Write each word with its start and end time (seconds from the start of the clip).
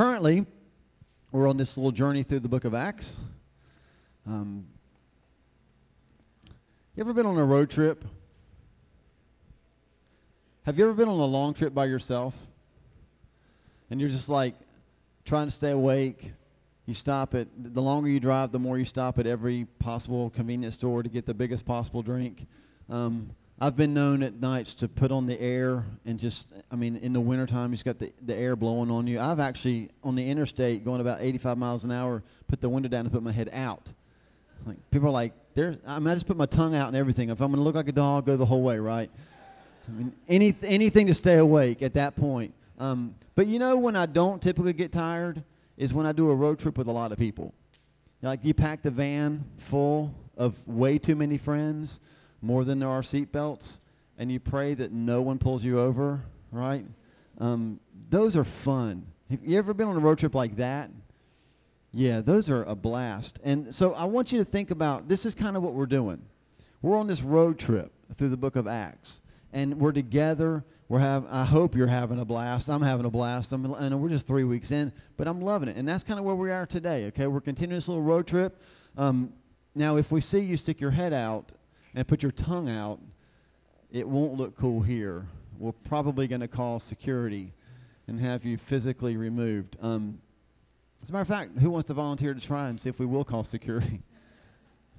currently, 0.00 0.46
we're 1.30 1.46
on 1.46 1.58
this 1.58 1.76
little 1.76 1.92
journey 1.92 2.22
through 2.22 2.40
the 2.40 2.48
book 2.48 2.64
of 2.64 2.72
Acts. 2.72 3.14
Um, 4.26 4.64
you 6.96 7.02
ever 7.02 7.12
been 7.12 7.26
on 7.26 7.36
a 7.36 7.44
road 7.44 7.68
trip? 7.68 8.02
Have 10.62 10.78
you 10.78 10.84
ever 10.84 10.94
been 10.94 11.10
on 11.10 11.20
a 11.20 11.24
long 11.26 11.52
trip 11.52 11.74
by 11.74 11.84
yourself? 11.84 12.34
And 13.90 14.00
you're 14.00 14.08
just 14.08 14.30
like 14.30 14.54
trying 15.26 15.48
to 15.48 15.52
stay 15.52 15.72
awake. 15.72 16.32
You 16.86 16.94
stop 16.94 17.34
at, 17.34 17.48
the 17.58 17.82
longer 17.82 18.08
you 18.08 18.20
drive, 18.20 18.52
the 18.52 18.58
more 18.58 18.78
you 18.78 18.86
stop 18.86 19.18
at 19.18 19.26
every 19.26 19.66
possible 19.80 20.30
convenience 20.30 20.76
store 20.76 21.02
to 21.02 21.10
get 21.10 21.26
the 21.26 21.34
biggest 21.34 21.66
possible 21.66 22.00
drink. 22.00 22.46
Um, 22.88 23.32
I've 23.62 23.76
been 23.76 23.92
known 23.92 24.22
at 24.22 24.40
nights 24.40 24.72
to 24.74 24.88
put 24.88 25.12
on 25.12 25.26
the 25.26 25.38
air 25.38 25.84
and 26.06 26.18
just, 26.18 26.46
I 26.70 26.76
mean, 26.76 26.96
in 26.96 27.12
the 27.12 27.20
wintertime, 27.20 27.72
you've 27.72 27.84
got 27.84 27.98
the, 27.98 28.10
the 28.24 28.34
air 28.34 28.56
blowing 28.56 28.90
on 28.90 29.06
you. 29.06 29.20
I've 29.20 29.38
actually, 29.38 29.90
on 30.02 30.14
the 30.14 30.26
interstate, 30.26 30.82
going 30.82 31.02
about 31.02 31.20
85 31.20 31.58
miles 31.58 31.84
an 31.84 31.90
hour, 31.90 32.22
put 32.48 32.62
the 32.62 32.70
window 32.70 32.88
down 32.88 33.00
and 33.00 33.12
put 33.12 33.22
my 33.22 33.32
head 33.32 33.50
out. 33.52 33.86
Like 34.64 34.78
people 34.90 35.08
are 35.08 35.12
like, 35.12 35.34
there's, 35.54 35.76
I 35.86 35.98
mean, 35.98 36.08
I 36.08 36.14
just 36.14 36.26
put 36.26 36.38
my 36.38 36.46
tongue 36.46 36.74
out 36.74 36.88
and 36.88 36.96
everything. 36.96 37.28
If 37.28 37.42
I'm 37.42 37.48
going 37.48 37.58
to 37.58 37.62
look 37.62 37.74
like 37.74 37.88
a 37.88 37.92
dog, 37.92 38.24
go 38.24 38.38
the 38.38 38.46
whole 38.46 38.62
way, 38.62 38.78
right? 38.78 39.10
I 39.86 39.92
mean, 39.92 40.12
any, 40.26 40.54
anything 40.62 41.06
to 41.08 41.14
stay 41.14 41.36
awake 41.36 41.82
at 41.82 41.92
that 41.94 42.16
point. 42.16 42.54
Um, 42.78 43.14
but 43.34 43.46
you 43.46 43.58
know 43.58 43.76
when 43.76 43.94
I 43.94 44.06
don't 44.06 44.40
typically 44.40 44.72
get 44.72 44.90
tired 44.90 45.42
is 45.76 45.92
when 45.92 46.06
I 46.06 46.12
do 46.12 46.30
a 46.30 46.34
road 46.34 46.58
trip 46.58 46.78
with 46.78 46.88
a 46.88 46.92
lot 46.92 47.12
of 47.12 47.18
people. 47.18 47.52
Like 48.22 48.40
you 48.42 48.54
pack 48.54 48.82
the 48.82 48.90
van 48.90 49.44
full 49.58 50.14
of 50.38 50.56
way 50.66 50.96
too 50.98 51.14
many 51.14 51.36
friends 51.36 52.00
more 52.42 52.64
than 52.64 52.78
there 52.78 52.88
are 52.88 53.02
seatbelts, 53.02 53.80
and 54.18 54.30
you 54.30 54.40
pray 54.40 54.74
that 54.74 54.92
no 54.92 55.22
one 55.22 55.38
pulls 55.38 55.64
you 55.64 55.80
over, 55.80 56.20
right? 56.52 56.84
Um, 57.38 57.80
those 58.10 58.36
are 58.36 58.44
fun. 58.44 59.06
Have 59.30 59.40
you 59.44 59.58
ever 59.58 59.74
been 59.74 59.88
on 59.88 59.96
a 59.96 60.00
road 60.00 60.18
trip 60.18 60.34
like 60.34 60.56
that? 60.56 60.90
Yeah, 61.92 62.20
those 62.20 62.48
are 62.48 62.64
a 62.64 62.74
blast. 62.74 63.40
And 63.42 63.74
so 63.74 63.94
I 63.94 64.04
want 64.04 64.32
you 64.32 64.38
to 64.38 64.44
think 64.44 64.70
about 64.70 65.08
this 65.08 65.26
is 65.26 65.34
kind 65.34 65.56
of 65.56 65.62
what 65.62 65.74
we're 65.74 65.86
doing. 65.86 66.20
We're 66.82 66.98
on 66.98 67.06
this 67.06 67.22
road 67.22 67.58
trip 67.58 67.92
through 68.16 68.28
the 68.28 68.36
book 68.36 68.56
of 68.56 68.66
Acts, 68.66 69.22
and 69.52 69.78
we're 69.78 69.92
together. 69.92 70.64
We're 70.88 71.00
have. 71.00 71.26
I 71.30 71.44
hope 71.44 71.76
you're 71.76 71.86
having 71.86 72.20
a 72.20 72.24
blast. 72.24 72.68
I'm 72.68 72.82
having 72.82 73.06
a 73.06 73.10
blast. 73.10 73.52
I'm, 73.52 73.64
and 73.74 74.00
we're 74.00 74.08
just 74.08 74.26
three 74.26 74.44
weeks 74.44 74.70
in, 74.70 74.92
but 75.16 75.28
I'm 75.28 75.40
loving 75.40 75.68
it. 75.68 75.76
And 75.76 75.86
that's 75.86 76.02
kind 76.02 76.18
of 76.18 76.24
where 76.24 76.34
we 76.34 76.50
are 76.50 76.66
today. 76.66 77.06
Okay, 77.06 77.26
we're 77.26 77.40
continuing 77.40 77.76
this 77.76 77.88
little 77.88 78.02
road 78.02 78.26
trip. 78.26 78.60
Um, 78.96 79.32
now, 79.74 79.96
if 79.96 80.10
we 80.10 80.20
see 80.20 80.40
you 80.40 80.56
stick 80.56 80.80
your 80.80 80.90
head 80.90 81.12
out 81.12 81.52
and 81.94 82.06
put 82.06 82.22
your 82.22 82.32
tongue 82.32 82.68
out, 82.68 83.00
it 83.90 84.08
won't 84.08 84.34
look 84.34 84.56
cool 84.56 84.80
here. 84.80 85.26
We're 85.58 85.72
probably 85.72 86.28
going 86.28 86.40
to 86.40 86.48
call 86.48 86.78
security 86.78 87.52
and 88.06 88.20
have 88.20 88.44
you 88.44 88.56
physically 88.56 89.16
removed. 89.16 89.76
Um, 89.80 90.20
as 91.02 91.08
a 91.08 91.12
matter 91.12 91.22
of 91.22 91.28
fact, 91.28 91.58
who 91.58 91.70
wants 91.70 91.86
to 91.88 91.94
volunteer 91.94 92.34
to 92.34 92.40
try 92.40 92.68
and 92.68 92.80
see 92.80 92.88
if 92.88 92.98
we 92.98 93.06
will 93.06 93.24
call 93.24 93.44
security? 93.44 94.02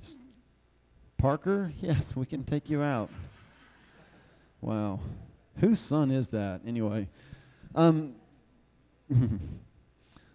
Parker? 1.17 1.71
Yes, 1.79 2.15
we 2.15 2.25
can 2.25 2.43
take 2.43 2.69
you 2.69 2.81
out. 2.81 3.09
Wow. 4.61 4.99
Whose 5.57 5.79
son 5.79 6.11
is 6.11 6.29
that, 6.29 6.61
anyway? 6.65 7.07
Um, 7.75 8.15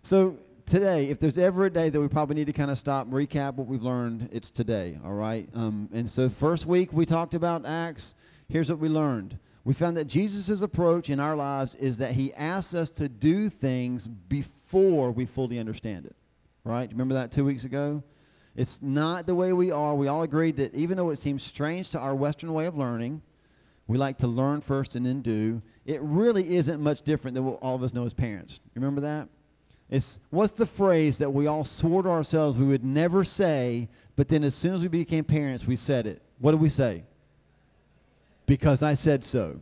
so 0.02 0.36
today, 0.66 1.08
if 1.08 1.20
there's 1.20 1.38
ever 1.38 1.66
a 1.66 1.70
day 1.70 1.88
that 1.88 2.00
we 2.00 2.08
probably 2.08 2.34
need 2.34 2.48
to 2.48 2.52
kind 2.52 2.70
of 2.70 2.78
stop, 2.78 3.08
recap 3.08 3.54
what 3.54 3.66
we've 3.66 3.82
learned, 3.82 4.28
it's 4.32 4.50
today, 4.50 4.98
all 5.04 5.12
right? 5.12 5.48
Um, 5.54 5.88
and 5.92 6.10
so, 6.10 6.28
first 6.28 6.66
week 6.66 6.92
we 6.92 7.06
talked 7.06 7.34
about 7.34 7.64
Acts. 7.64 8.14
Here's 8.48 8.68
what 8.68 8.78
we 8.78 8.88
learned. 8.88 9.38
We 9.64 9.74
found 9.74 9.96
that 9.96 10.04
Jesus' 10.04 10.62
approach 10.62 11.10
in 11.10 11.18
our 11.18 11.34
lives 11.34 11.74
is 11.76 11.98
that 11.98 12.12
he 12.12 12.32
asks 12.34 12.74
us 12.74 12.90
to 12.90 13.08
do 13.08 13.48
things 13.48 14.06
before 14.06 15.10
we 15.12 15.26
fully 15.26 15.58
understand 15.58 16.06
it, 16.06 16.14
right? 16.64 16.90
Remember 16.90 17.14
that 17.14 17.32
two 17.32 17.44
weeks 17.44 17.64
ago? 17.64 18.02
It's 18.54 18.80
not 18.80 19.26
the 19.26 19.34
way 19.34 19.52
we 19.52 19.70
are. 19.70 19.94
We 19.94 20.08
all 20.08 20.22
agreed 20.22 20.56
that 20.56 20.74
even 20.74 20.96
though 20.96 21.10
it 21.10 21.18
seems 21.18 21.42
strange 21.42 21.90
to 21.90 21.98
our 21.98 22.14
Western 22.14 22.52
way 22.52 22.66
of 22.66 22.76
learning, 22.76 23.22
we 23.86 23.98
like 23.98 24.18
to 24.18 24.26
learn 24.26 24.60
first 24.60 24.96
and 24.96 25.04
then 25.04 25.20
do. 25.20 25.62
It 25.84 26.00
really 26.00 26.56
isn't 26.56 26.80
much 26.80 27.02
different 27.02 27.34
than 27.34 27.44
what 27.44 27.58
all 27.60 27.76
of 27.76 27.82
us 27.82 27.92
know 27.92 28.04
as 28.04 28.14
parents. 28.14 28.60
Remember 28.74 29.02
that? 29.02 29.28
It's 29.90 30.18
what's 30.30 30.52
the 30.52 30.66
phrase 30.66 31.18
that 31.18 31.30
we 31.30 31.46
all 31.46 31.64
swore 31.64 32.02
to 32.02 32.08
ourselves 32.08 32.58
we 32.58 32.66
would 32.66 32.84
never 32.84 33.22
say, 33.24 33.88
but 34.16 34.28
then 34.28 34.42
as 34.42 34.54
soon 34.54 34.74
as 34.74 34.82
we 34.82 34.88
became 34.88 35.24
parents, 35.24 35.66
we 35.66 35.76
said 35.76 36.06
it. 36.06 36.22
What 36.40 36.52
do 36.52 36.56
we 36.56 36.70
say? 36.70 37.04
Because 38.46 38.82
I 38.82 38.94
said 38.94 39.22
so. 39.22 39.60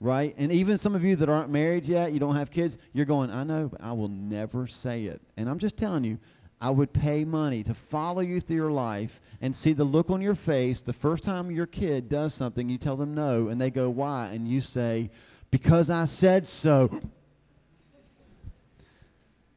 Right? 0.00 0.34
And 0.38 0.52
even 0.52 0.78
some 0.78 0.94
of 0.94 1.04
you 1.04 1.16
that 1.16 1.28
aren't 1.28 1.50
married 1.50 1.86
yet, 1.86 2.12
you 2.12 2.20
don't 2.20 2.36
have 2.36 2.52
kids, 2.52 2.78
you're 2.92 3.04
going, 3.04 3.32
I 3.32 3.42
know, 3.42 3.68
but 3.68 3.82
I 3.82 3.92
will 3.92 4.08
never 4.08 4.68
say 4.68 5.04
it. 5.04 5.20
And 5.36 5.50
I'm 5.50 5.58
just 5.58 5.76
telling 5.76 6.04
you, 6.04 6.18
I 6.60 6.70
would 6.70 6.92
pay 6.92 7.24
money 7.24 7.64
to 7.64 7.74
follow 7.74 8.20
you 8.20 8.40
through 8.40 8.56
your 8.56 8.70
life 8.70 9.20
and 9.40 9.54
see 9.54 9.72
the 9.72 9.84
look 9.84 10.10
on 10.10 10.20
your 10.20 10.34
face 10.34 10.80
the 10.80 10.92
first 10.92 11.24
time 11.24 11.50
your 11.50 11.66
kid 11.66 12.08
does 12.08 12.32
something, 12.32 12.68
you 12.68 12.78
tell 12.78 12.96
them 12.96 13.14
no, 13.14 13.48
and 13.48 13.60
they 13.60 13.70
go, 13.70 13.90
Why? 13.90 14.26
And 14.32 14.48
you 14.48 14.60
say, 14.60 15.10
Because 15.50 15.90
I 15.90 16.04
said 16.04 16.46
so. 16.46 17.00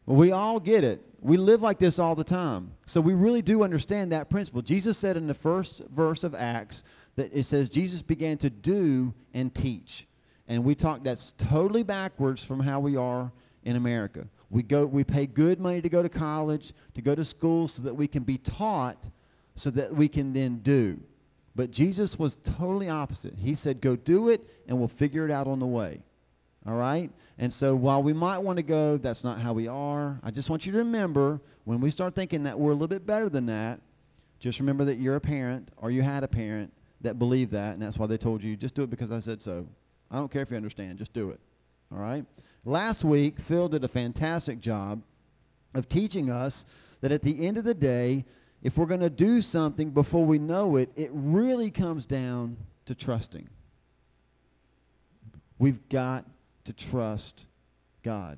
We 0.05 0.31
all 0.31 0.59
get 0.59 0.83
it. 0.83 1.01
We 1.21 1.37
live 1.37 1.61
like 1.61 1.77
this 1.77 1.99
all 1.99 2.15
the 2.15 2.23
time. 2.23 2.71
So 2.85 2.99
we 2.99 3.13
really 3.13 3.41
do 3.41 3.63
understand 3.63 4.11
that 4.11 4.29
principle. 4.29 4.61
Jesus 4.61 4.97
said 4.97 5.17
in 5.17 5.27
the 5.27 5.33
first 5.33 5.81
verse 5.93 6.23
of 6.23 6.33
Acts 6.33 6.83
that 7.15 7.31
it 7.33 7.43
says 7.43 7.69
Jesus 7.69 8.01
began 8.01 8.37
to 8.39 8.49
do 8.49 9.13
and 9.33 9.53
teach. 9.53 10.07
And 10.47 10.63
we 10.63 10.75
talk 10.75 11.03
that's 11.03 11.33
totally 11.37 11.83
backwards 11.83 12.43
from 12.43 12.59
how 12.59 12.79
we 12.79 12.95
are 12.95 13.31
in 13.63 13.75
America. 13.75 14.27
We 14.49 14.63
go 14.63 14.85
we 14.85 15.03
pay 15.03 15.27
good 15.27 15.59
money 15.59 15.81
to 15.81 15.89
go 15.89 16.01
to 16.01 16.09
college, 16.09 16.73
to 16.95 17.01
go 17.01 17.15
to 17.15 17.23
school 17.23 17.67
so 17.67 17.83
that 17.83 17.95
we 17.95 18.07
can 18.07 18.23
be 18.23 18.37
taught 18.39 19.05
so 19.55 19.69
that 19.71 19.93
we 19.93 20.07
can 20.07 20.33
then 20.33 20.57
do. 20.59 20.99
But 21.55 21.71
Jesus 21.71 22.17
was 22.17 22.37
totally 22.43 22.89
opposite. 22.89 23.33
He 23.37 23.55
said 23.55 23.81
go 23.81 23.95
do 23.95 24.29
it 24.29 24.41
and 24.67 24.77
we'll 24.77 24.87
figure 24.87 25.25
it 25.25 25.31
out 25.31 25.47
on 25.47 25.59
the 25.59 25.67
way. 25.67 26.01
All 26.65 26.75
right? 26.75 27.09
And 27.37 27.51
so 27.51 27.75
while 27.75 28.03
we 28.03 28.13
might 28.13 28.37
want 28.37 28.57
to 28.57 28.63
go, 28.63 28.97
that's 28.97 29.23
not 29.23 29.39
how 29.39 29.53
we 29.53 29.67
are. 29.67 30.19
I 30.23 30.31
just 30.31 30.49
want 30.49 30.65
you 30.65 30.71
to 30.73 30.77
remember 30.79 31.39
when 31.63 31.81
we 31.81 31.91
start 31.91 32.15
thinking 32.15 32.43
that 32.43 32.57
we're 32.59 32.71
a 32.71 32.73
little 32.73 32.87
bit 32.87 33.05
better 33.05 33.29
than 33.29 33.47
that, 33.47 33.79
just 34.39 34.59
remember 34.59 34.85
that 34.85 34.97
you're 34.97 35.15
a 35.15 35.21
parent 35.21 35.69
or 35.77 35.91
you 35.91 36.01
had 36.01 36.23
a 36.23 36.27
parent 36.27 36.71
that 37.01 37.17
believed 37.17 37.51
that, 37.51 37.73
and 37.73 37.81
that's 37.81 37.97
why 37.97 38.05
they 38.05 38.17
told 38.17 38.43
you, 38.43 38.55
just 38.55 38.75
do 38.75 38.83
it 38.83 38.89
because 38.89 39.11
I 39.11 39.19
said 39.19 39.41
so. 39.41 39.65
I 40.11 40.17
don't 40.17 40.31
care 40.31 40.41
if 40.41 40.51
you 40.51 40.57
understand, 40.57 40.97
just 40.97 41.13
do 41.13 41.29
it. 41.29 41.39
All 41.91 41.99
right? 41.99 42.25
Last 42.65 43.03
week, 43.03 43.39
Phil 43.39 43.67
did 43.67 43.83
a 43.83 43.87
fantastic 43.87 44.59
job 44.59 45.01
of 45.73 45.89
teaching 45.89 46.29
us 46.29 46.65
that 47.01 47.11
at 47.11 47.21
the 47.21 47.47
end 47.47 47.57
of 47.57 47.63
the 47.63 47.73
day, 47.73 48.23
if 48.61 48.77
we're 48.77 48.85
going 48.85 48.99
to 49.01 49.09
do 49.09 49.41
something 49.41 49.89
before 49.89 50.25
we 50.25 50.37
know 50.37 50.75
it, 50.75 50.91
it 50.95 51.09
really 51.13 51.71
comes 51.71 52.05
down 52.05 52.57
to 52.85 52.93
trusting. 52.93 53.49
We've 55.57 55.87
got 55.89 56.25
to 56.65 56.73
trust 56.73 57.47
God. 58.03 58.37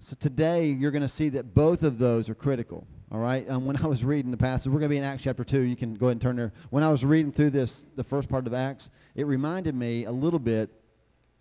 So 0.00 0.16
today 0.20 0.66
you're 0.66 0.92
going 0.92 1.02
to 1.02 1.08
see 1.08 1.30
that 1.30 1.54
both 1.54 1.82
of 1.82 1.98
those 1.98 2.28
are 2.28 2.34
critical. 2.34 2.86
All 3.10 3.18
right. 3.18 3.48
Um, 3.48 3.66
when 3.66 3.76
I 3.76 3.86
was 3.86 4.04
reading 4.04 4.30
the 4.30 4.36
passage, 4.36 4.72
we're 4.72 4.80
going 4.80 4.90
to 4.90 4.94
be 4.94 4.98
in 4.98 5.04
Acts 5.04 5.22
chapter 5.22 5.44
two. 5.44 5.60
You 5.60 5.76
can 5.76 5.94
go 5.94 6.06
ahead 6.06 6.12
and 6.12 6.20
turn 6.20 6.36
there. 6.36 6.52
When 6.70 6.82
I 6.82 6.90
was 6.90 7.04
reading 7.04 7.32
through 7.32 7.50
this, 7.50 7.86
the 7.96 8.04
first 8.04 8.28
part 8.28 8.46
of 8.46 8.54
Acts, 8.54 8.90
it 9.14 9.26
reminded 9.26 9.74
me 9.74 10.04
a 10.04 10.12
little 10.12 10.38
bit 10.38 10.70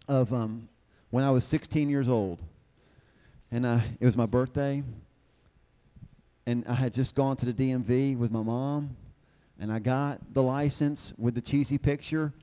of 0.08 0.32
um, 0.32 0.70
when 1.10 1.24
I 1.24 1.32
was 1.32 1.44
16 1.46 1.90
years 1.90 2.10
old, 2.10 2.42
and 3.52 3.66
uh, 3.66 3.80
it 4.00 4.06
was 4.06 4.16
my 4.16 4.26
birthday, 4.26 4.84
and 6.46 6.66
I 6.68 6.74
had 6.74 6.94
just 6.94 7.16
gone 7.16 7.36
to 7.38 7.46
the 7.46 7.54
DMV 7.54 8.18
with 8.18 8.32
my 8.32 8.42
mom, 8.42 8.96
and 9.60 9.72
I 9.72 9.80
got 9.80 10.34
the 10.34 10.44
license 10.44 11.14
with 11.18 11.36
the 11.36 11.42
cheesy 11.42 11.78
picture, 11.78 12.34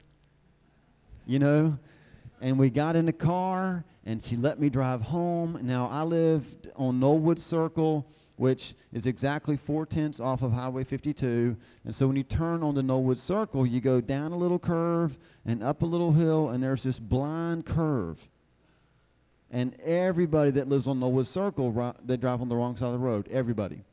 you 1.27 1.39
know, 1.39 1.79
and 2.43 2.59
we 2.59 2.69
got 2.69 2.97
in 2.97 3.07
the 3.07 3.13
car 3.13 3.85
and 4.05 4.21
she 4.21 4.37
let 4.37 4.59
me 4.59 4.69
drive 4.69 5.01
home. 5.01 5.61
Now 5.63 5.87
I 5.87 6.03
lived 6.03 6.69
on 6.75 6.99
Knollwood 7.01 7.39
Circle, 7.39 8.05
which 8.35 8.75
is 8.93 9.07
exactly 9.07 9.57
four 9.57 9.87
tenths 9.87 10.19
off 10.19 10.43
of 10.43 10.53
Highway 10.53 10.83
52. 10.83 11.57
And 11.85 11.95
so 11.95 12.09
when 12.09 12.17
you 12.17 12.25
turn 12.25 12.65
on 12.65 12.75
the 12.75 12.83
Knollwood 12.83 13.19
Circle, 13.19 13.65
you 13.65 13.81
go 13.81 14.01
down 14.01 14.33
a 14.33 14.37
little 14.37 14.59
curve 14.59 15.17
and 15.47 15.63
up 15.63 15.83
a 15.83 15.87
little 15.87 16.13
hill, 16.13 16.51
and 16.51 16.61
there's 16.61 16.83
this 16.83 16.99
blind 16.99 17.65
curve. 17.65 18.19
And 19.53 19.81
everybody 19.81 20.51
that 20.51 20.69
lives 20.69 20.89
on 20.89 20.99
Knollwood 20.99 21.27
Circle, 21.27 21.95
they 22.05 22.17
drive 22.17 22.41
on 22.41 22.49
the 22.49 22.57
wrong 22.57 22.77
side 22.77 22.87
of 22.87 22.93
the 22.93 22.99
road. 22.99 23.29
Everybody. 23.31 23.85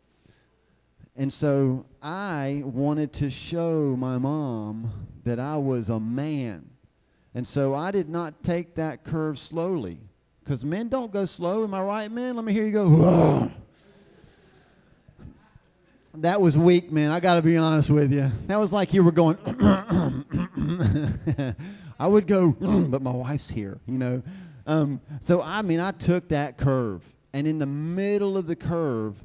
And 1.16 1.32
so 1.32 1.86
I 2.02 2.64
wanted 2.66 3.14
to 3.14 3.30
show 3.30 3.96
my 3.96 4.18
mom 4.18 5.08
that 5.24 5.40
I 5.40 5.58
was 5.58 5.90
a 5.90 6.00
man 6.00 6.69
and 7.36 7.46
so 7.46 7.76
I 7.76 7.92
did 7.92 8.10
not 8.10 8.44
take 8.44 8.76
that 8.76 9.04
curve 9.04 9.38
slowly. 9.38 10.00
Because 10.44 10.66
men 10.66 10.90
don't 10.90 11.14
go 11.14 11.26
slow. 11.26 11.64
Am 11.64 11.74
I 11.74 11.84
right, 11.84 12.12
men? 12.12 12.36
Let 12.36 12.44
me 12.44 12.54
hear 12.54 12.66
you 12.66 12.72
go. 12.72 13.52
That 16.16 16.42
was 16.42 16.58
weak, 16.58 16.92
man. 16.92 17.12
I 17.12 17.20
got 17.20 17.36
to 17.36 17.44
be 17.44 17.56
honest 17.56 17.92
with 17.92 18.12
you. 18.12 18.30
That 18.48 18.58
was 18.58 18.74
like 18.74 18.94
you 18.94 19.04
were 19.04 19.12
going, 19.12 19.38
I 22.00 22.08
would 22.08 22.26
go, 22.26 22.52
but 22.90 23.02
my 23.02 23.12
wife's 23.12 23.48
here, 23.48 23.78
you 23.86 23.98
know. 23.98 24.24
um, 24.66 25.00
so 25.22 25.42
I 25.42 25.62
mean, 25.62 25.80
I 25.80 25.92
took 25.92 26.28
that 26.30 26.58
curve, 26.58 27.04
and 27.34 27.46
in 27.46 27.60
the 27.60 27.68
middle 27.68 28.38
of 28.38 28.48
the 28.48 28.56
curve, 28.56 29.16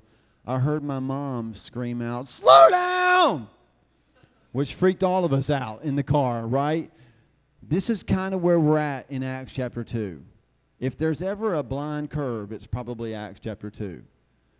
I 0.46 0.58
heard 0.58 0.84
my 0.84 0.98
mom 0.98 1.54
scream 1.54 2.02
out, 2.02 2.28
"Slow 2.28 2.68
down!" 2.70 3.48
which 4.52 4.74
freaked 4.74 5.02
all 5.02 5.24
of 5.24 5.32
us 5.32 5.48
out 5.48 5.84
in 5.84 5.96
the 5.96 6.02
car, 6.02 6.46
right? 6.46 6.90
This 7.68 7.88
is 7.88 8.02
kind 8.02 8.34
of 8.34 8.42
where 8.42 8.60
we're 8.60 8.78
at 8.78 9.10
in 9.10 9.22
Acts 9.22 9.52
chapter 9.52 9.82
2. 9.82 10.22
If 10.80 10.98
there's 10.98 11.22
ever 11.22 11.54
a 11.54 11.62
blind 11.62 12.10
curve, 12.10 12.52
it's 12.52 12.66
probably 12.66 13.14
Acts 13.14 13.40
chapter 13.40 13.70
2. 13.70 14.02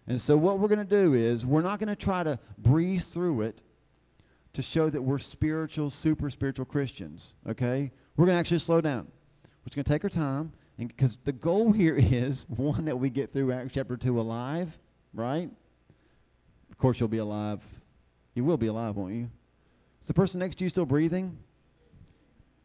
And 0.06 0.18
so, 0.18 0.36
what 0.38 0.58
we're 0.58 0.68
going 0.68 0.86
to 0.86 1.02
do 1.02 1.12
is, 1.12 1.44
we're 1.44 1.62
not 1.62 1.80
going 1.80 1.88
to 1.88 1.96
try 1.96 2.22
to 2.22 2.38
breeze 2.58 3.04
through 3.06 3.42
it 3.42 3.62
to 4.54 4.62
show 4.62 4.88
that 4.88 5.02
we're 5.02 5.18
spiritual, 5.18 5.90
super 5.90 6.30
spiritual 6.30 6.64
Christians, 6.64 7.34
okay? 7.46 7.90
We're 8.16 8.24
going 8.26 8.36
to 8.36 8.40
actually 8.40 8.60
slow 8.60 8.80
down. 8.80 9.06
We're 9.44 9.64
just 9.66 9.76
going 9.76 9.84
to 9.84 9.90
take 9.90 10.04
our 10.04 10.10
time, 10.10 10.52
because 10.78 11.18
the 11.24 11.32
goal 11.32 11.72
here 11.72 11.96
is 11.98 12.46
one 12.48 12.86
that 12.86 12.98
we 12.98 13.10
get 13.10 13.32
through 13.32 13.52
Acts 13.52 13.74
chapter 13.74 13.98
2 13.98 14.18
alive, 14.18 14.76
right? 15.12 15.50
Of 16.70 16.78
course, 16.78 17.00
you'll 17.00 17.08
be 17.10 17.18
alive. 17.18 17.60
You 18.34 18.44
will 18.44 18.56
be 18.56 18.68
alive, 18.68 18.96
won't 18.96 19.14
you? 19.14 19.28
Is 20.00 20.06
the 20.06 20.14
person 20.14 20.40
next 20.40 20.56
to 20.56 20.64
you 20.64 20.70
still 20.70 20.86
breathing? 20.86 21.36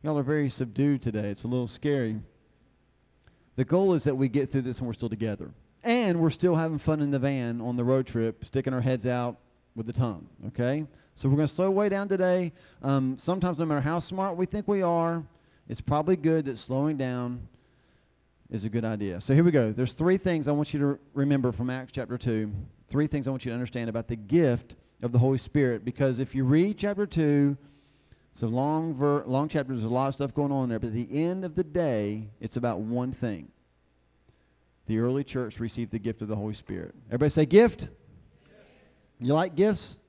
Y'all 0.02 0.18
are 0.18 0.24
very 0.24 0.50
subdued 0.50 1.02
today. 1.02 1.30
It's 1.30 1.44
a 1.44 1.48
little 1.48 1.68
scary. 1.68 2.16
The 3.58 3.66
goal 3.66 3.94
is 3.96 4.06
that 4.06 4.16
we 4.16 4.30
get 4.30 4.50
through 4.50 4.62
this 4.62 4.80
and 4.80 4.88
we're 4.88 4.94
still 4.94 5.10
together. 5.10 5.52
And 5.84 6.22
we're 6.22 6.30
still 6.30 6.56
having 6.56 6.80
fun 6.80 7.02
in 7.02 7.12
the 7.12 7.20
van 7.20 7.60
on 7.60 7.76
the 7.76 7.84
road 7.84 8.08
trip, 8.08 8.46
sticking 8.46 8.74
our 8.74 8.80
heads 8.80 9.06
out 9.06 9.38
with 9.76 9.88
the 9.88 9.94
tongue, 9.94 10.26
okay? 10.48 10.86
So 11.16 11.28
we're 11.28 11.36
going 11.36 11.50
to 11.50 11.54
slow 11.54 11.70
way 11.70 11.90
down 11.90 12.08
today. 12.08 12.54
Um, 12.82 13.18
sometimes, 13.18 13.60
no 13.60 13.66
matter 13.66 13.82
how 13.82 14.00
smart 14.00 14.38
we 14.38 14.46
think 14.46 14.70
we 14.70 14.82
are, 14.82 15.22
it's 15.68 15.82
probably 15.82 16.16
good 16.16 16.46
that 16.46 16.58
slowing 16.58 16.96
down 16.96 17.46
is 18.50 18.64
a 18.64 18.70
good 18.70 18.86
idea. 18.86 19.20
So 19.20 19.34
here 19.34 19.44
we 19.44 19.52
go. 19.52 19.74
There's 19.74 19.94
three 19.94 20.18
things 20.18 20.48
I 20.48 20.54
want 20.54 20.74
you 20.74 20.80
to 20.80 21.00
remember 21.14 21.52
from 21.52 21.70
Acts 21.70 21.92
chapter 21.92 22.18
2. 22.18 22.50
Three 22.90 23.08
things 23.08 23.28
I 23.28 23.32
want 23.32 23.44
you 23.44 23.52
to 23.52 23.54
understand 23.54 23.90
about 23.90 24.08
the 24.08 24.16
gift 24.16 24.76
of 25.02 25.12
the 25.12 25.20
Holy 25.20 25.38
Spirit. 25.38 25.84
Because 25.84 26.20
if 26.20 26.34
you 26.34 26.46
read 26.46 26.78
chapter 26.78 27.06
2, 27.06 27.58
a 28.42 28.48
long, 28.48 28.94
ver- 28.94 29.24
long 29.26 29.50
chapter. 29.50 29.74
There's 29.74 29.86
a 29.86 29.90
lot 29.90 30.08
of 30.08 30.14
stuff 30.14 30.34
going 30.34 30.52
on 30.52 30.70
there. 30.70 30.80
But 30.80 30.88
at 30.88 30.94
the 30.94 31.24
end 31.24 31.44
of 31.44 31.56
the 31.56 31.64
day, 31.64 32.30
it's 32.40 32.58
about 32.58 32.80
one 32.80 33.12
thing. 33.12 33.50
The 34.88 35.00
early 35.00 35.24
church 35.24 35.60
received 35.60 35.92
the 35.92 36.00
gift 36.00 36.22
of 36.22 36.28
the 36.28 36.36
Holy 36.36 36.54
Spirit. 36.54 36.96
Everybody 37.08 37.30
say 37.30 37.46
gift? 37.46 37.88
You 39.20 39.34
like 39.34 39.56
gifts? 39.56 40.00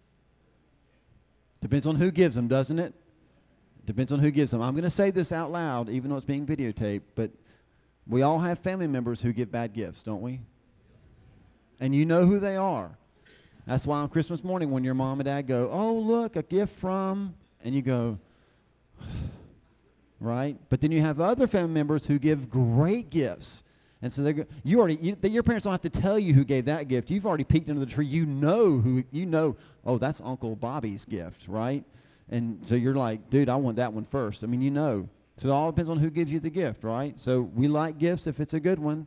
Depends 1.61 1.87
on 1.87 1.97
who 1.97 2.11
gives 2.11 2.35
them, 2.35 2.49
doesn't 2.49 2.79
it? 2.79 2.95
Depends 3.85 4.13
on 4.13 4.21
who 4.21 4.31
gives 4.31 4.51
them. 4.51 4.63
I'm 4.63 4.75
going 4.75 4.85
to 4.85 4.91
say 4.91 5.11
this 5.11 5.33
out 5.33 5.51
loud, 5.51 5.91
even 5.91 6.11
though 6.11 6.17
it's 6.17 6.25
being 6.25 6.47
videotaped, 6.47 7.03
but 7.15 7.31
we 8.07 8.23
all 8.23 8.39
have 8.39 8.61
family 8.61 8.87
members 8.87 9.21
who 9.21 9.33
give 9.33 9.51
bad 9.51 9.73
gifts, 9.73 10.03
don't 10.03 10.23
we? 10.23 10.41
And 11.81 11.95
you 11.95 12.05
know 12.07 12.25
who 12.25 12.39
they 12.39 12.57
are. 12.57 12.97
That's 13.67 13.87
why 13.87 13.99
on 13.99 14.09
Christmas 14.09 14.43
morning, 14.43 14.71
when 14.71 14.85
your 14.85 14.95
mom 14.95 15.21
and 15.21 15.27
dad 15.27 15.47
go, 15.47 15.71
Oh, 15.73 15.95
look, 15.95 16.37
a 16.37 16.43
gift 16.43 16.79
from, 16.81 17.35
and 17.65 17.75
you 17.75 17.83
go, 17.83 18.19
right? 20.21 20.57
But 20.69 20.81
then 20.81 20.93
you 20.93 21.01
have 21.01 21.21
other 21.21 21.47
family 21.47 21.73
members 21.73 22.07
who 22.07 22.19
give 22.19 22.51
great 22.51 23.11
gifts. 23.11 23.63
And 24.03 24.13
so 24.13 24.23
they 24.23 24.47
you 24.65 24.79
already 24.79 24.97
you, 24.97 25.17
your 25.25 25.43
parents 25.43 25.65
don't 25.65 25.73
have 25.73 25.83
to 25.83 25.91
tell 25.91 26.19
you 26.19 26.33
who 26.33 26.45
gave 26.45 26.65
that 26.67 26.89
gift. 26.89 27.11
You've 27.11 27.27
already 27.27 27.45
peeked 27.45 27.69
into 27.69 27.81
the 27.81 27.91
tree. 27.91 28.07
You 28.07 28.25
know 28.25 28.79
who 28.79 29.05
you 29.11 29.27
know. 29.27 29.57
Oh, 29.85 29.99
that's 29.99 30.21
Uncle 30.23 30.57
Bobby's 30.57 31.05
gift, 31.05 31.47
right? 31.49 31.85
And 32.31 32.61
so 32.67 32.77
you're 32.77 32.95
like, 32.95 33.29
dude, 33.29 33.49
I 33.49 33.57
want 33.57 33.77
that 33.77 33.93
one 33.93 34.05
first. 34.05 34.43
I 34.43 34.47
mean, 34.47 34.63
you 34.63 34.71
know. 34.71 35.09
So 35.37 35.49
it 35.49 35.53
all 35.53 35.71
depends 35.71 35.91
on 35.91 35.99
who 35.99 36.11
gives 36.11 36.33
you 36.33 36.39
the 36.39 36.51
gift, 36.51 36.85
right? 36.85 37.19
So 37.19 37.41
we 37.41 37.67
like 37.67 37.99
gifts 37.99 38.27
if 38.27 38.41
it's 38.41 38.55
a 38.55 38.61
good 38.61 38.79
one. 38.79 39.07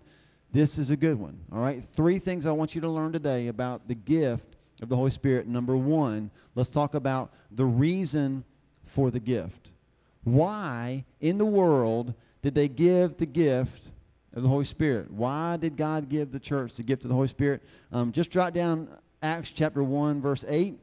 This 0.51 0.77
is 0.77 0.89
a 0.89 0.97
good 0.97 1.19
one. 1.19 1.39
All 1.51 1.59
right. 1.59 1.83
Three 1.95 2.19
things 2.19 2.45
I 2.45 2.51
want 2.51 2.75
you 2.75 2.81
to 2.81 2.89
learn 2.89 3.11
today 3.11 3.47
about 3.47 3.87
the 3.87 3.95
gift 3.95 4.55
of 4.83 4.89
the 4.89 4.95
Holy 4.95 5.11
Spirit. 5.11 5.47
Number 5.47 5.75
one, 5.75 6.29
let's 6.55 6.69
talk 6.69 6.93
about 6.93 7.33
the 7.51 7.65
reason 7.65 8.43
for 8.85 9.09
the 9.09 9.19
gift. 9.19 9.71
Why 10.23 11.03
in 11.21 11.37
the 11.37 11.45
world 11.45 12.13
did 12.41 12.53
they 12.53 12.67
give 12.67 13.17
the 13.17 13.25
gift 13.25 13.91
of 14.33 14.43
the 14.43 14.49
Holy 14.49 14.65
Spirit. 14.65 15.11
Why 15.11 15.57
did 15.57 15.77
God 15.77 16.09
give 16.09 16.31
the 16.31 16.39
church 16.39 16.73
the 16.73 16.83
gift 16.83 17.03
of 17.03 17.09
the 17.09 17.15
Holy 17.15 17.27
Spirit? 17.27 17.61
Um, 17.91 18.11
just 18.11 18.29
jot 18.29 18.53
down 18.53 18.89
Acts 19.21 19.51
chapter 19.51 19.83
1, 19.83 20.21
verse 20.21 20.43
8. 20.47 20.75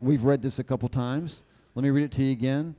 We've 0.00 0.24
read 0.24 0.42
this 0.42 0.58
a 0.58 0.64
couple 0.64 0.88
times. 0.88 1.42
Let 1.74 1.82
me 1.82 1.90
read 1.90 2.04
it 2.04 2.12
to 2.12 2.22
you 2.22 2.32
again. 2.32 2.74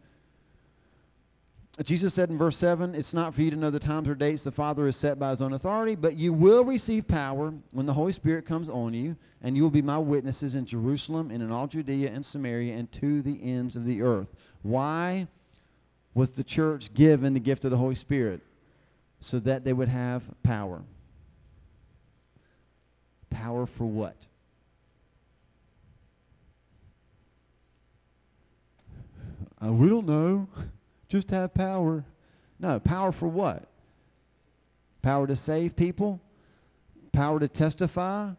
Jesus 1.86 2.14
said 2.14 2.30
in 2.30 2.38
verse 2.38 2.58
7, 2.58 2.96
It's 2.96 3.14
not 3.14 3.34
for 3.34 3.42
you 3.42 3.52
to 3.52 3.56
know 3.56 3.70
the 3.70 3.80
times 3.80 4.08
or 4.08 4.16
dates 4.16 4.44
the 4.44 4.52
Father 4.52 4.86
has 4.86 4.96
set 4.96 5.18
by 5.18 5.30
his 5.30 5.42
own 5.42 5.54
authority, 5.54 5.96
but 5.96 6.16
you 6.16 6.34
will 6.34 6.64
receive 6.64 7.08
power 7.08 7.54
when 7.72 7.86
the 7.86 7.94
Holy 7.94 8.14
Spirit 8.14 8.46
comes 8.46 8.70
on 8.70 8.94
you, 8.94 9.16
and 9.42 9.56
you 9.56 9.64
will 9.64 9.70
be 9.70 9.82
my 9.82 9.98
witnesses 9.98 10.56
in 10.56 10.66
Jerusalem 10.66 11.32
and 11.32 11.42
in 11.42 11.52
all 11.52 11.68
Judea 11.68 12.12
and 12.12 12.26
Samaria 12.26 12.76
and 12.76 12.92
to 12.94 13.22
the 13.22 13.40
ends 13.42 13.76
of 13.76 13.86
the 13.86 14.02
earth. 14.02 14.28
Why 14.62 15.28
was 16.14 16.32
the 16.32 16.44
church 16.44 16.94
given 16.94 17.34
the 17.34 17.40
gift 17.40 17.66
of 17.66 17.72
the 17.72 17.78
Holy 17.78 17.96
Spirit? 17.96 18.42
so 19.22 19.40
that 19.40 19.64
they 19.64 19.72
would 19.72 19.88
have 19.88 20.24
power. 20.44 20.82
Power 23.30 23.66
for 23.66 23.86
what? 23.86 24.16
Uh, 29.64 29.72
we 29.72 29.88
don't 29.88 30.08
know. 30.08 30.48
Just 31.12 31.30
have 31.32 31.54
power. 31.54 32.06
No, 32.58 32.80
power 32.80 33.12
for 33.12 33.28
what? 33.28 33.68
Power 35.02 35.28
to 35.28 35.36
save 35.36 35.76
people? 35.76 36.22
Power 37.12 37.38
to 37.38 37.50
testify? 37.50 38.32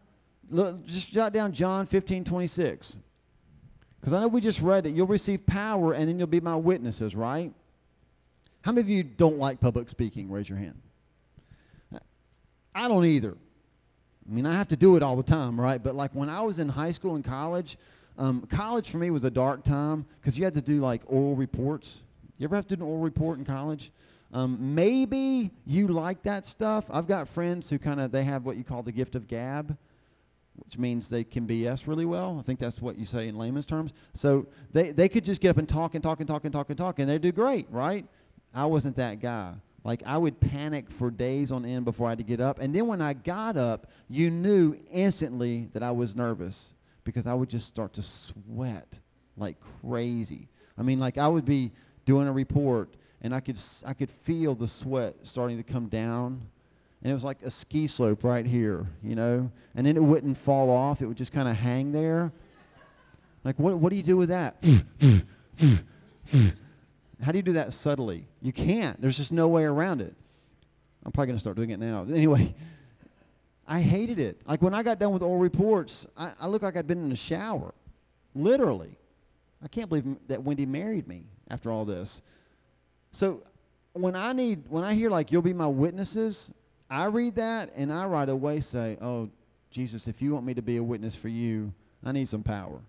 Look, 0.49 0.83
just 0.87 1.11
jot 1.11 1.33
down 1.33 1.53
John 1.53 1.85
15, 1.85 2.23
26. 2.23 2.97
Because 3.99 4.13
I 4.13 4.21
know 4.21 4.27
we 4.27 4.41
just 4.41 4.59
read 4.59 4.85
that 4.85 4.89
you'll 4.89 5.05
receive 5.05 5.45
power 5.45 5.93
and 5.93 6.09
then 6.09 6.17
you'll 6.17 6.25
be 6.25 6.39
my 6.39 6.55
witnesses, 6.55 7.13
right? 7.13 7.53
How 8.63 8.71
many 8.71 8.81
of 8.81 8.89
you 8.89 9.03
don't 9.03 9.37
like 9.37 9.59
public 9.59 9.87
speaking? 9.87 10.31
Raise 10.31 10.49
your 10.49 10.57
hand. 10.57 10.81
I 12.73 12.87
don't 12.87 13.05
either. 13.05 13.37
I 14.27 14.33
mean, 14.33 14.47
I 14.47 14.53
have 14.53 14.69
to 14.69 14.75
do 14.75 14.95
it 14.95 15.03
all 15.03 15.15
the 15.15 15.21
time, 15.21 15.61
right? 15.61 15.81
But 15.81 15.93
like 15.93 16.09
when 16.15 16.27
I 16.27 16.41
was 16.41 16.57
in 16.57 16.69
high 16.69 16.93
school 16.93 17.13
and 17.13 17.23
college, 17.23 17.77
um, 18.17 18.47
college 18.49 18.89
for 18.89 18.97
me 18.97 19.11
was 19.11 19.25
a 19.25 19.29
dark 19.29 19.63
time 19.63 20.07
because 20.19 20.39
you 20.39 20.43
had 20.43 20.55
to 20.55 20.61
do 20.61 20.79
like 20.79 21.03
oral 21.05 21.35
reports. 21.35 22.01
You 22.37 22.45
ever 22.45 22.55
have 22.55 22.67
to 22.67 22.75
do 22.75 22.83
an 22.83 22.89
oral 22.89 23.01
report 23.01 23.39
in 23.39 23.45
college? 23.45 23.91
Um, 24.33 24.73
maybe 24.73 25.51
you 25.65 25.87
like 25.87 26.23
that 26.23 26.45
stuff. 26.45 26.85
I've 26.89 27.07
got 27.07 27.27
friends 27.29 27.69
who 27.69 27.77
kind 27.77 27.99
of 27.99 28.11
they 28.11 28.23
have 28.23 28.45
what 28.45 28.57
you 28.57 28.63
call 28.63 28.81
the 28.81 28.91
gift 28.91 29.15
of 29.15 29.27
gab, 29.27 29.77
which 30.55 30.77
means 30.77 31.07
they 31.07 31.23
can 31.23 31.47
BS 31.47 31.87
really 31.87 32.05
well. 32.05 32.37
I 32.39 32.43
think 32.43 32.59
that's 32.59 32.81
what 32.81 32.97
you 32.97 33.05
say 33.05 33.27
in 33.27 33.37
layman's 33.37 33.65
terms. 33.67 33.93
So 34.13 34.47
they 34.71 34.91
they 34.91 35.07
could 35.07 35.23
just 35.23 35.39
get 35.39 35.49
up 35.49 35.57
and 35.57 35.69
talk 35.69 35.93
and 35.93 36.03
talk 36.03 36.19
and 36.19 36.27
talk 36.27 36.45
and 36.45 36.53
talk 36.53 36.69
and 36.69 36.77
talk, 36.77 36.99
and 36.99 37.07
they 37.07 37.19
do 37.19 37.31
great, 37.31 37.67
right? 37.69 38.05
I 38.53 38.65
wasn't 38.65 38.95
that 38.97 39.19
guy. 39.19 39.53
Like 39.83 40.01
I 40.05 40.17
would 40.17 40.39
panic 40.39 40.89
for 40.89 41.11
days 41.11 41.51
on 41.51 41.65
end 41.65 41.85
before 41.85 42.07
I 42.07 42.11
had 42.11 42.17
to 42.19 42.23
get 42.23 42.39
up. 42.39 42.59
And 42.59 42.73
then 42.73 42.87
when 42.87 43.01
I 43.01 43.13
got 43.13 43.57
up, 43.57 43.87
you 44.09 44.31
knew 44.31 44.75
instantly 44.91 45.69
that 45.73 45.83
I 45.83 45.91
was 45.91 46.15
nervous 46.15 46.73
because 47.03 47.27
I 47.27 47.33
would 47.33 47.49
just 47.49 47.67
start 47.67 47.93
to 47.93 48.01
sweat 48.01 48.87
like 49.37 49.57
crazy. 49.81 50.47
I 50.77 50.83
mean, 50.83 50.99
like 50.99 51.17
I 51.17 51.27
would 51.27 51.45
be 51.45 51.71
doing 52.05 52.27
a 52.27 52.31
report 52.31 52.89
and 53.23 53.33
I 53.33 53.39
could 53.39 53.59
I 53.85 53.93
could 53.93 54.09
feel 54.09 54.53
the 54.53 54.67
sweat 54.67 55.15
starting 55.23 55.57
to 55.57 55.63
come 55.63 55.87
down. 55.87 56.41
And 57.01 57.11
it 57.11 57.13
was 57.13 57.23
like 57.23 57.41
a 57.43 57.51
ski 57.51 57.87
slope 57.87 58.23
right 58.23 58.45
here, 58.45 58.85
you 59.01 59.15
know? 59.15 59.51
And 59.75 59.85
then 59.85 59.97
it 59.97 60.03
wouldn't 60.03 60.37
fall 60.37 60.69
off. 60.69 61.01
It 61.01 61.05
would 61.05 61.17
just 61.17 61.33
kind 61.33 61.49
of 61.49 61.55
hang 61.55 61.91
there. 61.91 62.31
Like 63.43 63.57
what 63.57 63.77
what 63.77 63.89
do 63.89 63.95
you 63.95 64.03
do 64.03 64.17
with 64.17 64.29
that? 64.29 64.55
How 67.21 67.31
do 67.31 67.37
you 67.37 67.43
do 67.43 67.53
that 67.53 67.73
subtly? 67.73 68.27
You 68.41 68.51
can't. 68.51 68.99
There's 69.01 69.17
just 69.17 69.31
no 69.31 69.47
way 69.47 69.63
around 69.63 70.01
it. 70.01 70.13
I'm 71.05 71.11
probably 71.11 71.27
going 71.27 71.37
to 71.37 71.39
start 71.39 71.55
doing 71.55 71.69
it 71.69 71.79
now. 71.79 72.05
Anyway, 72.09 72.53
I 73.65 73.79
hated 73.79 74.19
it. 74.19 74.41
Like 74.45 74.61
when 74.61 74.73
I 74.73 74.83
got 74.83 74.99
done 74.99 75.13
with 75.13 75.21
oral 75.21 75.39
reports, 75.39 76.05
I, 76.17 76.33
I 76.39 76.47
looked 76.47 76.63
like 76.63 76.75
I'd 76.75 76.87
been 76.87 77.05
in 77.05 77.11
a 77.13 77.17
shower. 77.17 77.73
Literally. 78.35 78.97
I 79.63 79.67
can't 79.67 79.87
believe 79.87 80.05
that 80.27 80.43
Wendy 80.43 80.65
married 80.65 81.07
me 81.07 81.23
after 81.49 81.71
all 81.71 81.85
this. 81.85 82.21
So 83.11 83.43
when 83.93 84.15
I 84.15 84.33
need, 84.33 84.63
when 84.69 84.83
I 84.83 84.93
hear 84.93 85.09
like, 85.09 85.31
you'll 85.31 85.41
be 85.41 85.53
my 85.53 85.67
witnesses, 85.67 86.51
I 86.89 87.05
read 87.05 87.35
that 87.35 87.71
and 87.75 87.91
I 87.91 88.05
right 88.05 88.27
away 88.27 88.59
say, 88.59 88.97
oh, 89.01 89.29
Jesus, 89.71 90.07
if 90.07 90.21
you 90.21 90.33
want 90.33 90.45
me 90.45 90.53
to 90.53 90.61
be 90.61 90.77
a 90.77 90.83
witness 90.83 91.15
for 91.15 91.29
you, 91.29 91.73
I 92.03 92.11
need 92.11 92.27
some 92.27 92.43
power. 92.43 92.79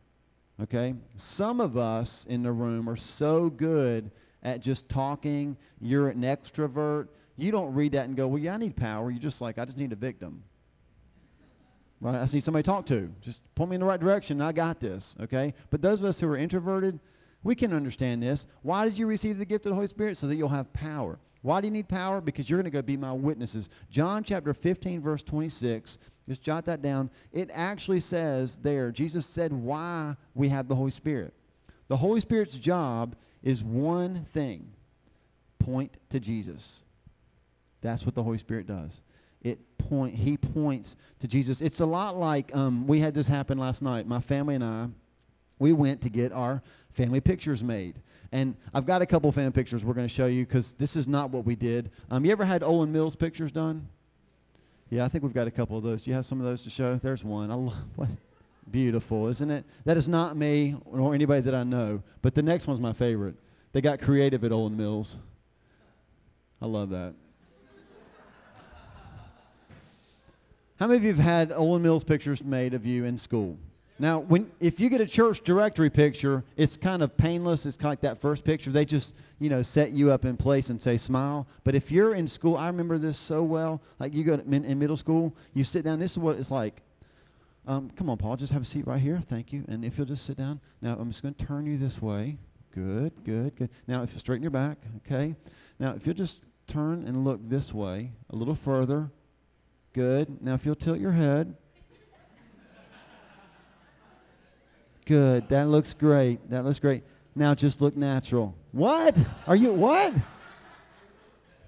Okay? 0.63 0.95
Some 1.17 1.61
of 1.61 1.77
us 1.77 2.27
in 2.29 2.43
the 2.43 2.53
room 2.53 2.89
are 2.89 2.97
so 2.97 3.51
good 3.51 4.11
at 4.43 4.61
just 4.61 4.89
talking, 4.89 5.57
you're 5.81 6.09
an 6.09 6.23
extrovert. 6.23 7.09
You 7.37 7.51
don't 7.51 7.73
read 7.75 7.93
that 7.93 8.07
and 8.07 8.17
go, 8.17 8.29
well, 8.29 8.39
yeah, 8.39 8.55
I 8.55 8.57
need 8.59 8.77
power. 8.77 9.11
You're 9.11 9.21
just 9.21 9.41
like, 9.41 9.59
I 9.59 9.65
just 9.65 9.79
need 9.79 9.93
a 9.93 9.97
victim. 9.97 10.43
Right? 12.05 12.17
I 12.17 12.27
need 12.27 12.45
somebody 12.45 12.63
to 12.63 12.71
talk 12.71 12.85
to. 12.87 13.11
Just 13.23 13.41
point 13.55 13.71
me 13.71 13.77
in 13.77 13.81
the 13.81 13.87
right 13.87 13.99
direction, 13.99 14.43
I 14.43 14.53
got 14.53 14.79
this. 14.79 15.17
Okay? 15.23 15.55
But 15.71 15.81
those 15.81 16.01
of 16.01 16.05
us 16.05 16.21
who 16.21 16.29
are 16.29 16.37
introverted, 16.37 17.01
we 17.43 17.55
can 17.55 17.73
understand 17.73 18.23
this. 18.23 18.47
Why 18.61 18.85
did 18.85 18.99
you 18.99 19.07
receive 19.07 19.39
the 19.39 19.47
gift 19.47 19.65
of 19.65 19.71
the 19.71 19.75
Holy 19.75 19.87
Spirit? 19.87 20.19
So 20.19 20.27
that 20.27 20.37
you'll 20.37 20.51
have 20.51 20.71
power. 20.75 21.19
Why 21.41 21.63
do 21.63 21.67
you 21.67 21.71
need 21.71 21.89
power? 21.89 22.21
Because 22.21 22.49
you're 22.49 22.59
going 22.59 22.71
to 22.71 22.77
go 22.77 22.83
be 22.83 22.99
my 22.99 23.13
witnesses. 23.13 23.71
John 23.91 24.23
chapter 24.23 24.53
15, 24.53 25.01
verse 25.01 25.23
26. 25.23 25.99
Just 26.29 26.43
jot 26.43 26.67
that 26.67 26.83
down. 26.83 27.09
It 27.33 27.49
actually 27.55 28.01
says 28.01 28.59
there, 28.63 28.91
Jesus 28.91 29.25
said 29.25 29.51
why 29.51 30.15
we 30.35 30.51
have 30.51 30.69
the 30.69 30.75
Holy 30.75 30.91
Spirit. 30.91 31.33
The 31.89 31.97
Holy 31.97 32.21
Spirit's 32.21 32.59
job 32.59 33.17
is 33.43 33.65
one 33.65 34.27
thing 34.35 34.71
point 35.59 35.97
to 36.11 36.21
Jesus. 36.21 36.83
That's 37.81 38.05
what 38.05 38.15
the 38.15 38.23
Holy 38.23 38.39
Spirit 38.39 38.67
does. 38.67 39.01
It 39.45 39.59
point 39.79 40.15
he 40.15 40.37
points 40.37 40.97
to 41.21 41.29
Jesus. 41.29 41.61
It's 41.61 41.81
a 41.81 41.87
lot 41.87 42.17
like 42.17 42.55
um, 42.55 42.87
we 42.87 42.99
had 42.99 43.15
this 43.15 43.27
happen 43.27 43.59
last 43.59 43.83
night. 43.83 44.07
My 44.07 44.21
family 44.21 44.57
and 44.57 44.65
I, 44.65 44.89
we 45.59 45.73
went 45.73 46.03
to 46.03 46.09
get 46.09 46.33
our 46.33 46.63
family 46.95 47.21
pictures 47.21 47.63
made. 47.63 47.95
And 48.33 48.57
I've 48.73 48.87
got 48.87 49.03
a 49.03 49.07
couple 49.07 49.31
family 49.31 49.53
pictures 49.53 49.85
we're 49.85 49.95
going 49.95 50.09
to 50.09 50.13
show 50.13 50.27
you 50.27 50.45
because 50.45 50.73
this 50.73 50.97
is 50.97 51.07
not 51.07 51.31
what 51.31 51.45
we 51.45 51.55
did. 51.55 51.91
Um, 52.11 52.25
you 52.25 52.33
ever 52.33 52.45
had 52.45 52.63
Olan 52.63 52.89
Mills 52.89 53.15
pictures 53.15 53.53
done? 53.53 53.87
Yeah, 54.91 55.05
I 55.05 55.09
think 55.09 55.23
we've 55.23 55.35
got 55.35 55.47
a 55.47 55.53
couple 55.53 55.77
of 55.77 55.85
those. 55.85 56.03
Do 56.03 56.11
you 56.11 56.17
have 56.17 56.27
some 56.27 56.41
of 56.41 56.45
those 56.45 56.63
to 56.63 56.71
show? 56.71 56.97
There's 56.97 57.23
one. 57.23 57.51
I 57.51 57.55
love 57.55 57.75
what 57.97 58.09
beautiful, 58.71 59.29
isn't 59.29 59.51
it? 59.51 59.65
That 59.85 59.97
is 59.97 60.09
not 60.09 60.37
me 60.37 60.77
or 60.87 61.15
anybody 61.15 61.43
that 61.43 61.55
I 61.55 61.65
know, 61.65 62.03
but 62.23 62.35
the 62.35 62.43
next 62.43 62.67
one's 62.67 62.81
my 62.81 62.93
favorite. 62.93 63.35
They 63.73 63.81
got 63.81 64.01
creative 64.01 64.45
at 64.45 64.53
Olan 64.53 64.77
Mills. 64.77 65.19
I 66.63 66.67
love 66.67 66.91
that. 66.91 67.15
How 70.85 70.89
many 70.89 70.99
of 70.99 71.05
you 71.05 71.15
have 71.15 71.25
had 71.25 71.49
Olan 71.49 71.81
Mills 71.81 72.05
pictures 72.05 72.45
made 72.45 72.75
of 72.75 72.85
you 72.85 73.07
in 73.07 73.17
school? 73.17 73.57
Now, 73.99 74.19
when 74.19 74.51
if 74.61 74.79
you 74.79 74.91
get 74.91 75.01
a 75.01 75.07
church 75.07 75.41
directory 75.41 75.89
picture, 75.89 76.45
it's 76.59 76.77
kind 76.77 77.03
of 77.03 77.17
painless. 77.17 77.65
It's 77.65 77.79
kind 77.79 77.87
of 77.87 77.93
like 77.93 78.01
that 78.03 78.21
first 78.21 78.45
picture. 78.45 78.71
They 78.71 78.85
just, 78.85 79.15
you 79.39 79.49
know, 79.49 79.63
set 79.63 79.93
you 79.93 80.11
up 80.11 80.27
in 80.27 80.37
place 80.37 80.69
and 80.69 80.83
say 80.83 80.99
smile. 80.99 81.47
But 81.65 81.75
if 81.75 81.91
you're 81.91 82.15
in 82.15 82.27
school, 82.27 82.59
I 82.59 82.67
remember 82.67 82.99
this 82.99 83.17
so 83.17 83.43
well. 83.43 83.81
Like 83.99 84.13
you 84.13 84.25
go 84.25 84.37
to, 84.37 84.43
in, 84.43 84.67
in 84.67 84.79
middle 84.79 84.99
school, 84.99 85.35
you 85.55 85.65
sit 85.65 85.85
down. 85.87 85.99
This 85.99 86.13
is 86.13 86.19
what 86.19 86.37
it's 86.37 86.51
like. 86.51 86.83
Um, 87.67 87.91
come 87.97 88.11
on, 88.11 88.19
Paul, 88.19 88.37
just 88.37 88.53
have 88.53 88.61
a 88.61 88.67
seat 88.67 88.87
right 88.87 89.01
here. 89.01 89.23
Thank 89.31 89.55
you. 89.55 89.65
And 89.69 89.87
if 89.87 89.97
you'll 89.97 90.07
just 90.07 90.27
sit 90.27 90.37
down. 90.37 90.61
Now, 90.83 90.99
I'm 91.01 91.09
just 91.09 91.23
going 91.23 91.33
to 91.33 91.47
turn 91.47 91.65
you 91.65 91.79
this 91.79 92.03
way. 92.03 92.37
Good, 92.73 93.11
good, 93.25 93.57
good. 93.57 93.71
Now, 93.89 94.03
if 94.03 94.13
you 94.13 94.19
straighten 94.19 94.43
your 94.43 94.51
back, 94.51 94.77
okay. 95.07 95.35
Now, 95.79 95.95
if 95.95 96.05
you'll 96.05 96.15
just 96.15 96.41
turn 96.67 97.07
and 97.07 97.25
look 97.25 97.41
this 97.49 97.73
way 97.73 98.11
a 98.29 98.37
little 98.37 98.55
further. 98.55 99.09
Good. 99.95 100.43
Now, 100.43 100.55
if 100.55 100.67
you'll 100.67 100.75
tilt 100.75 100.99
your 100.99 101.13
head. 101.13 101.55
Good. 105.07 105.49
That 105.49 105.69
looks 105.69 105.95
great. 105.95 106.51
That 106.51 106.65
looks 106.65 106.79
great. 106.79 107.05
Now 107.37 107.55
just 107.55 107.81
look 107.81 107.97
natural. 107.97 108.55
What? 108.73 109.17
Are 109.47 109.57
you 109.57 109.73
what? 109.73 110.15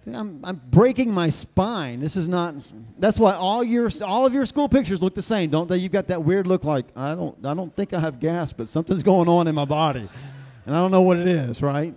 I'm 0.06 0.40
I'm 0.44 0.60
breaking 0.70 1.10
my 1.10 1.30
spine. 1.30 1.98
This 1.98 2.16
is 2.16 2.28
not. 2.28 2.54
That's 2.98 3.18
why 3.18 3.34
all 3.34 3.64
your 3.64 3.90
all 4.02 4.24
of 4.24 4.32
your 4.32 4.46
school 4.46 4.68
pictures 4.68 5.02
look 5.02 5.16
the 5.16 5.22
same, 5.22 5.50
don't 5.50 5.68
they? 5.68 5.78
You've 5.78 5.90
got 5.90 6.06
that 6.08 6.22
weird 6.22 6.46
look 6.46 6.62
like 6.62 6.86
I 6.94 7.16
don't 7.16 7.44
I 7.44 7.54
don't 7.54 7.74
think 7.74 7.92
I 7.92 7.98
have 7.98 8.20
gas, 8.20 8.52
but 8.52 8.68
something's 8.68 9.02
going 9.02 9.28
on 9.28 9.48
in 9.48 9.54
my 9.56 9.64
body, 9.64 10.08
and 10.64 10.76
I 10.76 10.78
don't 10.80 10.92
know 10.92 11.02
what 11.02 11.16
it 11.16 11.26
is. 11.26 11.60
Right? 11.60 11.92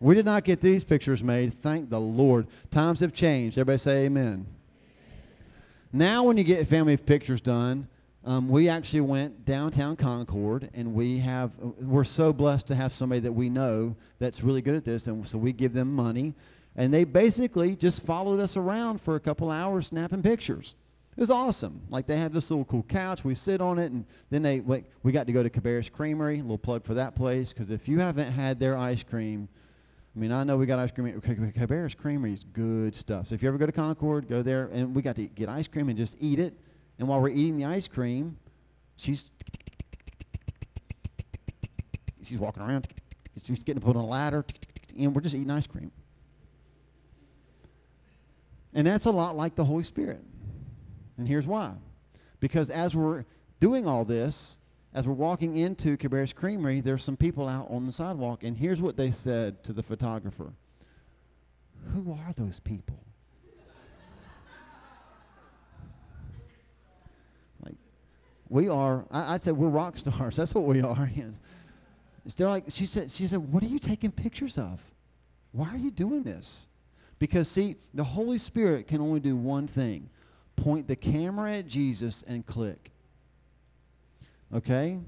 We 0.00 0.14
did 0.14 0.26
not 0.26 0.44
get 0.44 0.60
these 0.60 0.84
pictures 0.84 1.22
made. 1.22 1.58
Thank 1.62 1.88
the 1.88 2.00
Lord. 2.00 2.48
Times 2.70 3.00
have 3.00 3.14
changed. 3.14 3.56
Everybody 3.56 3.78
say 3.78 4.04
Amen. 4.04 4.46
Now, 5.94 6.24
when 6.24 6.36
you 6.36 6.42
get 6.42 6.66
family 6.66 6.96
pictures 6.96 7.40
done, 7.40 7.86
um, 8.24 8.48
we 8.48 8.68
actually 8.68 9.02
went 9.02 9.44
downtown 9.44 9.94
Concord, 9.94 10.68
and 10.74 10.92
we 10.92 11.18
have 11.18 11.52
we're 11.80 12.02
so 12.02 12.32
blessed 12.32 12.66
to 12.66 12.74
have 12.74 12.92
somebody 12.92 13.20
that 13.20 13.32
we 13.32 13.48
know 13.48 13.94
that's 14.18 14.42
really 14.42 14.60
good 14.60 14.74
at 14.74 14.84
this, 14.84 15.06
and 15.06 15.24
so 15.28 15.38
we 15.38 15.52
give 15.52 15.72
them 15.72 15.94
money, 15.94 16.34
and 16.74 16.92
they 16.92 17.04
basically 17.04 17.76
just 17.76 18.02
followed 18.02 18.40
us 18.40 18.56
around 18.56 19.02
for 19.02 19.14
a 19.14 19.20
couple 19.20 19.52
hours 19.52 19.86
snapping 19.86 20.20
pictures. 20.20 20.74
It 21.16 21.20
was 21.20 21.30
awesome. 21.30 21.80
Like 21.88 22.08
they 22.08 22.18
have 22.18 22.32
this 22.32 22.50
little 22.50 22.64
cool 22.64 22.82
couch, 22.82 23.22
we 23.22 23.36
sit 23.36 23.60
on 23.60 23.78
it, 23.78 23.92
and 23.92 24.04
then 24.30 24.42
they 24.42 24.62
like, 24.62 24.90
we 25.04 25.12
got 25.12 25.28
to 25.28 25.32
go 25.32 25.44
to 25.44 25.48
Cabarrus 25.48 25.92
Creamery. 25.92 26.40
A 26.40 26.42
little 26.42 26.58
plug 26.58 26.82
for 26.82 26.94
that 26.94 27.14
place, 27.14 27.52
because 27.52 27.70
if 27.70 27.86
you 27.86 28.00
haven't 28.00 28.32
had 28.32 28.58
their 28.58 28.76
ice 28.76 29.04
cream, 29.04 29.48
I 30.14 30.18
mean, 30.18 30.30
I 30.30 30.44
know 30.44 30.56
we 30.56 30.66
got 30.66 30.78
ice 30.78 30.92
cream. 30.92 31.20
Cabarrus 31.20 31.96
Creamery 31.96 32.32
is 32.32 32.44
good 32.44 32.94
stuff. 32.94 33.26
So 33.26 33.34
if 33.34 33.42
you 33.42 33.48
ever 33.48 33.58
go 33.58 33.66
to 33.66 33.72
Concord, 33.72 34.28
go 34.28 34.42
there, 34.42 34.70
and 34.72 34.94
we 34.94 35.02
got 35.02 35.16
to 35.16 35.26
get 35.26 35.48
ice 35.48 35.66
cream 35.66 35.88
and 35.88 35.98
just 35.98 36.16
eat 36.20 36.38
it 36.38 36.54
and 36.98 37.08
while 37.08 37.20
we're 37.20 37.30
eating 37.30 37.56
the 37.56 37.64
ice 37.64 37.88
cream, 37.88 38.36
she's 38.96 39.24
she's 42.22 42.38
walking 42.38 42.62
around. 42.62 42.86
She's 43.42 43.64
getting 43.64 43.82
put 43.82 43.96
on 43.96 44.04
a 44.04 44.06
ladder, 44.06 44.44
and 44.96 45.14
we're 45.14 45.20
just 45.20 45.34
eating 45.34 45.50
ice 45.50 45.66
cream. 45.66 45.90
And 48.74 48.86
that's 48.86 49.06
a 49.06 49.10
lot 49.10 49.36
like 49.36 49.54
the 49.56 49.64
Holy 49.64 49.82
Spirit. 49.82 50.22
And 51.18 51.26
here's 51.28 51.46
why. 51.46 51.72
Because 52.40 52.70
as 52.70 52.94
we're 52.94 53.24
doing 53.60 53.86
all 53.86 54.04
this, 54.04 54.58
as 54.94 55.08
we're 55.08 55.14
walking 55.14 55.56
into 55.56 55.96
Cabarrus 55.96 56.32
Creamery, 56.32 56.80
there's 56.80 57.02
some 57.02 57.16
people 57.16 57.48
out 57.48 57.68
on 57.68 57.84
the 57.84 57.92
sidewalk, 57.92 58.44
and 58.44 58.56
here's 58.56 58.80
what 58.80 58.96
they 58.96 59.10
said 59.10 59.62
to 59.64 59.72
the 59.72 59.82
photographer 59.82 60.52
Who 61.92 62.12
are 62.12 62.32
those 62.36 62.60
people? 62.60 62.96
Like, 67.64 67.74
we 68.48 68.68
are. 68.68 69.04
I, 69.10 69.32
would 69.32 69.42
say 69.42 69.50
we're 69.50 69.68
rock 69.68 69.96
stars. 69.96 70.36
That's 70.36 70.54
what 70.54 70.64
we 70.64 70.80
are. 70.80 71.10
They're 72.36 72.48
like 72.48 72.64
she 72.68 72.86
said. 72.86 73.10
She 73.10 73.26
said, 73.26 73.40
"What 73.52 73.64
are 73.64 73.68
you 73.68 73.80
taking 73.80 74.12
pictures 74.12 74.58
of? 74.58 74.80
Why 75.50 75.68
are 75.68 75.76
you 75.76 75.90
doing 75.90 76.22
this?" 76.22 76.68
Because 77.18 77.48
see, 77.48 77.76
the 77.94 78.04
Holy 78.04 78.38
Spirit 78.38 78.86
can 78.86 79.00
only 79.00 79.20
do 79.20 79.36
one 79.36 79.66
thing: 79.66 80.08
point 80.56 80.86
the 80.86 80.96
camera 80.96 81.54
at 81.54 81.66
Jesus 81.66 82.24
and 82.28 82.46
click. 82.46 82.93
Okay? 84.52 84.98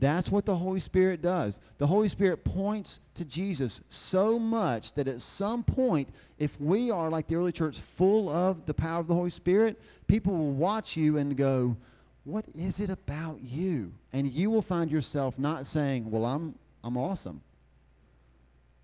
That's 0.00 0.28
what 0.28 0.44
the 0.44 0.56
Holy 0.56 0.80
Spirit 0.80 1.22
does. 1.22 1.60
The 1.78 1.86
Holy 1.86 2.08
Spirit 2.08 2.44
points 2.44 3.00
to 3.14 3.24
Jesus 3.24 3.80
so 3.88 4.38
much 4.38 4.92
that 4.94 5.06
at 5.06 5.22
some 5.22 5.62
point, 5.62 6.08
if 6.38 6.60
we 6.60 6.90
are 6.90 7.08
like 7.08 7.28
the 7.28 7.36
early 7.36 7.52
church, 7.52 7.78
full 7.78 8.28
of 8.28 8.66
the 8.66 8.74
power 8.74 9.00
of 9.00 9.06
the 9.06 9.14
Holy 9.14 9.30
Spirit, 9.30 9.80
people 10.08 10.36
will 10.36 10.52
watch 10.52 10.96
you 10.96 11.18
and 11.18 11.36
go, 11.36 11.76
what 12.24 12.44
is 12.54 12.80
it 12.80 12.90
about 12.90 13.40
you? 13.42 13.92
And 14.12 14.32
you 14.32 14.50
will 14.50 14.62
find 14.62 14.90
yourself 14.90 15.38
not 15.38 15.66
saying, 15.66 16.10
Well, 16.10 16.24
I'm, 16.24 16.54
I'm 16.82 16.96
awesome. 16.96 17.42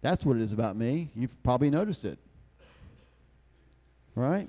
That's 0.03 0.25
what 0.25 0.37
it 0.37 0.43
is 0.43 0.53
about 0.53 0.77
me. 0.77 1.11
You've 1.15 1.43
probably 1.43 1.71
noticed 1.71 2.05
it. 2.05 2.19
Right? 4.15 4.49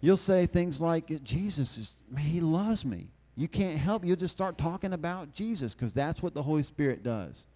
You'll 0.00 0.16
say 0.16 0.46
things 0.46 0.80
like, 0.80 1.22
Jesus 1.22 1.76
is, 1.78 1.90
man, 2.10 2.24
he 2.24 2.40
loves 2.40 2.84
me. 2.84 3.08
You 3.40 3.48
can't 3.48 3.78
help. 3.78 4.04
You'll 4.04 4.16
just 4.16 4.34
start 4.34 4.58
talking 4.58 4.92
about 4.92 5.32
Jesus 5.32 5.74
because 5.74 5.92
that's 5.92 6.22
what 6.22 6.34
the 6.34 6.42
Holy 6.42 6.62
Spirit 6.62 7.02
does. 7.02 7.46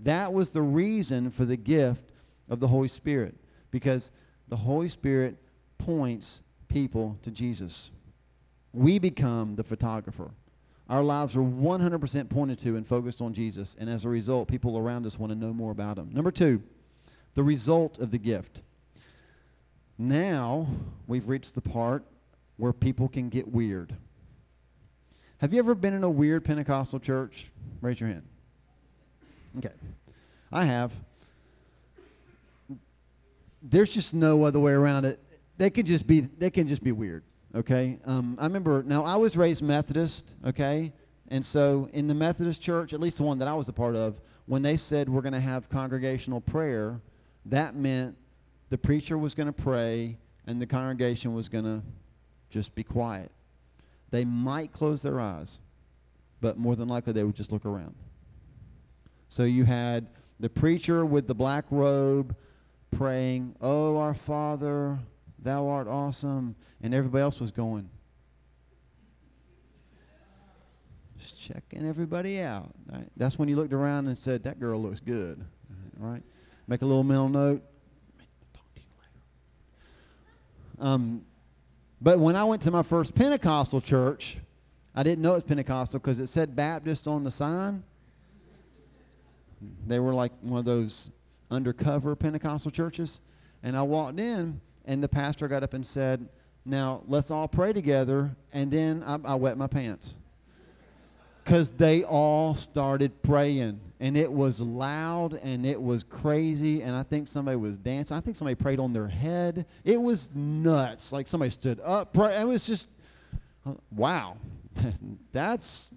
That 0.00 0.32
was 0.32 0.50
the 0.50 0.62
reason 0.62 1.30
for 1.30 1.44
the 1.44 1.56
gift 1.56 2.12
of 2.48 2.60
the 2.60 2.68
Holy 2.68 2.88
Spirit 2.88 3.34
because 3.72 4.12
the 4.48 4.56
Holy 4.56 4.88
Spirit 4.88 5.36
points 5.76 6.40
people 6.68 7.18
to 7.22 7.30
Jesus 7.30 7.90
we 8.72 8.98
become 8.98 9.56
the 9.56 9.64
photographer. 9.64 10.30
Our 10.88 11.02
lives 11.02 11.36
are 11.36 11.40
100% 11.40 12.30
pointed 12.30 12.58
to 12.60 12.76
and 12.76 12.86
focused 12.86 13.20
on 13.20 13.34
Jesus, 13.34 13.76
and 13.78 13.90
as 13.90 14.04
a 14.04 14.08
result, 14.08 14.48
people 14.48 14.78
around 14.78 15.04
us 15.04 15.18
want 15.18 15.32
to 15.32 15.38
know 15.38 15.52
more 15.52 15.72
about 15.72 15.98
him. 15.98 16.10
Number 16.12 16.30
two, 16.30 16.62
the 17.34 17.42
result 17.42 17.98
of 17.98 18.10
the 18.10 18.18
gift. 18.18 18.62
Now 19.98 20.66
we've 21.06 21.28
reached 21.28 21.54
the 21.54 21.60
part 21.60 22.04
where 22.56 22.72
people 22.72 23.08
can 23.08 23.28
get 23.28 23.46
weird. 23.46 23.94
Have 25.38 25.52
you 25.52 25.60
ever 25.60 25.74
been 25.74 25.94
in 25.94 26.02
a 26.02 26.10
weird 26.10 26.44
Pentecostal 26.44 26.98
church? 26.98 27.46
Raise 27.80 28.00
your 28.00 28.08
hand. 28.08 28.24
Okay. 29.58 29.72
I 30.50 30.64
have. 30.64 30.92
There's 33.62 33.90
just 33.90 34.14
no 34.14 34.44
other 34.44 34.58
way 34.58 34.72
around 34.72 35.04
it. 35.04 35.20
They 35.56 35.70
can 35.70 35.86
just 35.86 36.06
be 36.06 36.20
they 36.20 36.50
can 36.50 36.68
just 36.68 36.82
be 36.82 36.92
weird. 36.92 37.22
Okay, 37.54 37.98
um, 38.04 38.36
I 38.40 38.44
remember. 38.44 38.82
Now 38.82 39.04
I 39.04 39.16
was 39.16 39.36
raised 39.36 39.62
Methodist. 39.62 40.34
Okay, 40.46 40.92
and 41.28 41.44
so 41.44 41.88
in 41.92 42.06
the 42.06 42.14
Methodist 42.14 42.60
church, 42.60 42.92
at 42.92 43.00
least 43.00 43.18
the 43.18 43.24
one 43.24 43.38
that 43.38 43.48
I 43.48 43.54
was 43.54 43.68
a 43.68 43.72
part 43.72 43.96
of, 43.96 44.20
when 44.46 44.62
they 44.62 44.76
said 44.76 45.08
we're 45.08 45.22
going 45.22 45.34
to 45.34 45.40
have 45.40 45.68
congregational 45.68 46.40
prayer, 46.40 47.00
that 47.46 47.74
meant 47.74 48.16
the 48.70 48.78
preacher 48.78 49.18
was 49.18 49.34
going 49.34 49.46
to 49.46 49.52
pray 49.52 50.16
and 50.46 50.60
the 50.60 50.66
congregation 50.66 51.34
was 51.34 51.48
going 51.48 51.64
to 51.64 51.82
just 52.50 52.74
be 52.74 52.82
quiet. 52.82 53.30
They 54.10 54.24
might 54.24 54.72
close 54.72 55.02
their 55.02 55.20
eyes, 55.20 55.60
but 56.40 56.56
more 56.56 56.76
than 56.76 56.88
likely 56.88 57.12
they 57.12 57.24
would 57.24 57.34
just 57.34 57.52
look 57.52 57.66
around. 57.66 57.94
So 59.28 59.44
you 59.44 59.64
had 59.64 60.06
the 60.40 60.48
preacher 60.48 61.04
with 61.04 61.26
the 61.26 61.34
black 61.34 61.64
robe 61.70 62.34
praying, 62.90 63.54
"Oh, 63.60 63.98
our 63.98 64.14
Father." 64.14 64.98
Thou 65.40 65.68
art 65.68 65.86
awesome. 65.88 66.56
And 66.82 66.94
everybody 66.94 67.22
else 67.22 67.40
was 67.40 67.50
going. 67.50 67.88
Just 71.18 71.40
checking 71.40 71.86
everybody 71.86 72.40
out. 72.40 72.70
Right? 72.90 73.08
That's 73.16 73.38
when 73.38 73.48
you 73.48 73.56
looked 73.56 73.72
around 73.72 74.06
and 74.06 74.16
said, 74.16 74.42
That 74.44 74.60
girl 74.60 74.80
looks 74.80 75.00
good. 75.00 75.44
Right? 75.96 76.22
Make 76.66 76.82
a 76.82 76.86
little 76.86 77.04
mental 77.04 77.28
note. 77.28 77.62
Um, 80.80 81.24
but 82.00 82.18
when 82.18 82.36
I 82.36 82.44
went 82.44 82.62
to 82.62 82.70
my 82.70 82.82
first 82.82 83.14
Pentecostal 83.14 83.80
church, 83.80 84.36
I 84.94 85.02
didn't 85.02 85.22
know 85.22 85.32
it 85.32 85.34
was 85.34 85.42
Pentecostal 85.44 86.00
because 86.00 86.20
it 86.20 86.28
said 86.28 86.54
Baptist 86.56 87.06
on 87.06 87.24
the 87.24 87.30
sign. 87.30 87.82
They 89.86 89.98
were 89.98 90.14
like 90.14 90.32
one 90.40 90.58
of 90.60 90.64
those 90.64 91.10
undercover 91.50 92.14
Pentecostal 92.14 92.70
churches. 92.70 93.20
And 93.62 93.76
I 93.76 93.82
walked 93.82 94.20
in, 94.20 94.60
and 94.84 95.02
the 95.02 95.08
pastor 95.08 95.48
got 95.48 95.62
up 95.62 95.74
and 95.74 95.86
said, 95.86 96.28
Now 96.64 97.02
let's 97.08 97.30
all 97.30 97.48
pray 97.48 97.72
together. 97.72 98.30
And 98.52 98.70
then 98.70 99.02
I, 99.04 99.18
I 99.24 99.34
wet 99.34 99.58
my 99.58 99.66
pants. 99.66 100.16
Because 101.44 101.72
they 101.72 102.04
all 102.04 102.54
started 102.54 103.22
praying. 103.22 103.80
And 104.00 104.16
it 104.16 104.32
was 104.32 104.60
loud 104.60 105.34
and 105.34 105.66
it 105.66 105.80
was 105.80 106.04
crazy. 106.04 106.82
And 106.82 106.94
I 106.94 107.02
think 107.02 107.26
somebody 107.26 107.56
was 107.56 107.78
dancing. 107.78 108.16
I 108.16 108.20
think 108.20 108.36
somebody 108.36 108.54
prayed 108.54 108.78
on 108.78 108.92
their 108.92 109.08
head. 109.08 109.66
It 109.84 110.00
was 110.00 110.30
nuts. 110.34 111.10
Like 111.12 111.26
somebody 111.26 111.50
stood 111.50 111.80
up. 111.80 112.12
Pray. 112.12 112.40
It 112.40 112.46
was 112.46 112.64
just, 112.64 112.86
uh, 113.66 113.74
wow. 113.90 114.36
That's 115.32 115.90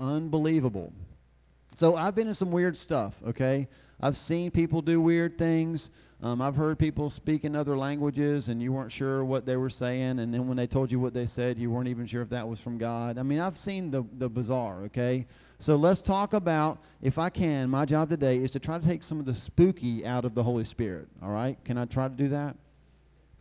unbelievable. 0.00 0.92
So 1.76 1.96
I've 1.96 2.14
been 2.14 2.28
in 2.28 2.34
some 2.34 2.50
weird 2.50 2.76
stuff, 2.76 3.14
okay? 3.28 3.68
I've 4.00 4.16
seen 4.16 4.50
people 4.50 4.82
do 4.82 5.00
weird 5.00 5.38
things. 5.38 5.90
Um, 6.22 6.42
I've 6.42 6.54
heard 6.54 6.78
people 6.78 7.08
speak 7.08 7.44
in 7.44 7.56
other 7.56 7.76
languages 7.76 8.48
and 8.48 8.62
you 8.62 8.72
weren't 8.72 8.92
sure 8.92 9.24
what 9.24 9.46
they 9.46 9.56
were 9.56 9.70
saying, 9.70 10.18
and 10.18 10.32
then 10.32 10.46
when 10.46 10.56
they 10.56 10.66
told 10.66 10.92
you 10.92 11.00
what 11.00 11.14
they 11.14 11.26
said, 11.26 11.58
you 11.58 11.70
weren't 11.70 11.88
even 11.88 12.06
sure 12.06 12.22
if 12.22 12.28
that 12.30 12.46
was 12.46 12.60
from 12.60 12.78
God. 12.78 13.18
I 13.18 13.22
mean, 13.22 13.40
I've 13.40 13.58
seen 13.58 13.90
the, 13.90 14.04
the 14.18 14.28
bizarre, 14.28 14.82
okay? 14.84 15.26
So 15.62 15.76
let's 15.76 16.00
talk 16.00 16.32
about, 16.32 16.80
if 17.02 17.18
I 17.18 17.30
can, 17.30 17.70
my 17.70 17.84
job 17.84 18.08
today 18.08 18.38
is 18.38 18.50
to 18.50 18.58
try 18.58 18.80
to 18.80 18.84
take 18.84 19.04
some 19.04 19.20
of 19.20 19.26
the 19.26 19.34
spooky 19.34 20.04
out 20.04 20.24
of 20.24 20.34
the 20.34 20.42
Holy 20.42 20.64
Spirit, 20.64 21.06
all 21.22 21.30
right? 21.30 21.56
Can 21.64 21.78
I 21.78 21.84
try 21.84 22.08
to 22.08 22.14
do 22.14 22.26
that? 22.30 22.56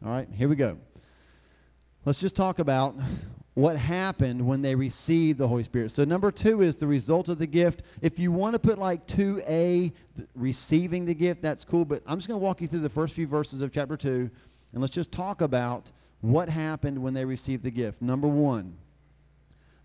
All 0.06 0.12
right, 0.12 0.28
here 0.32 0.48
we 0.48 0.56
go. 0.56 0.78
Let's 2.06 2.20
just 2.20 2.36
talk 2.36 2.60
about 2.60 2.94
what 3.56 3.76
happened 3.76 4.40
when 4.46 4.62
they 4.62 4.76
received 4.76 5.40
the 5.40 5.48
Holy 5.48 5.64
Spirit. 5.64 5.90
So 5.90 6.04
number 6.04 6.30
two 6.30 6.62
is 6.62 6.76
the 6.76 6.86
result 6.86 7.28
of 7.28 7.40
the 7.40 7.48
gift. 7.48 7.82
If 8.04 8.20
you 8.20 8.32
want 8.32 8.54
to 8.54 8.60
put 8.60 8.78
like 8.78 9.08
2a, 9.08 9.92
receiving 10.36 11.06
the 11.06 11.16
gift, 11.16 11.42
that's 11.42 11.64
cool. 11.64 11.86
But 11.86 12.04
I'm 12.06 12.20
just 12.20 12.28
going 12.28 12.40
to 12.40 12.46
walk 12.46 12.62
you 12.62 12.68
through 12.68 12.82
the 12.82 12.90
first 12.90 13.16
few 13.16 13.26
verses 13.26 13.64
of 13.64 13.72
chapter 13.72 13.98
2, 13.98 14.30
and 14.74 14.80
let's 14.80 14.94
just 14.94 15.12
talk 15.12 15.42
about 15.42 15.92
what 16.20 16.50
happened 16.50 17.02
when 17.02 17.16
they 17.16 17.26
received 17.26 17.64
the 17.64 17.72
gift. 17.72 18.00
Number 18.00 18.28
one, 18.28 18.78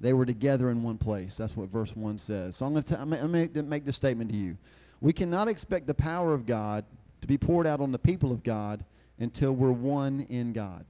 they 0.01 0.13
were 0.13 0.27
together 0.27 0.71
in 0.71 0.83
one 0.83 0.99
place. 0.99 1.37
That's 1.37 1.57
what 1.57 1.69
verse 1.69 1.95
1 1.97 2.19
says. 2.19 2.57
So 2.57 2.67
I'm 2.67 2.73
going 2.73 2.85
to, 2.85 3.01
I'm 3.01 3.11
to 3.55 3.63
make 3.63 3.85
this 3.85 3.97
statement 3.97 4.31
to 4.31 4.37
you. 4.37 4.57
We 5.01 5.13
cannot 5.13 5.49
expect 5.49 5.87
the 5.87 5.95
power 5.95 6.35
of 6.35 6.47
God 6.47 6.85
to 7.21 7.27
be 7.27 7.39
poured 7.39 7.67
out 7.67 7.81
on 7.81 7.93
the 7.93 7.99
people 7.99 8.33
of 8.33 8.43
God 8.43 8.85
until 9.19 9.53
we're 9.53 9.73
one 9.73 10.27
in 10.29 10.53
God. 10.53 10.85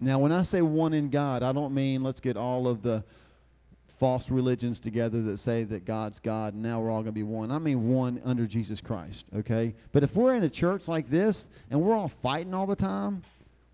Now, 0.00 0.20
when 0.20 0.30
I 0.30 0.42
say 0.42 0.62
one 0.62 0.94
in 0.94 1.10
God, 1.10 1.42
I 1.42 1.52
don't 1.52 1.74
mean 1.74 2.02
let's 2.02 2.20
get 2.20 2.36
all 2.36 2.68
of 2.68 2.82
the 2.82 3.02
false 3.98 4.30
religions 4.30 4.78
together 4.78 5.22
that 5.22 5.38
say 5.38 5.64
that 5.64 5.84
God's 5.84 6.20
God 6.20 6.54
and 6.54 6.62
now 6.62 6.80
we're 6.80 6.90
all 6.90 7.02
going 7.02 7.06
to 7.06 7.12
be 7.12 7.24
one. 7.24 7.50
I 7.50 7.58
mean 7.58 7.88
one 7.88 8.20
under 8.24 8.46
Jesus 8.46 8.80
Christ, 8.80 9.24
okay? 9.34 9.74
But 9.90 10.04
if 10.04 10.14
we're 10.14 10.36
in 10.36 10.44
a 10.44 10.48
church 10.48 10.86
like 10.86 11.10
this 11.10 11.48
and 11.70 11.80
we're 11.80 11.96
all 11.96 12.12
fighting 12.22 12.54
all 12.54 12.66
the 12.66 12.76
time, 12.76 13.22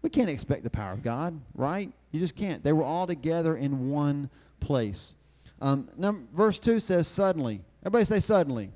we 0.05 0.11
can't 0.11 0.29
expect 0.29 0.63
the 0.63 0.71
power 0.71 0.93
of 0.93 1.03
God, 1.03 1.41
right? 1.55 1.91
You 2.13 2.21
just 2.21 2.37
can't. 2.37 2.63
They 2.63 2.75
were 2.75 2.85
all 2.85 3.07
together 3.07 3.57
in 3.57 3.89
one 3.91 4.29
place. 4.61 5.15
Um, 5.63 5.89
verse 6.35 6.59
2 6.59 6.79
says, 6.79 7.09
suddenly. 7.09 7.63
Everybody 7.87 8.05
say 8.05 8.21
suddenly. 8.21 8.71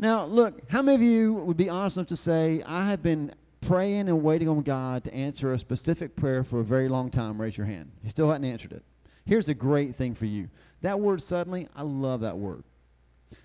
Now, 0.00 0.24
look, 0.24 0.68
how 0.68 0.82
many 0.82 0.96
of 0.96 1.02
you 1.02 1.34
would 1.34 1.56
be 1.56 1.68
honest 1.68 1.96
enough 1.98 2.08
to 2.08 2.16
say, 2.16 2.64
I 2.66 2.90
have 2.90 3.00
been 3.00 3.32
praying 3.60 4.08
and 4.08 4.24
waiting 4.24 4.48
on 4.48 4.62
God 4.62 5.04
to 5.04 5.14
answer 5.14 5.52
a 5.52 5.58
specific 5.58 6.16
prayer 6.16 6.42
for 6.42 6.58
a 6.58 6.64
very 6.64 6.88
long 6.88 7.12
time, 7.12 7.40
raise 7.40 7.56
your 7.56 7.66
hand. 7.66 7.88
He 8.02 8.08
still 8.08 8.28
hadn't 8.28 8.44
answered 8.44 8.72
it. 8.72 8.82
Here's 9.24 9.48
a 9.48 9.54
great 9.54 9.94
thing 9.94 10.16
for 10.16 10.26
you. 10.26 10.48
That 10.82 10.98
word 10.98 11.22
suddenly, 11.22 11.68
I 11.76 11.82
love 11.82 12.22
that 12.22 12.36
word. 12.36 12.64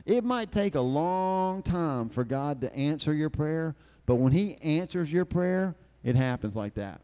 It 0.07 0.23
might 0.23 0.51
take 0.51 0.73
a 0.73 0.81
long 0.81 1.61
time 1.61 2.09
for 2.09 2.23
God 2.23 2.61
to 2.61 2.75
answer 2.75 3.13
your 3.13 3.29
prayer, 3.29 3.75
but 4.07 4.15
when 4.15 4.31
He 4.31 4.55
answers 4.55 5.11
your 5.11 5.25
prayer, 5.25 5.75
it 6.03 6.15
happens 6.15 6.55
like 6.55 6.75
that. 6.75 7.01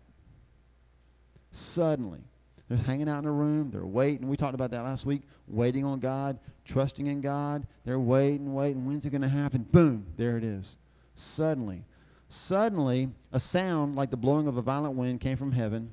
Suddenly. 1.52 2.22
They're 2.68 2.78
hanging 2.78 3.10
out 3.10 3.24
in 3.24 3.26
a 3.26 3.32
room, 3.32 3.72
they're 3.72 3.84
waiting. 3.84 4.28
We 4.30 4.38
talked 4.38 4.54
about 4.54 4.70
that 4.72 4.84
last 4.84 5.04
week, 5.04 5.24
waiting 5.48 5.84
on 5.84 6.00
God, 6.00 6.38
trusting 6.66 7.08
in 7.08 7.20
God. 7.20 7.66
They're 7.84 8.00
waiting, 8.00 8.54
waiting. 8.54 8.86
When's 8.86 9.06
it 9.08 9.10
going 9.10 9.24
to 9.24 9.28
happen? 9.28 9.64
Boom, 9.72 10.06
there 10.18 10.38
it 10.38 10.44
is. 10.44 10.78
Suddenly. 11.16 11.84
Suddenly, 12.28 13.10
a 13.32 13.40
sound 13.40 13.96
like 13.96 14.12
the 14.12 14.18
blowing 14.18 14.48
of 14.48 14.58
a 14.58 14.62
violent 14.62 14.96
wind 14.96 15.20
came 15.20 15.36
from 15.36 15.52
heaven 15.52 15.90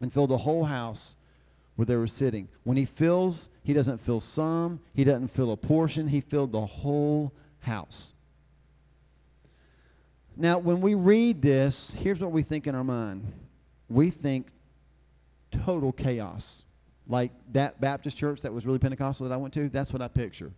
and 0.00 0.10
filled 0.10 0.30
the 0.30 0.38
whole 0.38 0.64
house 0.64 1.14
where 1.76 1.84
they 1.84 1.96
were 1.96 2.06
sitting. 2.06 2.48
When 2.64 2.78
he 2.78 2.86
fills, 2.86 3.50
he 3.62 3.74
doesn't 3.74 3.98
fill 3.98 4.20
some, 4.20 4.80
he 4.94 5.04
doesn't 5.04 5.28
fill 5.28 5.52
a 5.52 5.56
portion, 5.58 6.08
he 6.08 6.22
filled 6.22 6.52
the 6.52 6.64
whole 6.64 7.32
house. 7.60 8.14
Now, 10.38 10.58
when 10.58 10.80
we 10.80 10.94
read 10.94 11.42
this, 11.42 11.94
here's 11.98 12.20
what 12.20 12.32
we 12.32 12.42
think 12.42 12.66
in 12.66 12.74
our 12.74 12.84
mind 12.84 13.30
we 13.90 14.10
think 14.10 14.48
total 15.50 15.92
chaos. 15.92 16.62
Like 17.10 17.32
that 17.52 17.80
Baptist 17.80 18.16
church 18.16 18.42
that 18.42 18.52
was 18.52 18.66
really 18.66 18.78
Pentecostal 18.78 19.26
that 19.28 19.34
I 19.34 19.38
went 19.38 19.54
to, 19.54 19.68
that's 19.68 19.92
what 19.92 20.02
I 20.02 20.08
picture 20.08 20.52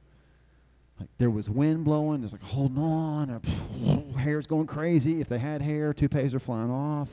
like 1.01 1.09
there 1.17 1.31
was 1.31 1.49
wind 1.49 1.85
blowing. 1.85 2.23
it's 2.23 2.33
like 2.33 2.43
holding 2.43 2.79
on. 2.79 3.31
Or, 3.31 4.19
hair's 4.19 4.47
going 4.47 4.67
crazy. 4.67 5.21
If 5.21 5.29
they 5.29 5.39
had 5.39 5.63
hair, 5.63 5.95
toupees 5.95 6.35
are 6.35 6.39
flying 6.39 6.71
off. 6.71 7.09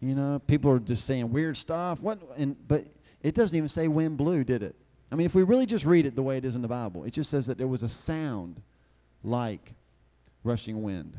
You 0.00 0.14
know, 0.14 0.40
people 0.46 0.70
are 0.72 0.80
just 0.80 1.06
saying 1.06 1.30
weird 1.30 1.56
stuff. 1.56 2.00
What? 2.00 2.18
And 2.36 2.56
but 2.68 2.84
it 3.22 3.34
doesn't 3.34 3.56
even 3.56 3.68
say 3.68 3.88
wind 3.88 4.16
blew, 4.16 4.44
did 4.44 4.62
it? 4.62 4.74
I 5.10 5.14
mean, 5.14 5.26
if 5.26 5.34
we 5.34 5.42
really 5.44 5.66
just 5.66 5.84
read 5.84 6.06
it 6.06 6.14
the 6.14 6.22
way 6.22 6.36
it 6.36 6.44
is 6.44 6.54
in 6.54 6.62
the 6.62 6.68
Bible, 6.68 7.04
it 7.04 7.12
just 7.12 7.30
says 7.30 7.46
that 7.46 7.56
there 7.56 7.66
was 7.66 7.82
a 7.82 7.88
sound 7.88 8.60
like 9.22 9.72
rushing 10.44 10.82
wind. 10.82 11.16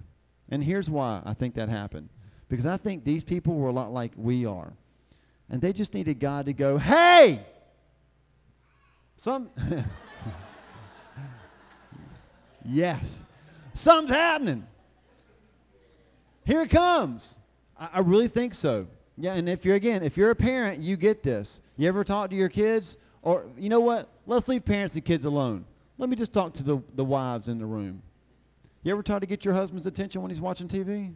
And 0.49 0.63
here's 0.63 0.89
why 0.89 1.21
I 1.25 1.33
think 1.33 1.55
that 1.55 1.69
happened. 1.69 2.09
Because 2.49 2.65
I 2.65 2.77
think 2.77 3.03
these 3.03 3.23
people 3.23 3.55
were 3.55 3.69
a 3.69 3.73
lot 3.73 3.93
like 3.93 4.11
we 4.15 4.45
are. 4.45 4.73
And 5.49 5.61
they 5.61 5.73
just 5.73 5.93
needed 5.93 6.19
God 6.19 6.47
to 6.47 6.53
go, 6.53 6.77
hey! 6.77 7.45
Some. 9.17 9.49
Yes. 12.65 13.23
Something's 13.73 14.15
happening. 14.15 14.67
Here 16.45 16.61
it 16.61 16.69
comes. 16.69 17.39
I, 17.77 17.89
I 17.93 17.99
really 18.01 18.27
think 18.27 18.53
so. 18.53 18.87
Yeah, 19.17 19.33
and 19.33 19.49
if 19.49 19.65
you're 19.65 19.75
again, 19.75 20.03
if 20.03 20.17
you're 20.17 20.31
a 20.31 20.35
parent, 20.35 20.79
you 20.79 20.95
get 20.95 21.23
this. 21.23 21.61
You 21.77 21.87
ever 21.87 22.03
talk 22.03 22.29
to 22.29 22.35
your 22.35 22.49
kids? 22.49 22.97
Or 23.21 23.45
you 23.57 23.69
know 23.69 23.79
what? 23.79 24.09
Let's 24.25 24.47
leave 24.47 24.63
parents 24.63 24.95
and 24.95 25.03
kids 25.03 25.25
alone. 25.25 25.65
Let 25.97 26.09
me 26.09 26.15
just 26.15 26.31
talk 26.31 26.53
to 26.53 26.63
the, 26.63 26.81
the 26.95 27.03
wives 27.03 27.49
in 27.49 27.57
the 27.57 27.65
room. 27.65 28.01
You 28.83 28.91
ever 28.93 29.03
try 29.03 29.19
to 29.19 29.25
get 29.25 29.45
your 29.45 29.53
husband's 29.53 29.85
attention 29.85 30.21
when 30.21 30.31
he's 30.31 30.41
watching 30.41 30.67
TV? 30.67 31.13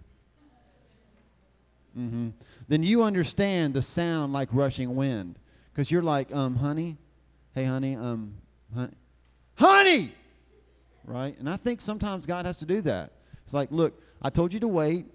Mm-hmm. 1.98 2.30
Then 2.68 2.84
you 2.84 3.04
understand 3.04 3.74
the 3.74 3.82
sound 3.82 4.34
like 4.34 4.50
rushing 4.52 4.96
wind. 4.96 5.40
Because 5.74 5.90
you're 5.90 6.04
like, 6.04 6.34
um, 6.34 6.56
honey, 6.56 6.98
hey, 7.56 7.66
honey, 7.66 7.96
um, 7.96 8.36
honey, 8.76 8.94
honey, 9.56 10.14
right? 11.04 11.38
And 11.40 11.50
I 11.50 11.58
think 11.58 11.82
sometimes 11.82 12.28
God 12.28 12.46
has 12.46 12.58
to 12.58 12.66
do 12.66 12.82
that. 12.82 13.12
It's 13.44 13.56
like, 13.56 13.72
look, 13.72 14.00
I 14.22 14.30
told 14.30 14.54
you 14.54 14.60
to 14.60 14.68
wait 14.68 15.08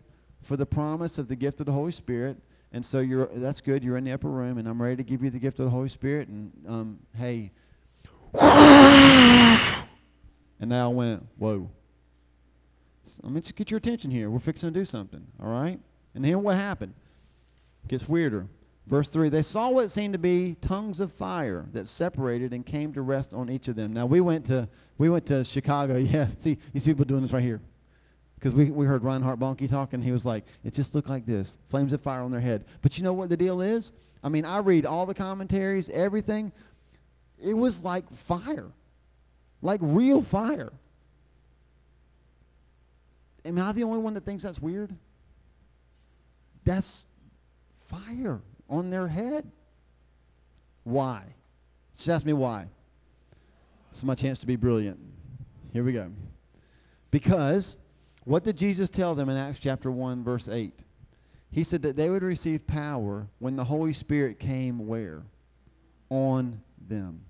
for 0.43 0.57
the 0.57 0.67
promise 0.67 1.19
of 1.19 1.29
the 1.29 1.37
gift 1.37 1.61
of 1.61 1.67
the 1.67 1.73
Holy 1.73 1.93
Spirit, 1.93 2.39
and 2.73 2.85
so 2.85 2.99
you're 2.99 3.27
that's 3.27 3.61
good. 3.61 3.85
You're 3.85 3.99
in 3.99 4.05
the 4.05 4.13
upper 4.13 4.29
room, 4.29 4.59
and 4.59 4.69
I'm 4.69 4.83
ready 4.83 4.97
to 4.97 5.05
give 5.05 5.23
you 5.23 5.31
the 5.31 5.39
gift 5.39 5.61
of 5.61 5.67
the 5.67 5.71
Holy 5.71 5.89
Spirit. 5.89 6.27
And 6.27 6.53
um, 6.67 6.99
hey, 7.15 7.53
and 8.35 9.89
now 10.69 10.91
I 10.91 10.93
went, 10.93 11.25
whoa. 11.37 11.71
Let 13.23 13.33
me 13.33 13.40
just 13.40 13.57
get 13.57 13.71
your 13.71 13.79
attention 13.79 14.11
here. 14.11 14.31
We're 14.31 14.38
fixing 14.38 14.73
to 14.73 14.79
do 14.79 14.85
something, 14.85 15.25
all 15.42 15.51
right? 15.51 15.79
And 16.14 16.25
then 16.25 16.42
what 16.42 16.57
happened? 16.57 16.94
It 17.85 17.88
gets 17.88 18.09
weirder. 18.09 18.47
Verse 18.87 19.09
3 19.09 19.29
They 19.29 19.42
saw 19.42 19.71
what 19.71 19.90
seemed 19.90 20.14
to 20.14 20.18
be 20.18 20.57
tongues 20.61 21.01
of 21.01 21.12
fire 21.12 21.66
that 21.73 21.87
separated 21.87 22.53
and 22.53 22.64
came 22.64 22.92
to 22.94 23.03
rest 23.03 23.35
on 23.35 23.51
each 23.51 23.68
of 23.68 23.77
them. 23.77 23.92
Now, 23.92 24.07
we 24.07 24.21
went 24.21 24.47
to, 24.47 24.68
we 24.97 25.11
went 25.11 25.27
to 25.27 25.44
Chicago. 25.44 25.97
Yeah, 26.09 26.29
see, 26.40 26.59
these 26.73 26.85
people 26.85 27.05
doing 27.05 27.23
this 27.23 27.33
right 27.33 27.42
here. 27.42 27.61
Because 28.37 28.55
we, 28.55 28.71
we 28.71 28.87
heard 28.87 29.03
Reinhard 29.03 29.40
Bonnke 29.40 29.68
talking. 29.68 30.01
He 30.01 30.12
was 30.12 30.25
like, 30.25 30.44
it 30.64 30.73
just 30.73 30.94
looked 30.94 31.09
like 31.09 31.27
this 31.27 31.57
flames 31.71 31.92
of 31.92 32.01
fire 32.01 32.23
on 32.23 32.31
their 32.31 32.40
head. 32.40 32.64
But 32.83 32.97
you 32.97 33.05
know 33.05 33.12
what 33.12 33.29
the 33.29 33.37
deal 33.37 33.61
is? 33.61 33.92
I 34.23 34.29
mean, 34.29 34.44
I 34.44 34.59
read 34.59 34.87
all 34.87 35.07
the 35.07 35.14
commentaries, 35.14 35.90
everything. 35.90 36.53
It 37.42 37.55
was 37.55 37.85
like 37.85 38.11
fire, 38.12 38.66
like 39.61 39.81
real 39.83 40.23
fire. 40.23 40.73
Am 43.44 43.59
I 43.59 43.72
the 43.72 43.85
only 43.85 43.98
one 43.98 44.14
that 44.14 44.24
thinks 44.24 44.42
that's 44.42 44.61
weird? 44.61 44.94
That's 46.64 47.05
fire 47.88 48.40
on 48.68 48.90
their 48.90 49.07
head. 49.07 49.51
Why? 50.85 51.24
Just 51.96 52.09
ask 52.09 52.24
me 52.24 52.33
why. 52.33 52.66
It's 53.90 54.05
my 54.05 54.14
chance 54.14 54.38
to 54.40 54.46
be 54.46 54.57
brilliant. 54.57 54.98
Here 55.72 55.85
we 55.85 55.92
go. 55.92 56.11
Because 57.11 57.77
what 58.24 58.44
did 58.44 58.57
Jesus 58.57 58.90
tell 58.90 59.14
them 59.14 59.29
in 59.29 59.37
Acts 59.37 59.59
chapter 59.59 59.90
1, 59.90 60.22
verse 60.22 60.48
8? 60.48 60.72
He 61.51 61.64
said 61.64 61.83
that 61.83 61.96
they 61.96 62.11
would 62.11 62.22
receive 62.22 62.66
power 62.66 63.27
when 63.38 63.57
the 63.57 63.64
Holy 63.64 63.92
Spirit 63.94 64.38
came 64.38 64.87
where? 64.87 65.22
On 66.11 66.61
them. 66.88 67.22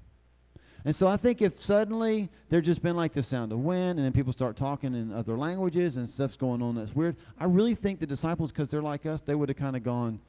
And 0.84 0.94
so 0.94 1.08
I 1.08 1.16
think 1.16 1.42
if 1.42 1.60
suddenly 1.60 2.28
there 2.50 2.60
just 2.60 2.82
been 2.82 2.96
like 2.96 3.12
the 3.12 3.22
sound 3.22 3.52
of 3.52 3.58
wind 3.58 3.98
and 3.98 4.04
then 4.04 4.12
people 4.12 4.32
start 4.32 4.56
talking 4.56 4.94
in 4.94 5.12
other 5.12 5.36
languages 5.36 5.96
and 5.96 6.08
stuff's 6.08 6.36
going 6.36 6.62
on 6.62 6.76
that's 6.76 6.94
weird, 6.94 7.16
I 7.38 7.46
really 7.46 7.74
think 7.74 7.98
the 7.98 8.06
disciples, 8.06 8.52
because 8.52 8.70
they're 8.70 8.80
like 8.80 9.04
us, 9.04 9.20
they 9.20 9.34
would 9.34 9.48
have 9.48 9.58
kind 9.58 9.76
of 9.76 9.82
gone, 9.82 10.20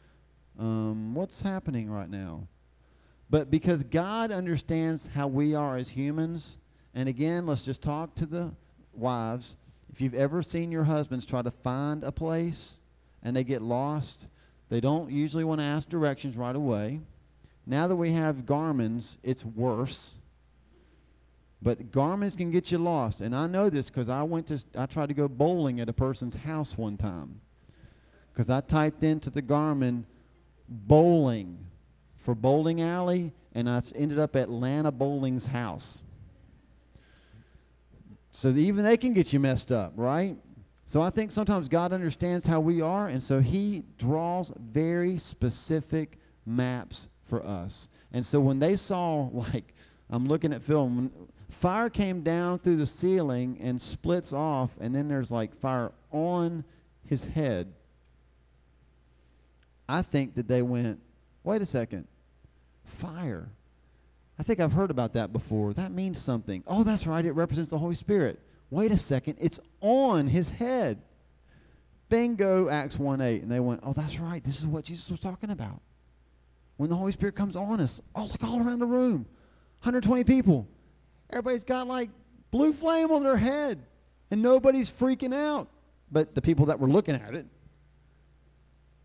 um, 0.57 1.13
what's 1.13 1.41
happening 1.41 1.89
right 1.89 2.09
now? 2.09 2.47
But 3.29 3.51
because 3.51 3.83
God 3.83 4.31
understands 4.31 5.07
how 5.13 5.27
we 5.27 5.53
are 5.53 5.77
as 5.77 5.87
humans, 5.87 6.57
and 6.95 7.07
again, 7.07 7.45
let's 7.45 7.61
just 7.61 7.83
talk 7.83 8.15
to 8.15 8.25
the 8.25 8.51
wives. 8.93 9.55
If 9.93 10.01
you've 10.01 10.15
ever 10.15 10.41
seen 10.41 10.71
your 10.71 10.83
husbands 10.83 11.25
try 11.25 11.43
to 11.43 11.51
find 11.51 12.03
a 12.03 12.11
place 12.11 12.79
and 13.21 13.35
they 13.35 13.43
get 13.43 13.61
lost, 13.61 14.25
they 14.69 14.81
don't 14.81 15.11
usually 15.11 15.43
want 15.43 15.61
to 15.61 15.65
ask 15.65 15.87
directions 15.87 16.35
right 16.35 16.55
away. 16.55 16.99
Now 17.67 17.87
that 17.87 17.95
we 17.95 18.11
have 18.13 18.47
Garmin's, 18.47 19.19
it's 19.23 19.45
worse. 19.45 20.15
But 21.61 21.91
Garmin's 21.91 22.35
can 22.35 22.51
get 22.51 22.71
you 22.71 22.77
lost, 22.77 23.19
and 23.19 23.35
I 23.35 23.47
know 23.47 23.69
this 23.69 23.89
because 23.89 24.07
I 24.07 24.23
went 24.23 24.47
to 24.47 24.63
I 24.77 24.85
tried 24.85 25.09
to 25.09 25.13
go 25.13 25.27
bowling 25.27 25.81
at 25.81 25.89
a 25.89 25.93
person's 25.93 26.35
house 26.35 26.77
one 26.77 26.95
time 26.95 27.41
because 28.31 28.49
I 28.49 28.61
typed 28.61 29.03
into 29.03 29.29
the 29.29 29.41
Garmin 29.41 30.05
bowling 30.69 31.57
for 32.19 32.33
bowling 32.33 32.81
alley, 32.81 33.33
and 33.53 33.69
I 33.69 33.81
ended 33.95 34.19
up 34.19 34.35
at 34.35 34.49
Lana 34.49 34.91
Bowling's 34.91 35.45
house. 35.45 36.03
So 38.31 38.49
even 38.49 38.85
they 38.85 38.97
can 38.97 39.13
get 39.13 39.33
you 39.33 39.39
messed 39.39 39.71
up, 39.71 39.93
right? 39.95 40.37
So 40.85 41.01
I 41.01 41.09
think 41.09 41.31
sometimes 41.31 41.67
God 41.67 41.91
understands 41.91 42.45
how 42.45 42.59
we 42.59 42.81
are, 42.81 43.09
and 43.09 43.21
so 43.21 43.39
He 43.39 43.83
draws 43.97 44.53
very 44.71 45.17
specific 45.17 46.17
maps 46.45 47.09
for 47.25 47.45
us. 47.45 47.89
And 48.13 48.25
so 48.25 48.39
when 48.39 48.59
they 48.59 48.75
saw, 48.75 49.29
like, 49.33 49.73
I'm 50.09 50.27
looking 50.27 50.53
at 50.53 50.63
Phil, 50.63 51.09
fire 51.49 51.89
came 51.89 52.21
down 52.21 52.59
through 52.59 52.77
the 52.77 52.85
ceiling 52.85 53.59
and 53.61 53.81
splits 53.81 54.33
off, 54.33 54.69
and 54.79 54.93
then 54.93 55.07
there's 55.07 55.31
like 55.31 55.55
fire 55.59 55.91
on 56.11 56.63
his 57.05 57.23
head. 57.23 57.73
I 59.87 60.03
think 60.03 60.35
that 60.35 60.47
they 60.47 60.61
went, 60.61 60.99
wait 61.43 61.61
a 61.61 61.65
second, 61.65 62.07
fire. 62.99 63.49
I 64.37 64.43
think 64.43 64.59
I've 64.59 64.71
heard 64.71 64.91
about 64.91 65.13
that 65.13 65.33
before. 65.33 65.73
That 65.73 65.91
means 65.91 66.21
something. 66.21 66.63
Oh, 66.67 66.83
that's 66.83 67.07
right, 67.07 67.25
it 67.25 67.31
represents 67.31 67.71
the 67.71 67.77
Holy 67.77 67.95
Spirit. 67.95 68.39
Wait 68.69 68.91
a 68.91 68.97
second, 68.97 69.37
it's 69.41 69.59
on 69.81 70.27
his 70.27 70.47
head. 70.47 71.01
Bingo, 72.09 72.69
Acts 72.69 72.97
1 72.97 73.21
8. 73.21 73.41
And 73.41 73.51
they 73.51 73.59
went, 73.59 73.81
oh, 73.83 73.93
that's 73.93 74.19
right, 74.19 74.43
this 74.43 74.59
is 74.59 74.65
what 74.65 74.85
Jesus 74.85 75.09
was 75.09 75.19
talking 75.19 75.49
about. 75.49 75.81
When 76.77 76.89
the 76.89 76.95
Holy 76.95 77.11
Spirit 77.11 77.35
comes 77.35 77.55
on 77.55 77.79
us, 77.79 78.01
oh, 78.15 78.25
look 78.25 78.43
all 78.43 78.59
around 78.59 78.79
the 78.79 78.85
room 78.85 79.25
120 79.81 80.23
people. 80.23 80.67
Everybody's 81.29 81.63
got 81.63 81.87
like 81.87 82.09
blue 82.51 82.73
flame 82.73 83.11
on 83.11 83.23
their 83.23 83.37
head, 83.37 83.79
and 84.31 84.41
nobody's 84.41 84.89
freaking 84.89 85.33
out. 85.33 85.67
But 86.11 86.33
the 86.33 86.41
people 86.41 86.67
that 86.67 86.79
were 86.79 86.87
looking 86.87 87.15
at 87.15 87.35
it, 87.35 87.45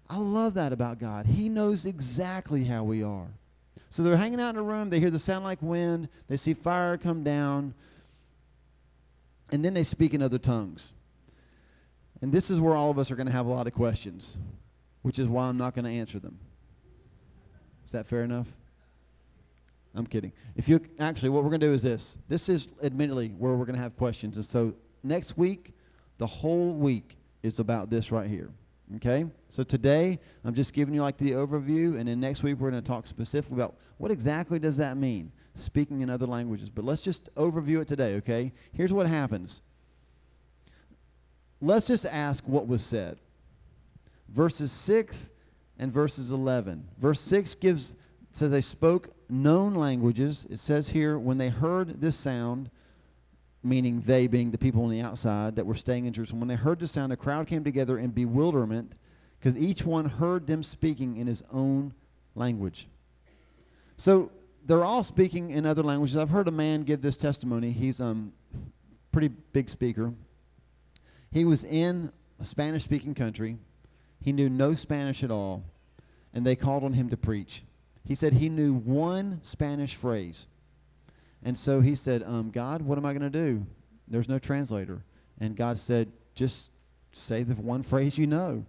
I 0.09 0.19
love 0.19 0.55
that 0.55 0.73
about 0.73 0.99
God. 0.99 1.27
He 1.27 1.49
knows 1.49 1.85
exactly 1.87 2.65
how 2.65 2.85
we 2.85 3.03
are. 3.03 3.29
So 3.91 4.03
they're 4.03 4.17
hanging 4.17 4.41
out 4.41 4.51
in 4.51 4.57
a 4.57 4.63
room, 4.63 4.91
they 4.91 5.01
hear 5.01 5.11
the 5.11 5.19
sound 5.19 5.45
like 5.45 5.63
wind, 5.63 6.09
they 6.29 6.37
see 6.37 6.55
fire 6.55 6.97
come 6.97 7.23
down, 7.23 7.75
and 9.53 9.65
then 9.65 9.73
they 9.75 9.85
speak 9.85 10.15
in 10.15 10.23
other 10.23 10.39
tongues. 10.39 10.93
And 12.21 12.33
this 12.33 12.51
is 12.51 12.59
where 12.59 12.75
all 12.75 12.91
of 12.91 12.99
us 12.99 13.11
are 13.11 13.17
going 13.17 13.27
to 13.27 13.33
have 13.33 13.47
a 13.47 13.51
lot 13.51 13.67
of 13.67 13.75
questions, 13.75 14.37
which 15.03 15.19
is 15.19 15.29
why 15.29 15.47
I'm 15.47 15.59
not 15.59 15.75
going 15.75 15.85
to 15.85 15.91
answer 15.91 16.19
them. 16.19 16.39
Is 17.87 17.93
that 17.93 18.07
fair 18.07 18.25
enough? 18.25 18.49
I'm 19.95 20.07
kidding. 20.07 20.33
If 20.57 20.69
you 20.69 20.81
actually, 20.99 21.29
what 21.29 21.45
we're 21.45 21.51
going 21.51 21.61
to 21.61 21.67
do 21.69 21.73
is 21.73 21.83
this. 21.83 22.19
This 22.29 22.49
is 22.49 22.69
admittedly 22.83 23.29
where 23.39 23.55
we're 23.55 23.65
going 23.65 23.77
to 23.77 23.83
have 23.83 23.97
questions. 23.97 24.37
And 24.37 24.45
so 24.45 24.75
next 25.03 25.39
week, 25.39 25.73
the 26.19 26.27
whole 26.27 26.73
week 26.73 27.17
is 27.43 27.61
about 27.61 27.91
this 27.91 28.11
right 28.11 28.29
here. 28.29 28.51
Okay? 28.97 29.27
So 29.49 29.63
today, 29.63 30.19
I'm 30.45 30.55
just 30.55 30.73
giving 30.73 30.95
you 30.95 31.03
like 31.03 31.17
the 31.17 31.33
overview, 31.33 31.99
and 31.99 32.09
then 32.09 32.21
next 32.21 32.43
week 32.43 32.59
we're 32.59 32.71
going 32.71 32.83
to 32.83 32.87
talk 32.87 33.07
specifically 33.07 33.57
about 33.57 33.77
what 33.99 34.11
exactly 34.11 34.59
does 34.59 34.77
that 34.79 34.97
mean, 34.97 35.31
speaking 35.55 36.01
in 36.01 36.11
other 36.11 36.27
languages. 36.27 36.69
But 36.69 36.85
let's 36.85 37.03
just 37.03 37.33
overview 37.37 37.81
it 37.81 37.89
today, 37.89 38.17
okay? 38.17 38.53
Here's 38.73 38.93
what 38.93 39.07
happens. 39.07 39.63
Let's 41.61 41.87
just 41.87 42.05
ask 42.05 42.43
what 42.47 42.67
was 42.67 42.83
said. 42.83 43.19
Verses 44.31 44.73
6 44.73 45.31
and 45.79 45.93
verses 45.93 46.33
11. 46.33 46.87
Verse 46.99 47.21
6 47.21 47.55
gives 47.57 47.95
says 48.33 48.51
they 48.51 48.61
spoke 48.61 49.15
known 49.43 49.75
languages. 49.75 50.47
It 50.49 50.61
says 50.61 50.89
here, 50.89 51.19
when 51.19 51.39
they 51.39 51.49
heard 51.49 52.01
this 52.01 52.17
sound, 52.17 52.71
meaning 53.63 54.03
they 54.07 54.27
being 54.27 54.51
the 54.51 54.59
people 54.59 54.85
on 54.85 54.91
the 54.91 55.01
outside 55.01 55.57
that 55.57 55.67
were 55.67 55.75
staying 55.75 56.07
in 56.07 56.13
Jerusalem, 56.13 56.41
when 56.41 56.49
they 56.49 56.55
heard 56.55 56.79
the 56.79 56.87
sound, 56.87 57.13
a 57.13 57.17
crowd 57.17 57.47
came 57.47 57.65
together 57.65 57.99
in 57.99 58.11
bewilderment 58.11 58.93
because 59.39 59.57
each 59.57 59.85
one 59.85 60.07
heard 60.07 60.47
them 60.47 60.63
speaking 60.63 61.17
in 61.17 61.27
his 61.27 61.43
own 61.53 61.93
language. 62.35 62.89
So 63.97 64.31
they're 64.67 64.85
all 64.85 65.03
speaking 65.03 65.51
in 65.51 65.67
other 65.67 65.83
languages. 65.83 66.17
I've 66.17 66.31
heard 66.31 66.49
a 66.49 66.53
man 66.53 66.83
give 66.83 67.03
this 67.03 67.17
testimony. 67.17 67.71
He's 67.71 68.01
a 68.01 68.07
um, 68.07 68.33
pretty 69.13 69.29
big 69.29 69.69
speaker. 69.69 70.13
He 71.31 71.45
was 71.45 71.65
in 71.65 72.11
a 72.41 72.45
Spanish 72.45 72.85
speaking 72.85 73.15
country. 73.15 73.59
He 74.21 74.33
knew 74.33 74.49
no 74.49 74.75
Spanish 74.75 75.23
at 75.23 75.31
all, 75.31 75.63
and 76.33 76.47
they 76.47 76.57
called 76.57 76.85
on 76.85 76.93
him 76.93 77.11
to 77.11 77.17
preach. 77.17 77.63
He 78.05 78.15
said 78.15 78.35
he 78.35 78.49
knew 78.49 78.75
one 78.75 79.41
Spanish 79.43 79.97
phrase. 79.97 80.47
And 81.43 81.57
so 81.57 81.81
he 81.81 81.95
said, 81.95 82.23
um, 82.23 82.51
God, 82.51 82.83
what 82.83 82.99
am 82.99 83.07
I 83.07 83.13
going 83.13 83.31
to 83.31 83.47
do? 83.47 83.67
There's 84.09 84.29
no 84.29 84.39
translator. 84.39 85.03
And 85.41 85.57
God 85.57 85.79
said, 85.79 86.11
just 86.35 86.71
say 87.13 87.43
the 87.43 87.55
one 87.55 87.83
phrase 87.83 88.19
you 88.19 88.27
know. 88.27 88.65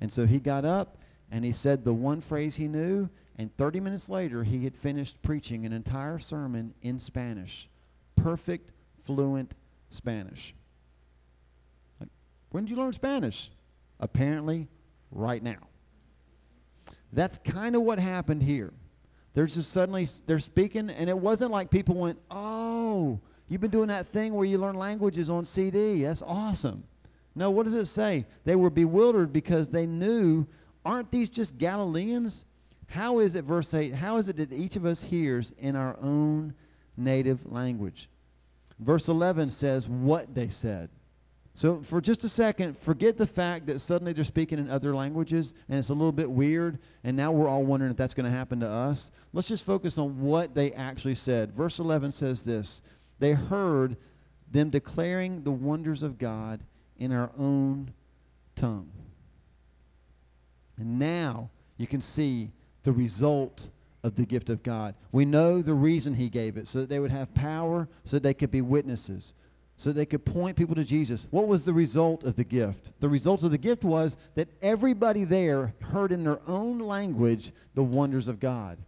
And 0.00 0.12
so 0.12 0.26
he 0.26 0.38
got 0.38 0.64
up 0.64 0.98
and 1.30 1.44
he 1.44 1.52
said 1.52 1.84
the 1.84 1.94
one 1.94 2.20
phrase 2.20 2.54
he 2.54 2.68
knew. 2.68 3.08
And 3.36 3.54
30 3.56 3.80
minutes 3.80 4.08
later, 4.08 4.44
he 4.44 4.64
had 4.64 4.76
finished 4.76 5.20
preaching 5.22 5.66
an 5.66 5.72
entire 5.72 6.18
sermon 6.18 6.72
in 6.82 6.98
Spanish. 6.98 7.68
Perfect, 8.16 8.70
fluent 9.04 9.52
Spanish. 9.90 10.54
Like, 12.00 12.10
when 12.50 12.64
did 12.64 12.70
you 12.70 12.76
learn 12.76 12.92
Spanish? 12.92 13.50
Apparently, 13.98 14.68
right 15.10 15.42
now. 15.42 15.58
That's 17.14 17.38
kind 17.38 17.76
of 17.76 17.82
what 17.82 17.98
happened 17.98 18.42
here. 18.42 18.72
There's 19.34 19.54
just 19.54 19.72
suddenly 19.72 20.08
they're 20.26 20.40
speaking, 20.40 20.90
and 20.90 21.08
it 21.08 21.18
wasn't 21.18 21.50
like 21.50 21.70
people 21.70 21.94
went, 21.94 22.18
"Oh, 22.30 23.18
you've 23.48 23.60
been 23.60 23.70
doing 23.70 23.88
that 23.88 24.08
thing 24.08 24.34
where 24.34 24.44
you 24.44 24.58
learn 24.58 24.76
languages 24.76 25.30
on 25.30 25.44
CD. 25.44 26.02
That's 26.02 26.22
awesome." 26.22 26.84
No, 27.34 27.50
what 27.50 27.64
does 27.64 27.74
it 27.74 27.86
say? 27.86 28.26
They 28.44 28.56
were 28.56 28.70
bewildered 28.70 29.32
because 29.32 29.68
they 29.68 29.86
knew, 29.86 30.46
aren't 30.84 31.10
these 31.10 31.28
just 31.28 31.58
Galileans? 31.58 32.44
How 32.86 33.18
is 33.18 33.34
it, 33.34 33.44
verse 33.44 33.74
8, 33.74 33.94
how 33.94 34.18
is 34.18 34.28
it 34.28 34.36
that 34.36 34.52
each 34.52 34.76
of 34.76 34.86
us 34.86 35.02
hears 35.02 35.52
in 35.58 35.74
our 35.74 35.96
own 36.00 36.54
native 36.96 37.50
language? 37.50 38.08
Verse 38.78 39.08
11 39.08 39.50
says 39.50 39.88
what 39.88 40.32
they 40.34 40.48
said. 40.48 40.90
So, 41.56 41.80
for 41.82 42.00
just 42.00 42.24
a 42.24 42.28
second, 42.28 42.76
forget 42.80 43.16
the 43.16 43.28
fact 43.28 43.66
that 43.66 43.80
suddenly 43.80 44.12
they're 44.12 44.24
speaking 44.24 44.58
in 44.58 44.68
other 44.68 44.92
languages 44.92 45.54
and 45.68 45.78
it's 45.78 45.88
a 45.88 45.94
little 45.94 46.10
bit 46.10 46.28
weird, 46.28 46.80
and 47.04 47.16
now 47.16 47.30
we're 47.30 47.48
all 47.48 47.62
wondering 47.62 47.92
if 47.92 47.96
that's 47.96 48.12
going 48.12 48.24
to 48.24 48.36
happen 48.36 48.58
to 48.58 48.68
us. 48.68 49.12
Let's 49.32 49.46
just 49.46 49.64
focus 49.64 49.96
on 49.96 50.20
what 50.20 50.52
they 50.52 50.72
actually 50.72 51.14
said. 51.14 51.52
Verse 51.52 51.78
11 51.78 52.10
says 52.10 52.42
this 52.42 52.82
They 53.20 53.32
heard 53.32 53.96
them 54.50 54.70
declaring 54.70 55.44
the 55.44 55.52
wonders 55.52 56.02
of 56.02 56.18
God 56.18 56.60
in 56.98 57.12
our 57.12 57.30
own 57.38 57.92
tongue. 58.56 58.90
And 60.76 60.98
now 60.98 61.50
you 61.76 61.86
can 61.86 62.00
see 62.00 62.50
the 62.82 62.92
result 62.92 63.68
of 64.02 64.16
the 64.16 64.26
gift 64.26 64.50
of 64.50 64.64
God. 64.64 64.96
We 65.12 65.24
know 65.24 65.62
the 65.62 65.72
reason 65.72 66.14
He 66.14 66.28
gave 66.28 66.56
it, 66.56 66.66
so 66.66 66.80
that 66.80 66.88
they 66.88 66.98
would 66.98 67.12
have 67.12 67.32
power, 67.32 67.88
so 68.02 68.16
that 68.16 68.24
they 68.24 68.34
could 68.34 68.50
be 68.50 68.60
witnesses 68.60 69.34
so 69.76 69.92
they 69.92 70.06
could 70.06 70.24
point 70.24 70.56
people 70.56 70.74
to 70.76 70.84
Jesus. 70.84 71.26
What 71.30 71.48
was 71.48 71.64
the 71.64 71.72
result 71.72 72.24
of 72.24 72.36
the 72.36 72.44
gift? 72.44 72.92
The 73.00 73.08
result 73.08 73.42
of 73.42 73.50
the 73.50 73.58
gift 73.58 73.84
was 73.84 74.16
that 74.34 74.48
everybody 74.62 75.24
there 75.24 75.74
heard 75.80 76.12
in 76.12 76.22
their 76.22 76.40
own 76.46 76.78
language 76.78 77.52
the 77.74 77.82
wonders 77.82 78.28
of 78.28 78.38
God. 78.38 78.78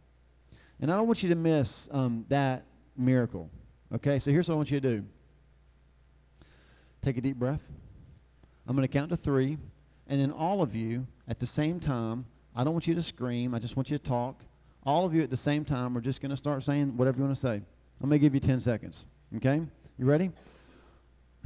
And 0.81 0.93
I 0.93 0.97
don't 0.97 1.07
want 1.07 1.23
you 1.23 1.31
to 1.31 1.35
miss 1.35 1.89
um, 1.91 2.25
that 2.29 2.65
miracle. 2.97 3.51
Okay, 3.95 4.19
so 4.19 4.31
here's 4.31 4.49
what 4.49 4.55
I 4.55 4.57
want 4.57 4.71
you 4.71 4.81
to 4.81 4.97
do 4.97 5.05
take 7.03 7.19
a 7.19 7.21
deep 7.21 7.37
breath. 7.37 7.63
I'm 8.67 8.75
going 8.75 8.87
to 8.87 8.93
count 8.93 9.11
to 9.11 9.17
three, 9.17 9.59
and 10.09 10.21
then 10.21 10.33
all 10.33 10.61
of 10.61 10.75
you 10.75 11.07
at 11.29 11.39
the 11.39 11.47
same 11.47 11.79
time, 11.79 12.27
I 12.55 12.65
don't 12.65 12.73
want 12.73 12.89
you 12.89 12.97
to 12.97 13.03
scream, 13.03 13.55
I 13.55 13.61
just 13.61 13.77
want 13.77 13.91
you 13.91 13.99
to 13.99 14.05
talk. 14.05 14.43
All 14.85 15.05
of 15.05 15.15
you 15.15 15.23
at 15.23 15.31
the 15.31 15.37
same 15.37 15.65
time 15.65 15.97
are 15.97 16.01
just 16.01 16.21
going 16.21 16.31
to 16.31 16.37
start 16.37 16.63
saying 16.65 16.97
whatever 16.97 17.19
you 17.19 17.25
want 17.25 17.37
to 17.37 17.41
say. 17.41 17.55
I'm 18.01 18.09
going 18.09 18.13
to 18.13 18.19
give 18.19 18.35
you 18.35 18.41
10 18.41 18.61
seconds. 18.61 19.07
Okay? 19.37 19.61
You 19.99 20.05
ready? 20.05 20.31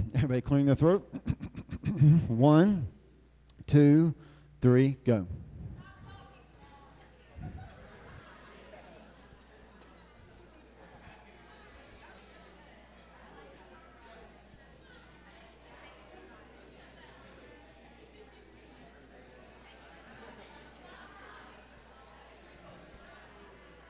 Everybody 0.15 0.41
clearing 0.41 0.67
their 0.67 0.75
throat. 0.75 1.03
One, 2.29 2.89
two, 3.67 4.15
three, 4.61 4.97
go. 5.05 5.27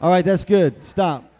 All 0.03 0.09
right, 0.09 0.25
that's 0.25 0.46
good. 0.46 0.83
Stop. 0.83 1.31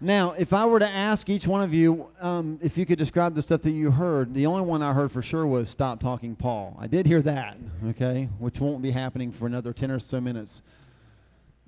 Now, 0.00 0.32
if 0.32 0.52
I 0.52 0.66
were 0.66 0.78
to 0.78 0.88
ask 0.88 1.30
each 1.30 1.46
one 1.46 1.62
of 1.62 1.72
you 1.72 2.08
um, 2.20 2.58
if 2.62 2.76
you 2.76 2.84
could 2.84 2.98
describe 2.98 3.34
the 3.34 3.40
stuff 3.40 3.62
that 3.62 3.70
you 3.70 3.90
heard, 3.90 4.34
the 4.34 4.44
only 4.44 4.60
one 4.60 4.82
I 4.82 4.92
heard 4.92 5.10
for 5.10 5.22
sure 5.22 5.46
was 5.46 5.70
"Stop 5.70 6.00
talking, 6.00 6.36
Paul." 6.36 6.76
I 6.78 6.86
did 6.86 7.06
hear 7.06 7.22
that, 7.22 7.56
okay, 7.88 8.28
which 8.38 8.60
won't 8.60 8.82
be 8.82 8.90
happening 8.90 9.32
for 9.32 9.46
another 9.46 9.72
ten 9.72 9.90
or 9.90 9.98
so 9.98 10.20
minutes. 10.20 10.62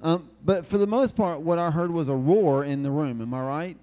Um, 0.02 0.28
but 0.44 0.66
for 0.66 0.76
the 0.76 0.86
most 0.86 1.16
part, 1.16 1.40
what 1.40 1.58
I 1.58 1.70
heard 1.70 1.90
was 1.90 2.10
a 2.10 2.14
roar 2.14 2.64
in 2.64 2.82
the 2.82 2.90
room. 2.90 3.22
Am 3.22 3.32
I 3.32 3.40
right? 3.40 3.76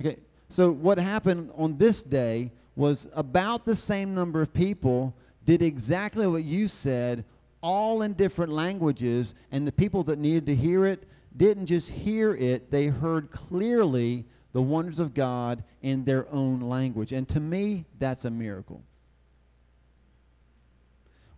Okay. 0.00 0.18
So 0.48 0.70
what 0.70 0.98
happened 0.98 1.50
on 1.56 1.76
this 1.76 2.02
day 2.02 2.52
was 2.76 3.08
about 3.14 3.64
the 3.64 3.74
same 3.74 4.14
number 4.14 4.42
of 4.42 4.54
people 4.54 5.12
did 5.44 5.60
exactly 5.60 6.28
what 6.28 6.44
you 6.44 6.68
said, 6.68 7.24
all 7.62 8.02
in 8.02 8.12
different 8.12 8.52
languages, 8.52 9.34
and 9.50 9.66
the 9.66 9.72
people 9.72 10.04
that 10.04 10.20
needed 10.20 10.46
to 10.46 10.54
hear 10.54 10.86
it 10.86 11.08
didn't 11.36 11.66
just 11.66 11.88
hear 11.88 12.34
it, 12.34 12.70
they 12.70 12.86
heard 12.86 13.30
clearly 13.30 14.24
the 14.52 14.62
wonders 14.62 15.00
of 15.00 15.14
God 15.14 15.64
in 15.82 16.04
their 16.04 16.30
own 16.30 16.60
language. 16.60 17.12
And 17.12 17.28
to 17.30 17.40
me, 17.40 17.84
that's 17.98 18.24
a 18.24 18.30
miracle. 18.30 18.82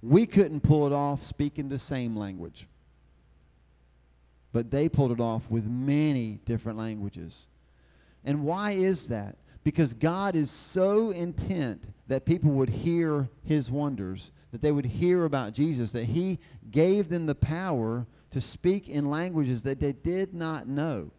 We 0.02 0.26
couldn't 0.26 0.60
pull 0.60 0.86
it 0.86 0.92
off 0.92 1.24
speaking 1.24 1.68
the 1.68 1.78
same 1.78 2.16
language. 2.16 2.66
But 4.52 4.70
they 4.70 4.88
pulled 4.88 5.12
it 5.12 5.20
off 5.20 5.42
with 5.50 5.64
many 5.64 6.40
different 6.44 6.78
languages. 6.78 7.48
And 8.24 8.44
why 8.44 8.72
is 8.72 9.04
that? 9.04 9.36
Because 9.64 9.94
God 9.94 10.36
is 10.36 10.50
so 10.50 11.10
intent 11.10 11.82
that 12.06 12.24
people 12.24 12.52
would 12.52 12.68
hear 12.68 13.28
his 13.44 13.70
wonders, 13.70 14.30
that 14.52 14.62
they 14.62 14.70
would 14.70 14.84
hear 14.84 15.24
about 15.24 15.54
Jesus, 15.54 15.90
that 15.92 16.04
he 16.04 16.38
gave 16.70 17.08
them 17.08 17.26
the 17.26 17.34
power 17.34 18.06
to 18.30 18.40
speak 18.40 18.88
in 18.88 19.10
languages 19.10 19.62
that 19.62 19.80
they 19.80 19.92
did 19.92 20.34
not 20.34 20.68
know. 20.68 21.10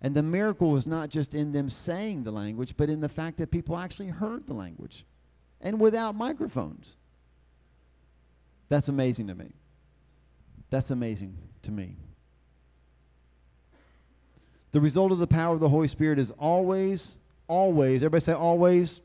And 0.00 0.14
the 0.14 0.22
miracle 0.22 0.70
was 0.70 0.86
not 0.86 1.10
just 1.10 1.34
in 1.34 1.52
them 1.52 1.68
saying 1.68 2.24
the 2.24 2.32
language, 2.32 2.74
but 2.76 2.88
in 2.88 3.00
the 3.00 3.08
fact 3.08 3.38
that 3.38 3.50
people 3.50 3.76
actually 3.76 4.08
heard 4.08 4.46
the 4.46 4.54
language 4.54 5.04
and 5.60 5.80
without 5.80 6.16
microphones. 6.16 6.96
That's 8.68 8.88
amazing 8.88 9.28
to 9.28 9.34
me. 9.34 9.52
That's 10.70 10.90
amazing 10.90 11.36
to 11.62 11.70
me. 11.70 11.96
The 14.72 14.80
result 14.80 15.12
of 15.12 15.18
the 15.18 15.26
power 15.26 15.54
of 15.54 15.60
the 15.60 15.68
Holy 15.68 15.88
Spirit 15.88 16.18
is 16.18 16.30
always, 16.32 17.18
always, 17.46 18.02
everybody 18.02 18.24
say 18.24 18.32
always, 18.32 19.00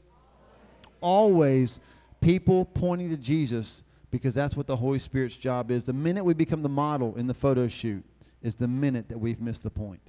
always 1.01 1.79
people 2.21 2.65
pointing 2.65 3.09
to 3.09 3.17
Jesus 3.17 3.83
because 4.11 4.33
that's 4.33 4.55
what 4.55 4.67
the 4.67 4.75
Holy 4.75 4.99
Spirit's 4.99 5.37
job 5.37 5.71
is. 5.71 5.83
The 5.83 5.93
minute 5.93 6.23
we 6.23 6.33
become 6.33 6.61
the 6.61 6.69
model 6.69 7.15
in 7.15 7.27
the 7.27 7.33
photo 7.33 7.67
shoot 7.67 8.03
is 8.41 8.55
the 8.55 8.67
minute 8.67 9.09
that 9.09 9.17
we've 9.17 9.41
missed 9.41 9.63
the 9.63 9.69
point. 9.69 10.01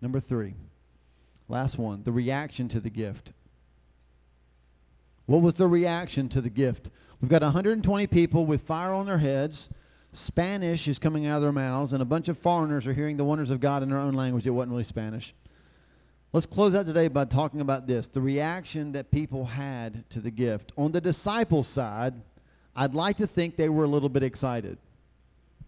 Number 0.00 0.20
three, 0.20 0.54
last 1.48 1.78
one, 1.78 2.02
the 2.04 2.12
reaction 2.12 2.68
to 2.68 2.80
the 2.80 2.90
gift. 2.90 3.32
What 5.26 5.42
was 5.42 5.54
the 5.54 5.66
reaction 5.66 6.28
to 6.30 6.40
the 6.40 6.50
gift? 6.50 6.90
We've 7.20 7.30
got 7.30 7.42
120 7.42 8.06
people 8.08 8.44
with 8.44 8.62
fire 8.62 8.92
on 8.92 9.06
their 9.06 9.18
heads. 9.18 9.70
Spanish 10.12 10.86
is 10.86 10.98
coming 10.98 11.26
out 11.26 11.36
of 11.36 11.42
their 11.42 11.52
mouths, 11.52 11.92
and 11.92 12.02
a 12.02 12.04
bunch 12.04 12.28
of 12.28 12.38
foreigners 12.38 12.86
are 12.86 12.92
hearing 12.92 13.16
the 13.16 13.24
wonders 13.24 13.50
of 13.50 13.60
God 13.60 13.82
in 13.82 13.88
their 13.88 13.98
own 13.98 14.14
language. 14.14 14.46
It 14.46 14.50
wasn't 14.50 14.72
really 14.72 14.84
Spanish. 14.84 15.34
Let's 16.32 16.46
close 16.46 16.74
out 16.74 16.86
today 16.86 17.08
by 17.08 17.24
talking 17.24 17.60
about 17.60 17.86
this 17.86 18.08
the 18.08 18.20
reaction 18.20 18.92
that 18.92 19.10
people 19.10 19.44
had 19.44 20.08
to 20.10 20.20
the 20.20 20.30
gift. 20.30 20.72
On 20.76 20.92
the 20.92 21.00
disciples' 21.00 21.68
side, 21.68 22.14
I'd 22.76 22.94
like 22.94 23.16
to 23.18 23.26
think 23.26 23.56
they 23.56 23.68
were 23.68 23.84
a 23.84 23.88
little 23.88 24.08
bit 24.08 24.22
excited. 24.22 24.78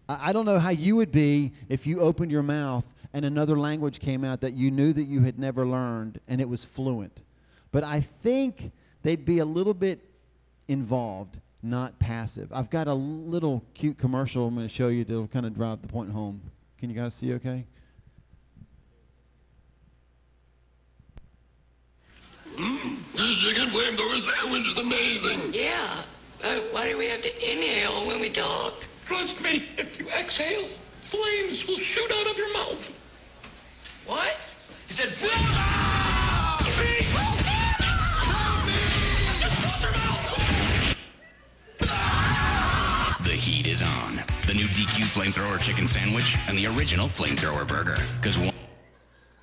I, 0.09 0.29
I 0.29 0.33
don't 0.33 0.45
know 0.45 0.59
how 0.59 0.69
you 0.69 0.95
would 0.97 1.11
be 1.11 1.53
if 1.69 1.87
you 1.87 1.99
opened 2.01 2.31
your 2.31 2.43
mouth 2.43 2.85
and 3.13 3.25
another 3.25 3.57
language 3.57 3.99
came 3.99 4.23
out 4.23 4.41
that 4.41 4.53
you 4.53 4.71
knew 4.71 4.93
that 4.93 5.03
you 5.03 5.21
had 5.21 5.39
never 5.39 5.65
learned 5.65 6.19
and 6.27 6.41
it 6.41 6.47
was 6.47 6.65
fluent. 6.65 7.23
But 7.71 7.83
I 7.83 8.01
think 8.23 8.71
they'd 9.03 9.25
be 9.25 9.39
a 9.39 9.45
little 9.45 9.73
bit 9.73 9.99
involved, 10.67 11.39
not 11.63 11.97
passive. 11.99 12.51
I've 12.51 12.69
got 12.69 12.87
a 12.87 12.93
little 12.93 13.63
cute 13.73 13.97
commercial 13.97 14.47
I'm 14.47 14.55
going 14.55 14.67
to 14.67 14.73
show 14.73 14.89
you 14.89 15.03
that'll 15.03 15.27
kind 15.27 15.45
of 15.45 15.55
drive 15.55 15.81
the 15.81 15.87
point 15.87 16.11
home. 16.11 16.41
Can 16.77 16.89
you 16.89 16.95
guys 16.95 17.13
see 17.13 17.33
okay? 17.33 17.65
Mmm, 22.55 22.97
this 23.13 23.37
chicken 23.37 23.69
flamethrower 23.69 24.41
sandwich 24.41 24.67
is 24.67 24.77
amazing. 24.77 25.53
Yeah. 25.53 26.03
Uh, 26.43 26.59
why 26.71 26.89
do 26.89 26.97
we 26.97 27.07
have 27.07 27.21
to 27.21 27.51
inhale 27.51 28.05
when 28.05 28.19
we 28.19 28.29
talk? 28.29 28.85
Trust 29.07 29.41
me, 29.41 29.67
if 29.77 29.99
you 29.99 30.07
exhale, 30.09 30.65
flames 31.01 31.67
will 31.67 31.77
shoot 31.77 32.11
out 32.11 32.27
of 32.29 32.37
your 32.37 32.53
mouth. 32.53 32.91
What? 34.05 34.37
He 34.87 34.93
said, 34.93 35.09
ah! 35.23 36.59
See? 36.75 36.83
Me! 38.67 38.73
Just 39.39 39.61
close 39.61 39.83
your 39.83 39.93
mouth! 39.93 40.27
The 43.25 43.33
heat 43.33 43.65
is 43.65 43.81
on. 43.81 44.21
The 44.45 44.53
new 44.53 44.67
DQ 44.67 45.05
flamethrower 45.05 45.59
chicken 45.59 45.87
sandwich 45.87 46.37
and 46.47 46.57
the 46.57 46.67
original 46.67 47.07
flamethrower 47.07 47.67
burger. 47.67 47.97
Because 48.21 48.37
one. 48.37 48.53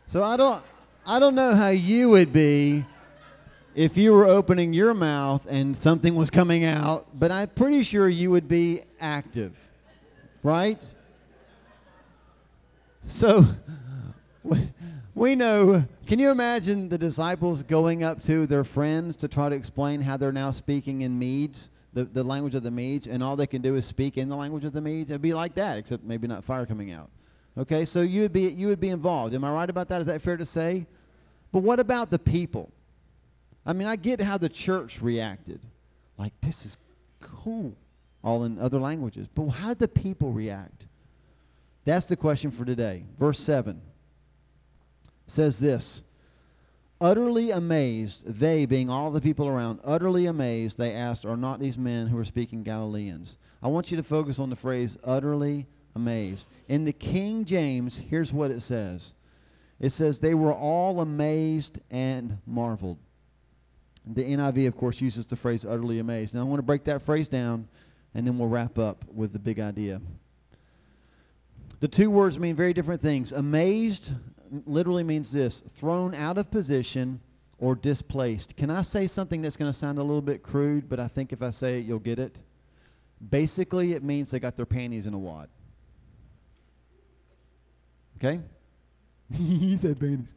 So 0.06 0.22
I 0.22 0.36
don't 0.36 0.62
I 1.04 1.18
don't 1.18 1.34
know 1.34 1.54
how 1.54 1.70
you 1.70 2.10
would 2.10 2.32
be 2.32 2.84
if 3.74 3.96
you 3.96 4.12
were 4.12 4.26
opening 4.26 4.72
your 4.72 4.94
mouth 4.94 5.46
and 5.48 5.76
something 5.76 6.14
was 6.14 6.30
coming 6.30 6.64
out, 6.64 7.06
but 7.18 7.30
I'm 7.30 7.48
pretty 7.48 7.82
sure 7.82 8.08
you 8.08 8.30
would 8.30 8.48
be 8.48 8.82
active. 9.00 9.56
Right? 10.42 10.78
So 13.06 13.44
we- 15.14 15.34
know, 15.34 15.84
can 16.06 16.18
you 16.18 16.30
imagine 16.30 16.88
the 16.88 16.98
disciples 16.98 17.62
going 17.62 18.04
up 18.04 18.22
to 18.22 18.46
their 18.46 18.64
friends 18.64 19.16
to 19.16 19.28
try 19.28 19.48
to 19.48 19.56
explain 19.56 20.00
how 20.00 20.16
they're 20.16 20.32
now 20.32 20.50
speaking 20.50 21.02
in 21.02 21.18
Medes, 21.18 21.70
the, 21.92 22.04
the 22.04 22.22
language 22.22 22.54
of 22.54 22.62
the 22.62 22.70
Medes, 22.70 23.06
and 23.06 23.22
all 23.22 23.34
they 23.34 23.46
can 23.46 23.62
do 23.62 23.74
is 23.76 23.84
speak 23.84 24.18
in 24.18 24.28
the 24.28 24.36
language 24.36 24.64
of 24.64 24.72
the 24.72 24.80
Medes? 24.80 25.10
It'd 25.10 25.22
be 25.22 25.34
like 25.34 25.54
that, 25.54 25.78
except 25.78 26.04
maybe 26.04 26.26
not 26.26 26.44
fire 26.44 26.66
coming 26.66 26.92
out. 26.92 27.10
Okay, 27.56 27.84
so 27.84 28.02
you 28.02 28.22
would 28.22 28.32
be 28.32 28.48
you 28.48 28.66
would 28.66 28.80
be 28.80 28.88
involved. 28.90 29.34
Am 29.34 29.44
I 29.44 29.50
right 29.50 29.70
about 29.70 29.88
that? 29.88 30.00
Is 30.00 30.08
that 30.08 30.20
fair 30.20 30.36
to 30.36 30.44
say? 30.44 30.86
But 31.52 31.60
what 31.60 31.78
about 31.78 32.10
the 32.10 32.18
people? 32.18 32.68
I 33.66 33.72
mean, 33.72 33.88
I 33.88 33.96
get 33.96 34.20
how 34.20 34.38
the 34.38 34.48
church 34.48 35.00
reacted. 35.00 35.60
Like, 36.18 36.32
this 36.40 36.66
is 36.66 36.78
cool, 37.20 37.74
all 38.22 38.44
in 38.44 38.58
other 38.58 38.78
languages. 38.78 39.26
But 39.34 39.48
how 39.48 39.68
did 39.68 39.78
the 39.78 39.88
people 39.88 40.32
react? 40.32 40.86
That's 41.84 42.06
the 42.06 42.16
question 42.16 42.50
for 42.50 42.64
today. 42.64 43.04
Verse 43.18 43.38
7 43.38 43.80
says 45.26 45.58
this 45.58 46.02
Utterly 47.00 47.50
amazed, 47.50 48.22
they, 48.24 48.66
being 48.66 48.88
all 48.88 49.10
the 49.10 49.20
people 49.20 49.48
around, 49.48 49.80
utterly 49.84 50.26
amazed, 50.26 50.78
they 50.78 50.92
asked, 50.92 51.24
Are 51.24 51.36
not 51.36 51.60
these 51.60 51.76
men 51.76 52.06
who 52.06 52.18
are 52.18 52.24
speaking 52.24 52.62
Galileans? 52.62 53.36
I 53.62 53.68
want 53.68 53.90
you 53.90 53.96
to 53.96 54.02
focus 54.02 54.38
on 54.38 54.48
the 54.48 54.56
phrase 54.56 54.96
utterly 55.04 55.66
amazed. 55.94 56.48
In 56.68 56.84
the 56.84 56.92
King 56.92 57.44
James, 57.44 57.96
here's 57.96 58.32
what 58.32 58.50
it 58.50 58.60
says 58.60 59.12
it 59.80 59.90
says, 59.90 60.18
They 60.18 60.34
were 60.34 60.54
all 60.54 61.00
amazed 61.00 61.78
and 61.90 62.38
marveled. 62.46 62.98
The 64.06 64.22
NIV, 64.22 64.68
of 64.68 64.76
course, 64.76 65.00
uses 65.00 65.26
the 65.26 65.36
phrase 65.36 65.64
utterly 65.64 65.98
amazed. 65.98 66.34
Now, 66.34 66.40
I 66.40 66.44
want 66.44 66.58
to 66.58 66.64
break 66.64 66.84
that 66.84 67.02
phrase 67.02 67.26
down, 67.26 67.66
and 68.14 68.26
then 68.26 68.38
we'll 68.38 68.48
wrap 68.48 68.78
up 68.78 69.04
with 69.12 69.32
the 69.32 69.38
big 69.38 69.60
idea. 69.60 70.00
The 71.80 71.88
two 71.88 72.10
words 72.10 72.38
mean 72.38 72.54
very 72.54 72.72
different 72.72 73.00
things. 73.00 73.32
Amazed 73.32 74.10
literally 74.66 75.04
means 75.04 75.32
this 75.32 75.62
thrown 75.76 76.14
out 76.14 76.38
of 76.38 76.50
position 76.50 77.20
or 77.58 77.74
displaced. 77.74 78.56
Can 78.56 78.70
I 78.70 78.82
say 78.82 79.06
something 79.06 79.40
that's 79.42 79.56
going 79.56 79.72
to 79.72 79.78
sound 79.78 79.98
a 79.98 80.02
little 80.02 80.22
bit 80.22 80.42
crude, 80.42 80.88
but 80.88 81.00
I 81.00 81.08
think 81.08 81.32
if 81.32 81.42
I 81.42 81.50
say 81.50 81.78
it, 81.78 81.86
you'll 81.86 81.98
get 81.98 82.18
it? 82.18 82.38
Basically, 83.30 83.94
it 83.94 84.02
means 84.02 84.30
they 84.30 84.38
got 84.38 84.56
their 84.56 84.66
panties 84.66 85.06
in 85.06 85.14
a 85.14 85.18
wad. 85.18 85.48
Okay? 88.18 88.40
he 89.32 89.76
said 89.78 89.98
panties. 89.98 90.34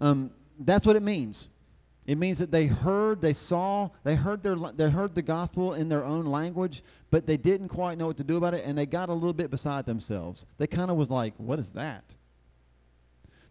Um, 0.00 0.30
that's 0.60 0.86
what 0.86 0.96
it 0.96 1.02
means. 1.02 1.48
It 2.10 2.18
means 2.18 2.38
that 2.38 2.50
they 2.50 2.66
heard, 2.66 3.20
they 3.20 3.32
saw, 3.32 3.88
they 4.02 4.16
heard 4.16 4.42
their 4.42 4.56
they 4.56 4.90
heard 4.90 5.14
the 5.14 5.22
gospel 5.22 5.74
in 5.74 5.88
their 5.88 6.04
own 6.04 6.26
language, 6.26 6.82
but 7.12 7.24
they 7.24 7.36
didn't 7.36 7.68
quite 7.68 7.98
know 7.98 8.08
what 8.08 8.16
to 8.16 8.24
do 8.24 8.36
about 8.36 8.52
it, 8.52 8.64
and 8.66 8.76
they 8.76 8.84
got 8.84 9.10
a 9.10 9.14
little 9.14 9.32
bit 9.32 9.48
beside 9.48 9.86
themselves. 9.86 10.44
They 10.58 10.66
kind 10.66 10.90
of 10.90 10.96
was 10.96 11.08
like, 11.08 11.34
"What 11.36 11.60
is 11.60 11.70
that?" 11.70 12.02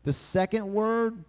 The 0.04 0.12
second 0.12 0.74
word 0.74 1.24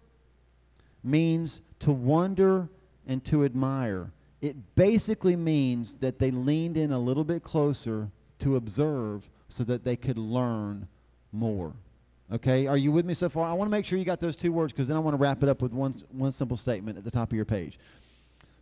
means 1.05 1.61
to 1.79 1.93
wonder 1.93 2.67
and 3.07 3.23
to 3.23 3.45
admire. 3.45 4.11
it 4.41 4.57
basically 4.75 5.37
means 5.37 5.93
that 6.01 6.19
they 6.19 6.31
leaned 6.31 6.75
in 6.75 6.91
a 6.91 6.99
little 6.99 7.23
bit 7.23 7.43
closer 7.43 8.09
to 8.39 8.57
observe 8.57 9.29
so 9.47 9.63
that 9.63 9.85
they 9.85 9.95
could 9.95 10.17
learn 10.17 10.85
more. 11.31 11.71
Okay, 12.31 12.65
are 12.65 12.77
you 12.77 12.93
with 12.93 13.05
me 13.05 13.13
so 13.13 13.27
far? 13.27 13.45
I 13.45 13.53
want 13.53 13.67
to 13.67 13.71
make 13.71 13.85
sure 13.85 13.99
you 13.99 14.05
got 14.05 14.21
those 14.21 14.37
two 14.37 14.53
words 14.53 14.71
because 14.71 14.87
then 14.87 14.95
I 14.95 15.01
want 15.01 15.15
to 15.15 15.17
wrap 15.17 15.43
it 15.43 15.49
up 15.49 15.61
with 15.61 15.73
one, 15.73 16.01
one 16.11 16.31
simple 16.31 16.55
statement 16.55 16.97
at 16.97 17.03
the 17.03 17.11
top 17.11 17.29
of 17.29 17.35
your 17.35 17.45
page. 17.45 17.77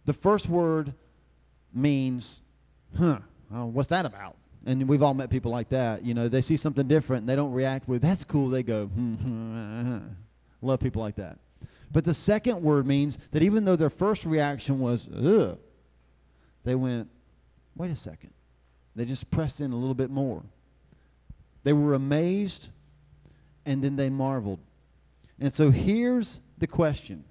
The 0.06 0.14
first 0.14 0.50
word 0.50 0.92
means, 1.72 2.42
huh, 2.98 3.20
oh, 3.54 3.68
what's 3.68 3.90
that 3.90 4.08
about? 4.08 4.38
And 4.66 4.90
we've 4.90 5.04
all 5.04 5.14
met 5.14 5.30
people 5.30 5.52
like 5.52 5.70
that. 5.70 6.04
You 6.04 6.16
know, 6.16 6.28
they 6.30 6.42
see 6.42 6.58
something 6.58 6.88
different 6.88 7.22
and 7.22 7.30
they 7.30 7.36
don't 7.36 7.54
react 7.54 7.88
with, 7.88 8.02
that's 8.02 8.24
cool. 8.24 8.50
They 8.50 8.64
go, 8.64 8.88
hmm, 8.88 9.14
hmm, 9.14 9.56
uh, 9.56 9.98
uh. 9.98 10.00
love 10.64 10.80
people 10.80 11.04
like 11.04 11.16
that. 11.18 11.38
But 11.92 12.06
the 12.06 12.14
second 12.14 12.62
word 12.64 12.88
means 12.88 13.20
that 13.32 13.44
even 13.44 13.66
though 13.66 13.76
their 13.76 13.90
first 13.92 14.26
reaction 14.26 14.80
was, 14.80 15.08
ugh, 15.16 15.60
they 16.64 16.76
went, 16.76 17.08
wait 17.76 17.92
a 17.92 17.96
second. 17.96 18.32
They 18.96 19.06
just 19.06 19.30
pressed 19.30 19.62
in 19.62 19.72
a 19.72 19.76
little 19.76 19.94
bit 19.94 20.10
more. 20.10 20.42
They 21.64 21.74
were 21.74 21.94
amazed 21.94 22.68
and 23.70 23.84
then 23.84 23.96
they 23.96 24.10
marveled. 24.10 24.60
And 25.40 25.54
so 25.54 25.70
here's 25.70 26.40
the 26.58 26.66
question 26.66 27.24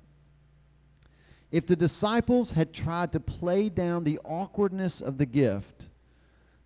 If 1.50 1.66
the 1.66 1.74
disciples 1.74 2.52
had 2.52 2.72
tried 2.72 3.12
to 3.12 3.20
play 3.20 3.68
down 3.68 4.04
the 4.04 4.20
awkwardness 4.24 5.00
of 5.00 5.18
the 5.18 5.26
gift, 5.26 5.88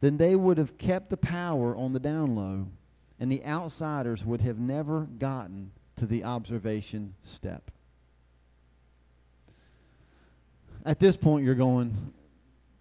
then 0.02 0.18
they 0.18 0.36
would 0.36 0.58
have 0.58 0.76
kept 0.76 1.08
the 1.08 1.16
power 1.16 1.74
on 1.74 1.94
the 1.94 2.00
down 2.00 2.36
low, 2.36 2.68
and 3.18 3.32
the 3.32 3.42
outsiders 3.46 4.26
would 4.26 4.42
have 4.42 4.58
never 4.58 5.08
gotten 5.18 5.72
to 5.96 6.04
the 6.04 6.24
observation 6.24 7.14
step. 7.22 7.70
At 10.84 10.98
this 10.98 11.16
point, 11.16 11.46
you're 11.46 11.54
going, 11.54 12.12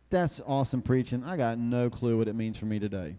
That's 0.09 0.41
awesome 0.45 0.81
preaching. 0.81 1.23
I 1.23 1.37
got 1.37 1.57
no 1.57 1.89
clue 1.89 2.17
what 2.17 2.27
it 2.27 2.35
means 2.35 2.57
for 2.57 2.65
me 2.65 2.79
today. 2.79 3.15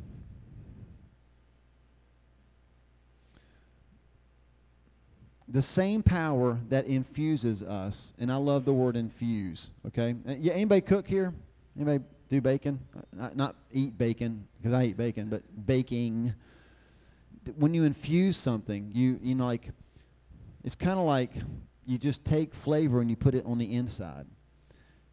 The 5.53 5.63
same 5.63 6.03
power 6.03 6.59
that 6.71 6.87
infuses 6.87 7.63
us, 7.63 8.15
and 8.19 8.33
I 8.33 8.37
love 8.37 8.65
the 8.65 8.73
word 8.73 8.97
infuse. 8.97 9.71
Okay, 9.87 10.17
Uh, 10.27 10.35
yeah. 10.39 10.55
Anybody 10.55 10.81
cook 10.81 11.07
here? 11.07 11.33
Anybody 11.77 12.03
do 12.29 12.41
bacon? 12.41 12.81
Uh, 12.97 13.01
Not, 13.13 13.37
not 13.37 13.57
eat 13.71 13.97
bacon 13.97 14.47
because 14.57 14.73
I 14.73 14.85
eat 14.87 14.97
bacon, 14.97 15.29
but 15.29 15.43
baking. 15.67 16.33
When 17.57 17.75
you 17.75 17.85
infuse 17.85 18.37
something, 18.37 18.91
you 18.95 19.19
you 19.23 19.35
know 19.35 19.47
like 19.47 19.71
it's 20.65 20.75
kind 20.75 20.99
of 20.99 21.05
like 21.07 21.33
you 21.87 21.99
just 21.99 22.25
take 22.25 22.55
flavor 22.55 23.01
and 23.01 23.11
you 23.11 23.17
put 23.17 23.35
it 23.35 23.45
on 23.45 23.59
the 23.59 23.75
inside. 23.75 24.27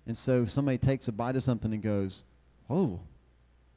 And 0.05 0.15
so 0.15 0.45
somebody 0.45 0.77
takes 0.77 1.07
a 1.07 1.11
bite 1.11 1.35
of 1.35 1.43
something 1.43 1.73
and 1.73 1.81
goes, 1.83 2.23
"Oh, 2.69 2.99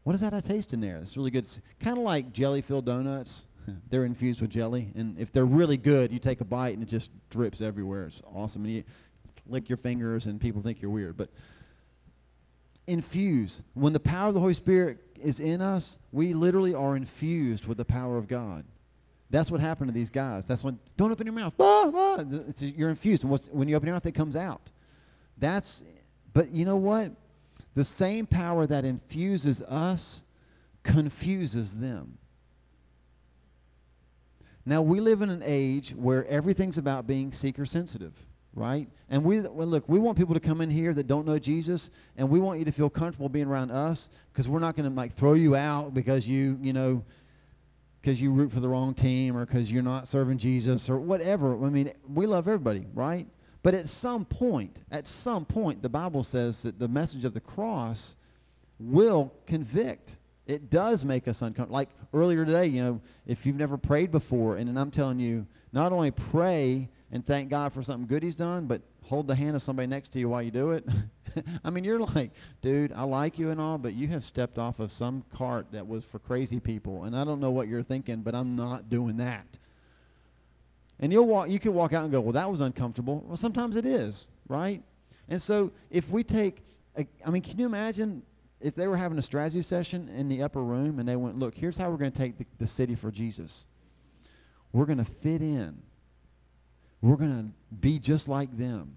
what 0.05 0.15
is 0.15 0.21
that 0.21 0.33
I 0.35 0.41
taste 0.41 0.73
in 0.75 0.81
there? 0.81 0.99
It's 0.99 1.17
really 1.17 1.31
good." 1.31 1.47
Kind 1.81 1.99
of 1.99 2.05
like 2.05 2.33
jelly-filled 2.33 2.85
donuts. 2.85 3.47
they're 3.91 4.05
infused 4.05 4.41
with 4.41 4.51
jelly, 4.51 4.93
and 4.95 5.19
if 5.19 5.33
they're 5.33 5.47
really 5.47 5.77
good, 5.77 6.13
you 6.13 6.19
take 6.19 6.41
a 6.41 6.45
bite 6.45 6.75
and 6.75 6.83
it 6.83 6.89
just 6.89 7.11
drips 7.31 7.61
everywhere. 7.61 8.07
It's 8.07 8.23
awesome. 8.35 8.65
And 8.65 8.75
you 8.75 8.85
lick 9.47 9.69
your 9.69 9.79
fingers, 9.79 10.27
and 10.27 10.41
people 10.41 10.63
think 10.63 10.83
you're 10.83 10.91
weird. 10.91 11.17
But 11.17 11.31
infuse. 12.87 13.63
When 13.75 13.93
the 13.93 14.01
power 14.01 14.29
of 14.29 14.35
the 14.35 14.41
Holy 14.41 14.55
Spirit 14.55 14.99
is 15.21 15.41
in 15.41 15.61
us, 15.61 15.99
we 16.11 16.35
literally 16.35 16.75
are 16.75 16.97
infused 16.97 17.67
with 17.67 17.79
the 17.79 17.85
power 17.85 18.19
of 18.19 18.29
God. 18.29 18.65
That's 19.31 19.51
what 19.51 19.61
happened 19.61 19.89
to 19.89 19.95
these 19.95 20.11
guys. 20.11 20.45
That's 20.45 20.63
when 20.63 20.79
don't 20.97 21.11
open 21.11 21.27
your 21.27 21.35
mouth. 21.35 21.55
You're 22.61 22.91
infused, 22.91 23.25
and 23.25 23.41
when 23.51 23.69
you 23.69 23.77
open 23.77 23.87
your 23.87 23.95
mouth, 23.95 24.07
it 24.07 24.13
comes 24.13 24.37
out. 24.37 24.71
That's. 25.39 25.83
But 26.35 26.51
you 26.51 26.65
know 26.65 26.77
what? 26.77 27.13
The 27.75 27.85
same 27.85 28.27
power 28.27 28.67
that 28.67 28.85
infuses 28.85 29.63
us 29.63 30.25
confuses 30.83 31.79
them. 31.79 32.19
Now 34.65 34.83
we 34.83 35.01
live 35.01 35.23
in 35.23 35.31
an 35.31 35.43
age 35.45 35.91
where 35.97 36.27
everything's 36.27 36.79
about 36.79 37.07
being 37.07 37.33
seeker 37.33 37.67
sensitive, 37.67 38.15
right? 38.55 38.89
And 39.11 39.25
we 39.25 39.41
well, 39.41 39.67
look, 39.67 39.89
we 39.89 39.99
want 39.99 40.17
people 40.17 40.35
to 40.35 40.41
come 40.41 40.61
in 40.61 40.71
here 40.71 40.95
that 40.95 41.07
don't 41.07 41.27
know 41.27 41.39
Jesus, 41.39 41.91
and 42.17 42.29
we 42.29 42.39
want 42.39 42.59
you 42.59 42.65
to 42.65 42.73
feel 42.73 42.89
comfortable 42.89 43.29
being 43.29 43.47
around 43.47 43.71
us 43.71 44.11
because 44.33 44.49
we're 44.49 44.61
not 44.61 44.77
going 44.77 44.89
to 44.89 44.95
like 44.95 45.15
throw 45.15 45.35
you 45.35 45.57
out 45.57 45.95
because 45.95 46.27
you, 46.27 46.59
you 46.63 46.73
know, 46.73 47.03
because 48.01 48.21
you 48.21 48.33
root 48.33 48.53
for 48.53 48.61
the 48.61 48.69
wrong 48.69 48.95
team 48.95 49.37
or 49.37 49.47
because 49.47 49.71
you're 49.71 49.83
not 49.83 50.07
serving 50.09 50.39
Jesus 50.39 50.89
or 50.89 50.99
whatever. 50.99 51.65
I 51.65 51.71
mean, 51.71 51.93
we 52.13 52.27
love 52.27 52.49
everybody, 52.49 52.87
right? 52.95 53.27
But 53.63 53.75
at 53.75 53.89
some 53.89 54.25
point, 54.25 54.83
at 54.91 55.07
some 55.07 55.45
point, 55.45 55.83
the 55.83 55.89
Bible 55.89 56.25
says 56.25 56.63
that 56.63 56.79
the 56.79 56.89
message 56.89 57.25
of 57.25 57.33
the 57.33 57.41
cross 57.41 58.17
will 58.81 59.33
convict. 59.47 60.17
It 60.47 60.71
does 60.71 61.05
make 61.05 61.29
us 61.29 61.43
uncomfortable. 61.43 61.75
Like 61.75 61.89
earlier 62.13 62.45
today, 62.45 62.67
you 62.67 62.83
know, 62.83 63.01
if 63.27 63.47
you've 63.47 63.57
never 63.57 63.79
prayed 63.79 64.11
before, 64.11 64.57
and, 64.57 64.69
and 64.69 64.79
I'm 64.79 64.91
telling 64.91 65.21
you, 65.21 65.47
not 65.73 65.93
only 65.93 66.11
pray 66.11 66.89
and 67.13 67.25
thank 67.25 67.49
God 67.49 67.73
for 67.73 67.83
something 67.83 68.07
good 68.07 68.23
He's 68.23 68.35
done, 68.35 68.67
but 68.67 68.83
hold 69.03 69.27
the 69.27 69.35
hand 69.35 69.55
of 69.55 69.63
somebody 69.63 69.87
next 69.87 70.11
to 70.13 70.19
you 70.19 70.29
while 70.29 70.43
you 70.43 70.51
do 70.51 70.73
it. 70.73 70.89
I 71.65 71.71
mean, 71.71 71.85
you're 71.85 72.01
like, 72.01 72.31
dude, 72.61 72.93
I 72.93 73.05
like 73.05 73.39
you 73.39 73.51
and 73.51 73.61
all, 73.61 73.79
but 73.79 73.95
you 73.95 74.09
have 74.09 74.25
stepped 74.25 74.59
off 74.59 74.81
of 74.81 74.91
some 74.91 75.25
cart 75.35 75.67
that 75.73 75.87
was 75.87 76.05
for 76.05 76.19
crazy 76.19 76.61
people, 76.61 77.05
and 77.05 77.17
I 77.17 77.25
don't 77.25 77.41
know 77.41 77.51
what 77.51 77.69
you're 77.69 77.83
thinking, 77.83 78.23
but 78.23 78.35
I'm 78.35 78.57
not 78.57 78.89
doing 78.89 79.17
that. 79.19 79.47
And 81.01 81.13
you'll 81.13 81.27
walk, 81.27 81.49
you 81.51 81.59
can 81.59 81.75
walk 81.75 81.93
out 81.93 82.05
and 82.05 82.13
go, 82.13 82.21
well, 82.21 82.33
that 82.33 82.51
was 82.51 82.61
uncomfortable. 82.61 83.25
Well, 83.27 83.37
sometimes 83.37 83.77
it 83.77 83.87
is, 83.87 84.29
right? 84.49 84.83
And 85.29 85.41
so 85.41 85.73
if 85.91 86.11
we 86.11 86.23
take, 86.23 86.63
a, 86.97 87.07
I 87.27 87.31
mean, 87.31 87.43
can 87.43 87.59
you 87.59 87.67
imagine 87.67 88.23
if 88.63 88.75
they 88.75 88.87
were 88.87 88.97
having 88.97 89.19
a 89.19 89.23
strategy 89.23 89.63
session 89.63 90.09
in 90.09 90.29
the 90.29 90.43
upper 90.43 90.63
room 90.63 90.99
and 90.99 91.09
they 91.09 91.17
went, 91.17 91.39
look, 91.39 91.55
here's 91.55 91.77
how 91.77 91.91
we're 91.91 91.97
going 91.97 92.13
to 92.13 92.19
take 92.19 92.39
the, 92.39 92.47
the 92.59 92.67
city 92.67 92.95
for 92.95 93.11
Jesus. 93.11 93.67
We're 94.73 94.87
going 94.87 94.99
to 94.99 95.05
fit 95.05 95.43
in. 95.43 95.83
We're 97.01 97.17
going 97.17 97.53
to 97.71 97.75
be 97.75 97.99
just 97.99 98.29
like 98.29 98.57
them. 98.57 98.97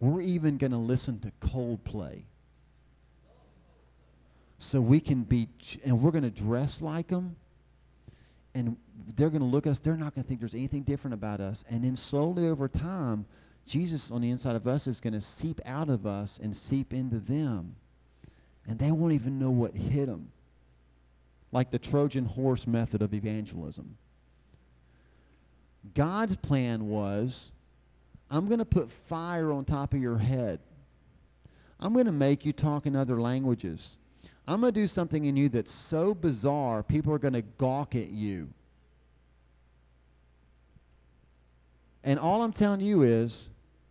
We're 0.00 0.20
even 0.20 0.58
going 0.58 0.70
to 0.72 0.78
listen 0.78 1.18
to 1.20 1.32
Coldplay. 1.40 2.22
So 4.58 4.80
we 4.80 5.00
can 5.00 5.22
be, 5.22 5.48
and 5.84 6.02
we're 6.02 6.10
going 6.10 6.24
to 6.24 6.30
dress 6.30 6.82
like 6.82 7.08
them. 7.08 7.36
And 8.54 8.76
they're 9.16 9.30
going 9.30 9.40
to 9.40 9.46
look 9.46 9.66
at 9.66 9.70
us. 9.70 9.78
They're 9.78 9.96
not 9.96 10.14
going 10.14 10.24
to 10.24 10.28
think 10.28 10.40
there's 10.40 10.54
anything 10.54 10.82
different 10.82 11.14
about 11.14 11.40
us. 11.40 11.64
And 11.70 11.84
then 11.84 11.96
slowly 11.96 12.48
over 12.48 12.68
time, 12.68 13.24
Jesus 13.66 14.10
on 14.10 14.20
the 14.20 14.30
inside 14.30 14.56
of 14.56 14.66
us 14.66 14.86
is 14.86 15.00
going 15.00 15.12
to 15.12 15.20
seep 15.20 15.60
out 15.64 15.88
of 15.88 16.06
us 16.06 16.38
and 16.42 16.54
seep 16.54 16.92
into 16.92 17.18
them 17.18 17.76
and 18.68 18.78
they 18.78 18.92
won't 18.92 19.14
even 19.14 19.38
know 19.38 19.50
what 19.50 19.74
hit 19.74 20.06
them. 20.06 20.30
Like 21.50 21.70
the 21.70 21.78
Trojan 21.78 22.26
horse 22.26 22.66
method 22.66 23.00
of 23.00 23.14
evangelism. 23.14 23.96
God's 25.94 26.36
plan 26.36 26.88
was 26.88 27.50
I'm 28.30 28.46
going 28.46 28.58
to 28.58 28.66
put 28.66 28.92
fire 29.08 29.52
on 29.52 29.64
top 29.64 29.94
of 29.94 30.02
your 30.02 30.18
head. 30.18 30.60
I'm 31.80 31.94
going 31.94 32.04
to 32.04 32.12
make 32.12 32.44
you 32.44 32.52
talk 32.52 32.84
in 32.84 32.94
other 32.94 33.18
languages. 33.18 33.96
I'm 34.46 34.60
going 34.60 34.74
to 34.74 34.80
do 34.80 34.86
something 34.86 35.24
in 35.24 35.36
you 35.36 35.48
that's 35.48 35.72
so 35.72 36.14
bizarre, 36.14 36.82
people 36.82 37.12
are 37.14 37.18
going 37.18 37.34
to 37.34 37.42
gawk 37.42 37.94
at 37.94 38.10
you. 38.10 38.48
And 42.04 42.18
all 42.18 42.42
I'm 42.42 42.52
telling 42.52 42.80
you 42.80 43.02
is 43.02 43.48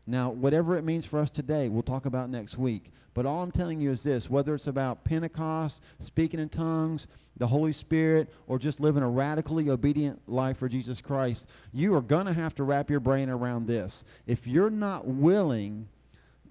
now, 0.10 0.30
whatever 0.30 0.78
it 0.78 0.86
means 0.86 1.06
for 1.06 1.20
us 1.20 1.30
today, 1.30 1.68
we'll 1.68 1.84
talk 1.84 2.06
about 2.06 2.30
next 2.30 2.58
week. 2.58 2.94
But 3.14 3.26
all 3.26 3.44
I'm 3.44 3.52
telling 3.52 3.82
you 3.82 3.92
is 3.92 4.04
this 4.04 4.30
whether 4.30 4.56
it's 4.56 4.68
about 4.68 5.04
Pentecost, 5.04 5.82
speaking 6.00 6.40
in 6.40 6.48
tongues, 6.48 7.08
the 7.36 7.46
Holy 7.46 7.74
Spirit, 7.74 8.34
or 8.48 8.58
just 8.58 8.80
living 8.80 9.04
a 9.04 9.10
radically 9.10 9.70
obedient 9.70 10.20
life 10.28 10.58
for 10.58 10.70
Jesus 10.70 11.02
Christ, 11.02 11.50
you 11.74 11.94
are 11.94 12.02
going 12.02 12.26
to 12.26 12.34
have 12.34 12.56
to 12.56 12.64
wrap 12.64 12.90
your 12.90 13.02
brain 13.02 13.30
around 13.30 13.68
this. 13.68 14.06
If 14.28 14.48
you're 14.48 14.70
not 14.70 15.06
willing 15.06 15.90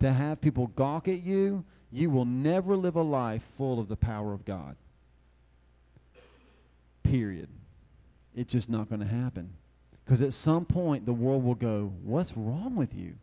to 0.00 0.12
have 0.12 0.40
people 0.42 0.66
gawk 0.68 1.09
at 1.09 1.22
you, 1.22 1.64
you 1.90 2.11
will 2.11 2.26
never 2.26 2.76
live 2.76 2.96
a 2.96 3.02
life 3.02 3.42
full 3.57 3.80
of 3.80 3.88
the 3.88 3.96
power 3.96 4.34
of 4.34 4.44
God. 4.44 4.76
Period. 7.04 7.48
It's 8.34 8.52
just 8.52 8.68
not 8.68 8.90
going 8.90 9.00
to 9.00 9.07
happen. 9.07 9.50
Because 10.04 10.20
at 10.20 10.34
some 10.34 10.66
point, 10.66 11.07
the 11.07 11.14
world 11.14 11.42
will 11.42 11.54
go, 11.54 11.92
What's 12.02 12.36
wrong 12.36 12.76
with 12.76 12.94
you? 12.94 13.14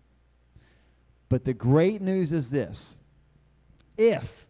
But 1.34 1.45
the 1.45 1.53
great 1.55 1.99
news 1.99 2.31
is 2.31 2.51
this 2.51 2.95
if, 3.97 4.45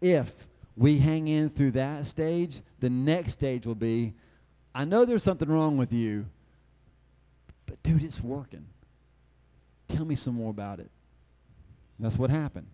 if 0.00 0.32
we 0.74 0.96
hang 0.96 1.28
in 1.28 1.50
through 1.50 1.72
that 1.72 2.06
stage, 2.06 2.62
the 2.80 2.88
next 2.88 3.32
stage 3.32 3.66
will 3.66 3.74
be 3.74 4.14
I 4.74 4.86
know 4.86 5.04
there's 5.04 5.22
something 5.22 5.50
wrong 5.50 5.76
with 5.76 5.92
you, 5.92 6.24
but 7.66 7.82
dude, 7.82 8.02
it's 8.02 8.22
working. 8.22 8.64
Tell 9.88 10.06
me 10.06 10.14
some 10.14 10.36
more 10.36 10.48
about 10.48 10.80
it. 10.80 10.90
That's 12.00 12.16
what 12.16 12.30
happened. 12.30 12.68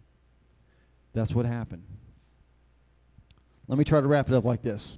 That's 1.12 1.34
what 1.34 1.44
happened. 1.44 1.82
Let 3.66 3.78
me 3.80 3.84
try 3.84 4.00
to 4.00 4.06
wrap 4.06 4.28
it 4.28 4.34
up 4.36 4.44
like 4.44 4.62
this. 4.62 4.96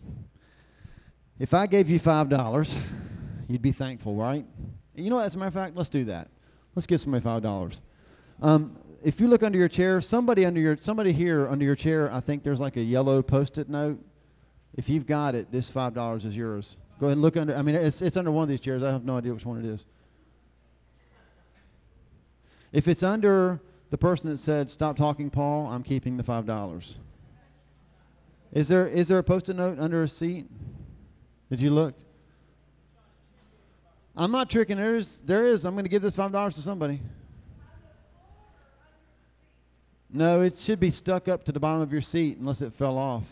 If 1.39 1.55
I 1.55 1.67
gave 1.67 1.89
you 1.89 1.99
$5, 1.99 2.75
you'd 3.49 3.63
be 3.63 3.73
thankful, 3.73 4.15
right? 4.15 4.45
You 4.95 5.09
know 5.09 5.17
what, 5.17 5.25
as 5.25 5.37
a 5.37 5.39
matter 5.39 5.49
of 5.49 5.55
fact, 5.55 5.75
let's 5.75 5.89
do 5.89 6.05
that. 6.05 6.29
Let's 6.75 6.87
give 6.87 7.01
somebody 7.01 7.25
$5. 7.25 7.81
Um, 8.41 8.77
if 9.03 9.21
you 9.21 9.29
look 9.29 9.43
under 9.43 9.59
your 9.59 9.69
chair, 9.69 10.01
somebody 10.01 10.47
under 10.47 10.61
your 10.61 10.77
somebody 10.81 11.13
here 11.13 11.49
under 11.49 11.65
your 11.65 11.75
chair, 11.75 12.13
I 12.13 12.21
think 12.21 12.43
there's 12.43 12.61
like 12.61 12.77
a 12.77 12.83
yellow 12.83 13.23
post-it 13.23 13.69
note. 13.69 13.99
If 14.75 14.89
you've 14.89 15.07
got 15.07 15.35
it, 15.35 15.51
this 15.53 15.69
five 15.69 15.95
dollars 15.95 16.25
is 16.25 16.37
yours. 16.37 16.77
Go 17.01 17.07
ahead 17.07 17.17
and 17.17 17.23
look 17.23 17.37
under. 17.37 17.55
I 17.55 17.63
mean, 17.63 17.75
it's 17.75 18.01
it's 18.01 18.17
under 18.17 18.31
one 18.31 18.43
of 18.43 18.49
these 18.49 18.61
chairs. 18.61 18.83
I 18.83 18.91
have 18.91 19.05
no 19.05 19.19
idea 19.19 19.33
which 19.35 19.45
one 19.45 19.59
it 19.59 19.69
is. 19.69 19.87
If 22.73 22.89
it's 22.89 23.03
under 23.03 23.61
the 23.91 23.99
person 23.99 24.31
that 24.31 24.39
said, 24.39 24.71
"Stop 24.71 24.97
talking, 24.97 25.29
Paul," 25.29 25.67
I'm 25.67 25.83
keeping 25.83 26.17
the 26.17 26.23
five 26.23 26.47
dollars. 26.47 26.97
Is 28.53 28.69
there 28.69 28.87
is 28.87 29.09
there 29.09 29.19
a 29.19 29.25
post-it 29.25 29.57
note 29.57 29.79
under 29.79 30.03
a 30.03 30.09
seat? 30.09 30.47
Did 31.51 31.61
you 31.61 31.71
look? 31.71 31.95
I'm 34.17 34.31
not 34.31 34.49
tricking. 34.49 34.77
There 34.77 34.97
is 34.97 35.19
there 35.25 35.45
is. 35.47 35.65
I'm 35.65 35.75
going 35.75 35.85
to 35.85 35.91
give 35.91 36.03
this 36.03 36.15
five 36.15 36.33
dollars 36.33 36.55
to 36.55 36.61
somebody. 36.61 37.01
No, 40.13 40.43
it 40.43 40.59
should 40.59 40.79
be 40.79 40.91
stuck 40.91 41.29
up 41.29 41.45
to 41.45 41.53
the 41.53 41.61
bottom 41.61 41.81
of 41.81 41.91
your 41.93 42.03
seat 42.03 42.37
unless 42.39 42.61
it 42.61 42.73
fell 42.75 42.99
off. 42.99 43.25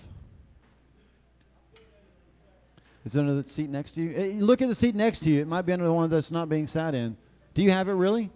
Is 3.05 3.17
it 3.17 3.21
under 3.21 3.35
the 3.35 3.49
seat 3.49 3.71
next 3.71 3.93
to 3.93 4.03
you? 4.03 4.15
Eh, 4.15 4.37
Look 4.39 4.63
at 4.63 4.69
the 4.69 4.75
seat 4.75 4.95
next 4.95 5.21
to 5.21 5.31
you. 5.31 5.41
It 5.41 5.49
might 5.49 5.63
be 5.63 5.73
under 5.73 5.87
the 5.87 5.93
one 5.93 6.11
that's 6.11 6.31
not 6.31 6.49
being 6.49 6.67
sat 6.67 6.95
in. 6.95 7.17
Do 7.55 7.63
you 7.63 7.71
have 7.71 7.89
it 7.89 7.93
really? 7.93 8.31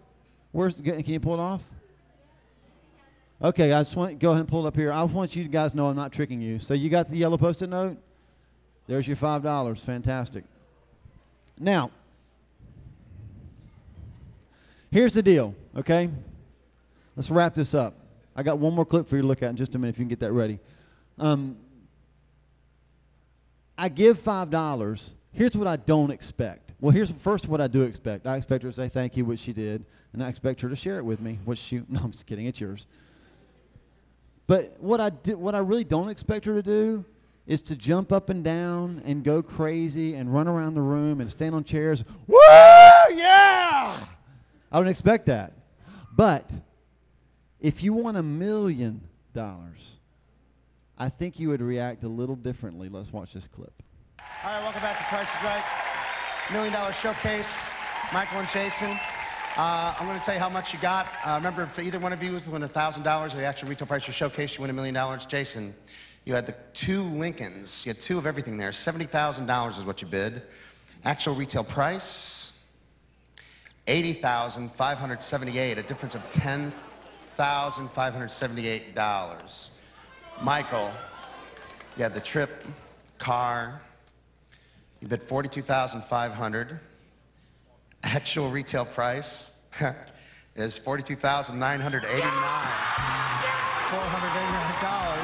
Where's? 0.53 0.75
Can 0.75 1.05
you 1.05 1.21
pull 1.21 1.35
it 1.35 1.41
off? 1.41 1.63
Okay, 3.43 3.73
I 3.73 3.81
just 3.83 3.97
want 3.97 4.19
go 4.19 4.31
ahead 4.31 4.41
and 4.41 4.49
pull 4.49 4.65
it 4.65 4.69
up 4.69 4.77
here. 4.77 4.93
I 4.93 5.03
want 5.03 5.37
you 5.37 5.45
guys 5.49 5.73
to 5.73 5.77
know 5.77 5.89
I'm 5.89 5.97
not 5.97 6.13
tricking 6.13 6.41
you. 6.41 6.59
So 6.59 6.75
you 6.75 6.89
got 6.89 7.11
the 7.11 7.17
yellow 7.17 7.37
post-it 7.37 7.69
note? 7.69 7.99
There's 8.87 9.07
your 9.07 9.17
five 9.17 9.43
dollars. 9.43 9.81
Fantastic. 9.81 10.45
Now, 11.59 11.91
here's 14.91 15.13
the 15.13 15.23
deal. 15.23 15.55
Okay, 15.77 16.09
let's 17.17 17.31
wrap 17.31 17.55
this 17.55 17.75
up. 17.75 17.95
I 18.37 18.43
got 18.43 18.59
one 18.59 18.75
more 18.75 18.85
clip 18.85 19.09
for 19.09 19.17
you 19.17 19.23
to 19.23 19.29
look 19.29 19.43
at 19.43 19.51
in 19.51 19.57
just 19.57 19.75
a 19.75 19.79
minute 19.79 19.95
if 19.95 19.99
you 19.99 20.05
can 20.05 20.09
get 20.09 20.21
that 20.21 20.33
ready. 20.33 20.59
Um, 21.19 21.57
I 23.79 23.89
give 23.89 24.19
five 24.19 24.51
dollars. 24.51 25.13
Here's 25.33 25.57
what 25.57 25.67
I 25.67 25.77
don't 25.77 26.11
expect. 26.11 26.73
Well, 26.81 26.93
here's 26.93 27.11
first 27.11 27.49
what 27.49 27.61
I 27.61 27.67
do 27.67 27.83
expect. 27.83 28.27
I 28.27 28.37
expect 28.37 28.63
her 28.63 28.71
to 28.71 28.75
say 28.75 28.89
thank 28.89 29.17
you, 29.17 29.25
which 29.25 29.41
she 29.41 29.53
did, 29.53 29.85
and 30.13 30.23
I 30.23 30.29
expect 30.29 30.61
her 30.61 30.69
to 30.69 30.77
share 30.77 30.99
it 30.99 31.05
with 31.05 31.21
me, 31.21 31.39
which 31.45 31.59
she. 31.59 31.83
No, 31.89 32.01
I'm 32.03 32.11
just 32.11 32.27
kidding. 32.27 32.47
It's 32.47 32.61
yours. 32.61 32.87
But 34.47 34.77
what 34.79 35.01
I 35.01 35.11
what 35.35 35.55
I 35.55 35.59
really 35.59 35.85
don't 35.85 36.09
expect 36.09 36.45
her 36.45 36.55
to 36.55 36.63
do 36.63 37.05
is 37.47 37.61
to 37.61 37.77
jump 37.77 38.13
up 38.13 38.31
and 38.31 38.43
down 38.43 39.03
and 39.05 39.23
go 39.23 39.43
crazy 39.43 40.15
and 40.15 40.33
run 40.33 40.49
around 40.49 40.75
the 40.75 40.81
room 40.81 41.21
and 41.21 41.31
stand 41.31 41.55
on 41.55 41.63
chairs. 41.63 42.05
Woo! 42.27 42.37
Yeah! 43.15 43.99
I 44.73 44.79
don't 44.79 44.89
expect 44.89 45.27
that. 45.27 45.53
But 46.17 46.51
if 47.65 47.83
you 47.83 47.95
won 47.95 48.15
a 48.17 48.23
million 48.23 49.01
dollars, 49.33 49.97
I 50.99 51.09
think 51.09 51.41
you 51.41 51.49
would 51.49 51.63
react 51.63 52.05
a 52.05 52.09
little 52.09 52.37
differently. 52.37 52.91
Let's 52.91 53.11
watch 53.11 53.33
this 53.33 53.49
clip. 53.49 53.73
All 54.45 54.53
right, 54.53 54.61
welcome 54.63 54.83
back 54.83 54.99
to 54.99 55.05
Price 55.05 55.27
is 55.27 55.43
Right. 55.43 55.65
Million 56.53 56.75
Dollar 56.75 56.93
Showcase. 56.93 57.49
Michael 58.13 58.41
and 58.41 58.49
Jason. 58.51 58.91
Uh, 59.57 59.95
I'm 59.99 60.07
going 60.07 60.19
to 60.19 60.25
tell 60.25 60.35
you 60.35 60.41
how 60.41 60.51
much 60.51 60.75
you 60.75 60.79
got. 60.81 61.09
Uh, 61.25 61.37
remember, 61.37 61.65
for 61.65 61.81
either 61.81 61.99
one 61.99 62.13
of 62.13 62.23
you 62.23 62.39
to 62.39 62.51
win 62.51 62.61
$1,000 62.61 63.33
or 63.33 63.37
the 63.37 63.47
actual 63.47 63.69
retail 63.69 63.87
price 63.87 64.03
of 64.03 64.09
your 64.09 64.15
showcase, 64.15 64.57
you 64.57 64.61
win 64.61 64.69
a 64.69 64.75
million 64.75 64.95
dollars. 64.95 65.25
Jason, 65.25 65.75
you 66.27 66.35
had 66.35 66.45
the 66.45 66.55
two 66.75 67.05
Lincolns. 67.05 67.87
You 67.87 67.95
had 67.95 68.01
two 68.03 68.19
of 68.19 68.27
everything 68.27 68.59
there. 68.59 68.73
$70,000 68.73 69.79
is 69.79 69.85
what 69.85 70.03
you 70.03 70.09
bid. 70.09 70.43
Actual 71.03 71.35
retail 71.35 71.65
price, 71.65 72.53
80578 73.87 75.79
a 75.79 75.83
difference 75.83 76.15
of 76.15 76.31
$10,578. 77.39 79.71
Michael, 80.41 80.93
you 81.97 82.03
had 82.03 82.15
the 82.15 82.21
trip, 82.21 82.67
car, 83.19 83.81
you 85.01 85.09
bid 85.09 85.23
42500 85.23 86.81
Actual 88.03 88.51
retail 88.51 88.85
price 88.85 89.53
is 90.57 90.77
42,989. 90.77 92.21
$489. 92.21 94.85
Michael 94.85 95.24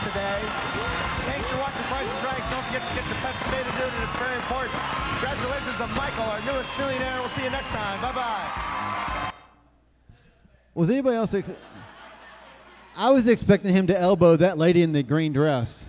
today. 0.00 0.40
Thanks 1.28 1.46
for 1.48 1.56
watching 1.58 1.84
Price 1.84 2.08
is 2.08 2.24
Right. 2.24 2.40
Don't 2.50 2.64
forget 2.64 2.80
to 2.88 2.94
get 2.94 3.04
the 3.04 3.14
Pep 3.20 3.36
State 3.48 3.66
of 3.66 3.74
Newton. 3.76 4.02
It's 4.02 4.16
very 4.16 4.36
important. 4.36 4.72
Congratulations 5.20 5.76
to 5.76 5.86
Michael, 5.88 6.24
our 6.24 6.40
newest 6.46 6.72
millionaire. 6.78 7.18
We'll 7.18 7.28
see 7.28 7.44
you 7.44 7.50
next 7.50 7.68
time. 7.68 8.00
Bye 8.00 8.12
bye. 8.12 9.32
Was 10.74 10.88
anybody 10.88 11.16
else? 11.16 11.34
Ex- 11.34 11.50
I 12.96 13.10
was 13.10 13.28
expecting 13.28 13.74
him 13.74 13.88
to 13.88 13.98
elbow 13.98 14.36
that 14.36 14.56
lady 14.56 14.82
in 14.82 14.92
the 14.92 15.02
green 15.02 15.34
dress. 15.34 15.86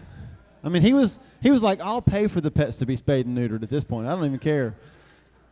I 0.63 0.69
mean, 0.69 0.81
he 0.81 0.91
was 0.91 1.19
he 1.41 1.49
was 1.49 1.63
like, 1.63 1.79
"I'll 1.79 2.01
pay 2.01 2.27
for 2.27 2.41
the 2.41 2.51
pets 2.51 2.75
to 2.77 2.85
be 2.85 2.97
spayed 2.97 3.25
and 3.25 3.37
neutered." 3.37 3.63
At 3.63 3.69
this 3.69 3.85
point, 3.85 4.07
I 4.07 4.11
don't 4.11 4.25
even 4.25 4.39
care. 4.39 4.75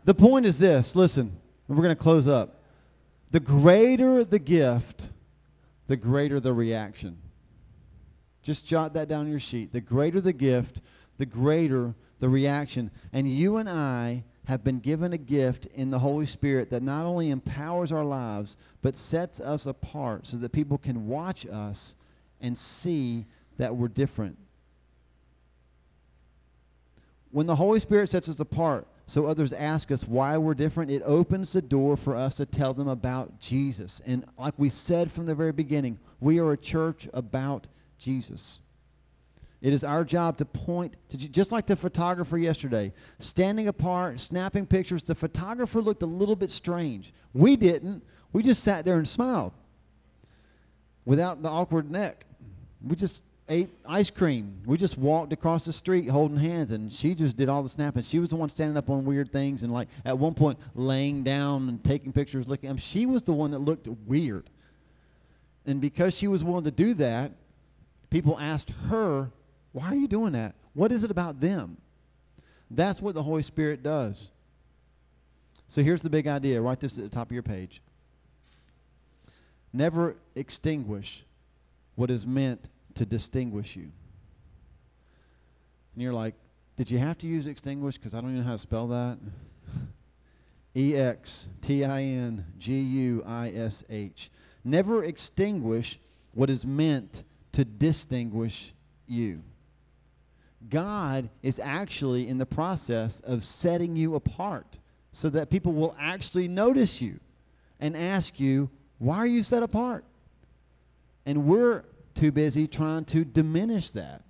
The 0.03 0.13
point 0.13 0.45
is 0.45 0.59
this: 0.59 0.97
listen, 0.97 1.31
we're 1.69 1.77
going 1.77 1.89
to 1.89 1.95
close 1.95 2.27
up. 2.27 2.61
The 3.31 3.39
greater 3.39 4.25
the 4.25 4.39
gift, 4.39 5.07
the 5.87 5.95
greater 5.95 6.41
the 6.41 6.53
reaction. 6.53 7.17
Just 8.41 8.65
jot 8.65 8.93
that 8.93 9.07
down 9.07 9.21
on 9.21 9.29
your 9.29 9.39
sheet. 9.39 9.71
The 9.71 9.81
greater 9.81 10.21
the 10.21 10.33
gift, 10.33 10.81
the 11.17 11.25
greater 11.25 11.93
the 12.19 12.29
reaction. 12.29 12.91
And 13.13 13.29
you 13.29 13.57
and 13.57 13.69
I 13.69 14.23
have 14.45 14.63
been 14.63 14.79
given 14.79 15.13
a 15.13 15.17
gift 15.17 15.67
in 15.67 15.91
the 15.91 15.99
Holy 15.99 16.25
Spirit 16.25 16.71
that 16.71 16.81
not 16.81 17.05
only 17.05 17.29
empowers 17.29 17.91
our 17.91 18.03
lives, 18.03 18.57
but 18.81 18.97
sets 18.97 19.39
us 19.39 19.65
apart 19.65 20.25
so 20.25 20.37
that 20.37 20.51
people 20.51 20.77
can 20.77 21.07
watch 21.07 21.45
us 21.45 21.95
and 22.41 22.57
see 22.57 23.25
that 23.57 23.75
we're 23.75 23.89
different. 23.89 24.37
When 27.31 27.45
the 27.45 27.55
Holy 27.55 27.79
Spirit 27.79 28.09
sets 28.09 28.27
us 28.27 28.39
apart, 28.39 28.87
so 29.05 29.25
others 29.25 29.53
ask 29.53 29.91
us 29.91 30.07
why 30.07 30.37
we're 30.37 30.53
different, 30.53 30.91
it 30.91 31.01
opens 31.03 31.51
the 31.51 31.61
door 31.61 31.97
for 31.97 32.15
us 32.15 32.35
to 32.35 32.45
tell 32.45 32.73
them 32.73 32.87
about 32.87 33.39
Jesus. 33.39 34.01
And 34.05 34.25
like 34.37 34.53
we 34.57 34.69
said 34.69 35.11
from 35.11 35.25
the 35.25 35.35
very 35.35 35.51
beginning, 35.51 35.99
we 36.19 36.39
are 36.39 36.53
a 36.53 36.57
church 36.57 37.07
about 37.13 37.67
Jesus. 37.99 38.59
It 39.61 39.73
is 39.73 39.83
our 39.83 40.05
job 40.05 40.37
to 40.37 40.45
point 40.45 40.95
to 41.09 41.17
just 41.17 41.51
like 41.51 41.67
the 41.67 41.75
photographer 41.75 42.37
yesterday, 42.37 42.93
standing 43.19 43.67
apart, 43.67 44.19
snapping 44.19 44.65
pictures. 44.65 45.03
The 45.03 45.15
photographer 45.15 45.81
looked 45.81 46.01
a 46.01 46.07
little 46.07 46.35
bit 46.35 46.49
strange. 46.49 47.13
We 47.33 47.57
didn't. 47.57 48.03
We 48.31 48.41
just 48.41 48.63
sat 48.63 48.85
there 48.85 48.97
and 48.97 49.07
smiled 49.07 49.51
without 51.05 51.41
the 51.41 51.49
awkward 51.49 51.91
neck. 51.91 52.25
We 52.87 52.95
just 52.95 53.21
ate 53.49 53.69
ice 53.85 54.09
cream. 54.09 54.61
We 54.65 54.77
just 54.77 54.97
walked 54.97 55.33
across 55.33 55.65
the 55.65 55.73
street 55.73 56.07
holding 56.07 56.37
hands, 56.37 56.71
and 56.71 56.93
she 56.93 57.13
just 57.13 57.35
did 57.35 57.49
all 57.49 57.63
the 57.63 57.69
snapping. 57.69 58.03
She 58.03 58.19
was 58.19 58.29
the 58.29 58.37
one 58.37 58.47
standing 58.47 58.77
up 58.77 58.89
on 58.89 59.03
weird 59.03 59.31
things 59.31 59.63
and 59.63 59.73
like 59.73 59.89
at 60.05 60.17
one 60.17 60.35
point 60.35 60.57
laying 60.75 61.23
down 61.23 61.67
and 61.67 61.83
taking 61.83 62.13
pictures, 62.13 62.47
looking. 62.47 62.69
I 62.69 62.73
mean, 62.73 62.79
she 62.79 63.05
was 63.05 63.23
the 63.23 63.33
one 63.33 63.51
that 63.51 63.59
looked 63.59 63.87
weird. 64.07 64.49
And 65.65 65.81
because 65.81 66.15
she 66.15 66.27
was 66.27 66.43
willing 66.43 66.63
to 66.63 66.71
do 66.71 66.93
that, 66.95 67.31
people 68.09 68.39
asked 68.39 68.71
her, 68.87 69.31
"Why 69.71 69.87
are 69.87 69.95
you 69.95 70.07
doing 70.07 70.33
that? 70.33 70.55
What 70.73 70.91
is 70.91 71.03
it 71.03 71.11
about 71.11 71.39
them?" 71.39 71.77
That's 72.71 73.01
what 73.01 73.15
the 73.15 73.23
Holy 73.23 73.43
Spirit 73.43 73.83
does. 73.83 74.29
So 75.67 75.83
here's 75.83 76.01
the 76.01 76.09
big 76.09 76.27
idea. 76.27 76.61
Write 76.61 76.79
this 76.79 76.97
at 76.97 77.03
the 77.03 77.09
top 77.09 77.27
of 77.27 77.31
your 77.31 77.43
page. 77.43 77.81
Never 79.71 80.15
extinguish 80.35 81.23
what 81.95 82.09
is 82.09 82.25
meant 82.25 82.69
to 82.95 83.05
distinguish 83.05 83.75
you. 83.75 83.91
And 85.93 86.03
you're 86.03 86.13
like, 86.13 86.33
did 86.77 86.89
you 86.89 86.97
have 86.97 87.17
to 87.19 87.27
use 87.27 87.45
extinguish? 87.45 87.97
Because 87.97 88.13
I 88.13 88.21
don't 88.21 88.31
even 88.31 88.41
know 88.41 88.47
how 88.47 88.53
to 88.53 88.59
spell 88.59 88.87
that. 88.87 89.17
E 90.75 90.95
X 90.95 91.47
T 91.61 91.83
I 91.83 92.01
N 92.01 92.45
G 92.59 92.79
U 92.79 93.23
I 93.25 93.49
S 93.49 93.83
H. 93.89 94.29
Never 94.63 95.03
extinguish 95.03 95.99
what 96.33 96.49
is 96.49 96.63
meant 96.63 97.23
to 97.53 97.65
distinguish 97.65 98.73
you. 99.07 99.41
God 100.69 101.29
is 101.41 101.59
actually 101.59 102.27
in 102.27 102.37
the 102.37 102.45
process 102.45 103.21
of 103.21 103.43
setting 103.43 103.95
you 103.95 104.15
apart 104.15 104.77
so 105.11 105.29
that 105.29 105.49
people 105.49 105.73
will 105.73 105.95
actually 105.99 106.47
notice 106.47 107.01
you 107.01 107.19
and 107.79 107.95
ask 107.95 108.39
you, 108.39 108.69
why 108.97 109.17
are 109.17 109.27
you 109.27 109.43
set 109.43 109.63
apart? 109.63 110.03
And 111.25 111.45
we're 111.45 111.85
too 112.13 112.31
busy 112.31 112.67
trying 112.67 113.05
to 113.05 113.23
diminish 113.23 113.91
that. 113.91 114.23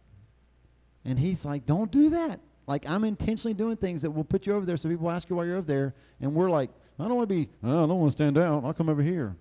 And 1.06 1.18
he's 1.18 1.46
like, 1.46 1.66
don't 1.66 1.92
do 1.92 2.12
that. 2.12 2.40
Like, 2.68 2.88
I'm 2.88 3.04
intentionally 3.04 3.56
doing 3.56 3.78
things 3.78 4.04
that 4.04 4.12
will 4.12 4.24
put 4.24 4.46
you 4.46 4.54
over 4.54 4.66
there 4.66 4.78
so 4.78 4.90
people 4.90 5.10
ask 5.10 5.30
you 5.30 5.36
why 5.36 5.46
you're 5.46 5.58
over 5.58 5.66
there. 5.66 5.96
And 6.22 6.36
we're 6.36 6.52
like, 6.52 6.70
I 7.00 7.08
don't 7.08 7.16
want 7.16 7.28
to 7.30 7.36
be, 7.36 7.50
I 7.64 7.68
don't 7.68 8.00
want 8.00 8.12
to 8.12 8.16
stand 8.16 8.38
out. 8.38 8.64
I'll 8.64 8.74
come 8.74 8.90
over 8.90 9.02
here. 9.02 9.36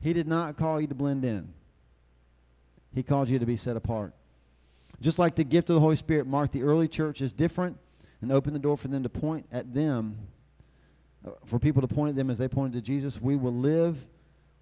He 0.00 0.12
did 0.12 0.28
not 0.28 0.56
call 0.56 0.80
you 0.80 0.86
to 0.86 0.94
blend 0.94 1.24
in. 1.24 1.52
He 2.94 3.02
called 3.02 3.28
you 3.28 3.38
to 3.38 3.46
be 3.46 3.56
set 3.56 3.76
apart. 3.76 4.12
Just 5.00 5.18
like 5.18 5.34
the 5.34 5.44
gift 5.44 5.70
of 5.70 5.74
the 5.74 5.80
Holy 5.80 5.96
Spirit 5.96 6.26
marked 6.26 6.52
the 6.52 6.62
early 6.62 6.88
church 6.88 7.22
as 7.22 7.32
different 7.32 7.76
and 8.20 8.30
opened 8.30 8.54
the 8.54 8.60
door 8.60 8.76
for 8.76 8.88
them 8.88 9.02
to 9.02 9.08
point 9.08 9.46
at 9.50 9.72
them, 9.74 10.16
uh, 11.26 11.30
for 11.46 11.58
people 11.58 11.82
to 11.82 11.88
point 11.88 12.10
at 12.10 12.16
them 12.16 12.30
as 12.30 12.38
they 12.38 12.48
pointed 12.48 12.74
to 12.74 12.80
Jesus, 12.80 13.20
we 13.20 13.36
will 13.36 13.54
live 13.54 13.96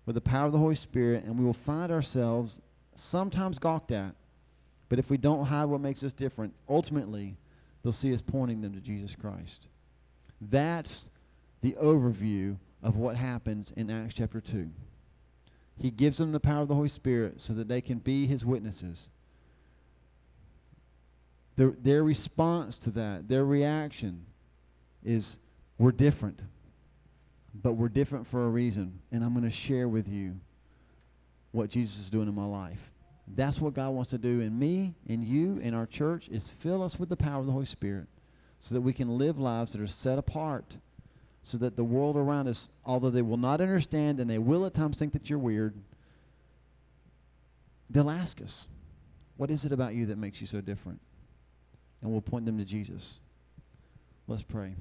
with 0.07 0.15
the 0.15 0.21
power 0.21 0.47
of 0.47 0.53
the 0.53 0.59
Holy 0.59 0.75
Spirit 0.75 1.25
and 1.25 1.39
we 1.39 1.45
will 1.45 1.53
find 1.53 1.93
ourselves 1.93 2.61
sometimes 2.95 3.59
gawked 3.59 3.93
at. 3.93 4.15
But 4.89 4.99
if 4.99 5.11
we 5.11 5.17
don't 5.17 5.45
hide 5.45 5.67
what 5.67 5.81
makes 5.81 6.03
us 6.03 6.13
different, 6.13 6.55
ultimately, 6.69 7.37
they'll 7.83 7.93
see 7.93 8.13
us 8.15 8.23
pointing 8.23 8.61
them 8.61 8.75
to 8.75 8.81
Jesus 8.81 9.15
Christ. 9.15 9.69
That's 10.41 11.11
the 11.61 11.77
overview 11.81 12.57
of 12.83 12.97
what 12.97 13.17
happens 13.17 13.73
in 13.77 13.91
Acts 13.91 14.15
chapter 14.15 14.41
2. 14.41 14.69
He 15.81 15.91
gives 15.91 16.19
them 16.19 16.31
the 16.31 16.41
power 16.41 16.61
of 16.61 16.69
the 16.69 16.75
Holy 16.75 16.91
Spirit 16.91 17.41
so 17.41 17.55
that 17.55 17.67
they 17.67 17.81
can 17.81 17.99
be 17.99 18.27
his 18.27 18.45
witnesses. 18.45 19.09
Their, 21.57 21.71
their 21.83 22.05
response 22.05 22.77
to 22.79 22.91
that, 22.91 23.29
their 23.29 23.45
reaction, 23.45 24.27
is 25.03 25.39
we're 25.79 25.93
different. 25.93 26.41
But 27.55 27.73
we're 27.73 27.89
different 27.89 28.27
for 28.27 28.45
a 28.45 28.49
reason. 28.49 29.01
And 29.11 29.25
I'm 29.25 29.33
going 29.33 29.45
to 29.45 29.51
share 29.51 29.89
with 29.89 30.07
you 30.07 30.37
what 31.53 31.71
Jesus 31.71 31.99
is 31.99 32.11
doing 32.11 32.29
in 32.29 32.35
my 32.35 32.45
life. 32.45 32.91
That's 33.35 33.59
what 33.59 33.75
God 33.75 33.91
wants 33.91 34.11
to 34.11 34.19
do 34.19 34.41
in 34.41 34.59
me, 34.59 34.95
in 35.07 35.23
you, 35.23 35.59
in 35.59 35.73
our 35.73 35.87
church, 35.87 36.29
is 36.29 36.49
fill 36.49 36.83
us 36.83 36.99
with 36.99 37.09
the 37.09 37.17
power 37.17 37.41
of 37.41 37.47
the 37.47 37.53
Holy 37.53 37.65
Spirit 37.65 38.07
so 38.59 38.75
that 38.75 38.81
we 38.83 38.93
can 38.93 39.17
live 39.17 39.39
lives 39.39 39.73
that 39.73 39.81
are 39.81 39.87
set 39.87 40.19
apart 40.19 40.77
so 41.43 41.59
that 41.59 41.77
the 41.77 41.85
world 41.85 42.17
around 42.17 42.49
us, 42.49 42.69
although 42.85 43.11
they 43.11 43.23
will 43.23 43.37
not 43.37 43.61
understand 43.61 44.21
and 44.21 44.29
they 44.29 44.39
will 44.39 44.67
at 44.67 44.75
times 44.75 44.99
think 44.99 45.13
that 45.15 45.31
you're 45.31 45.39
weird, 45.39 45.75
they'll 47.89 48.11
ask 48.11 48.41
us, 48.43 48.69
What 49.37 49.51
is 49.51 49.65
it 49.65 49.73
about 49.73 49.95
you 49.95 50.07
that 50.07 50.19
makes 50.19 50.41
you 50.41 50.47
so 50.47 50.61
different? 50.61 51.01
And 52.03 52.11
we'll 52.11 52.21
point 52.21 52.47
them 52.47 52.59
to 52.59 52.65
Jesus. 52.65 53.19
Let's 54.27 54.43
pray. 54.43 54.75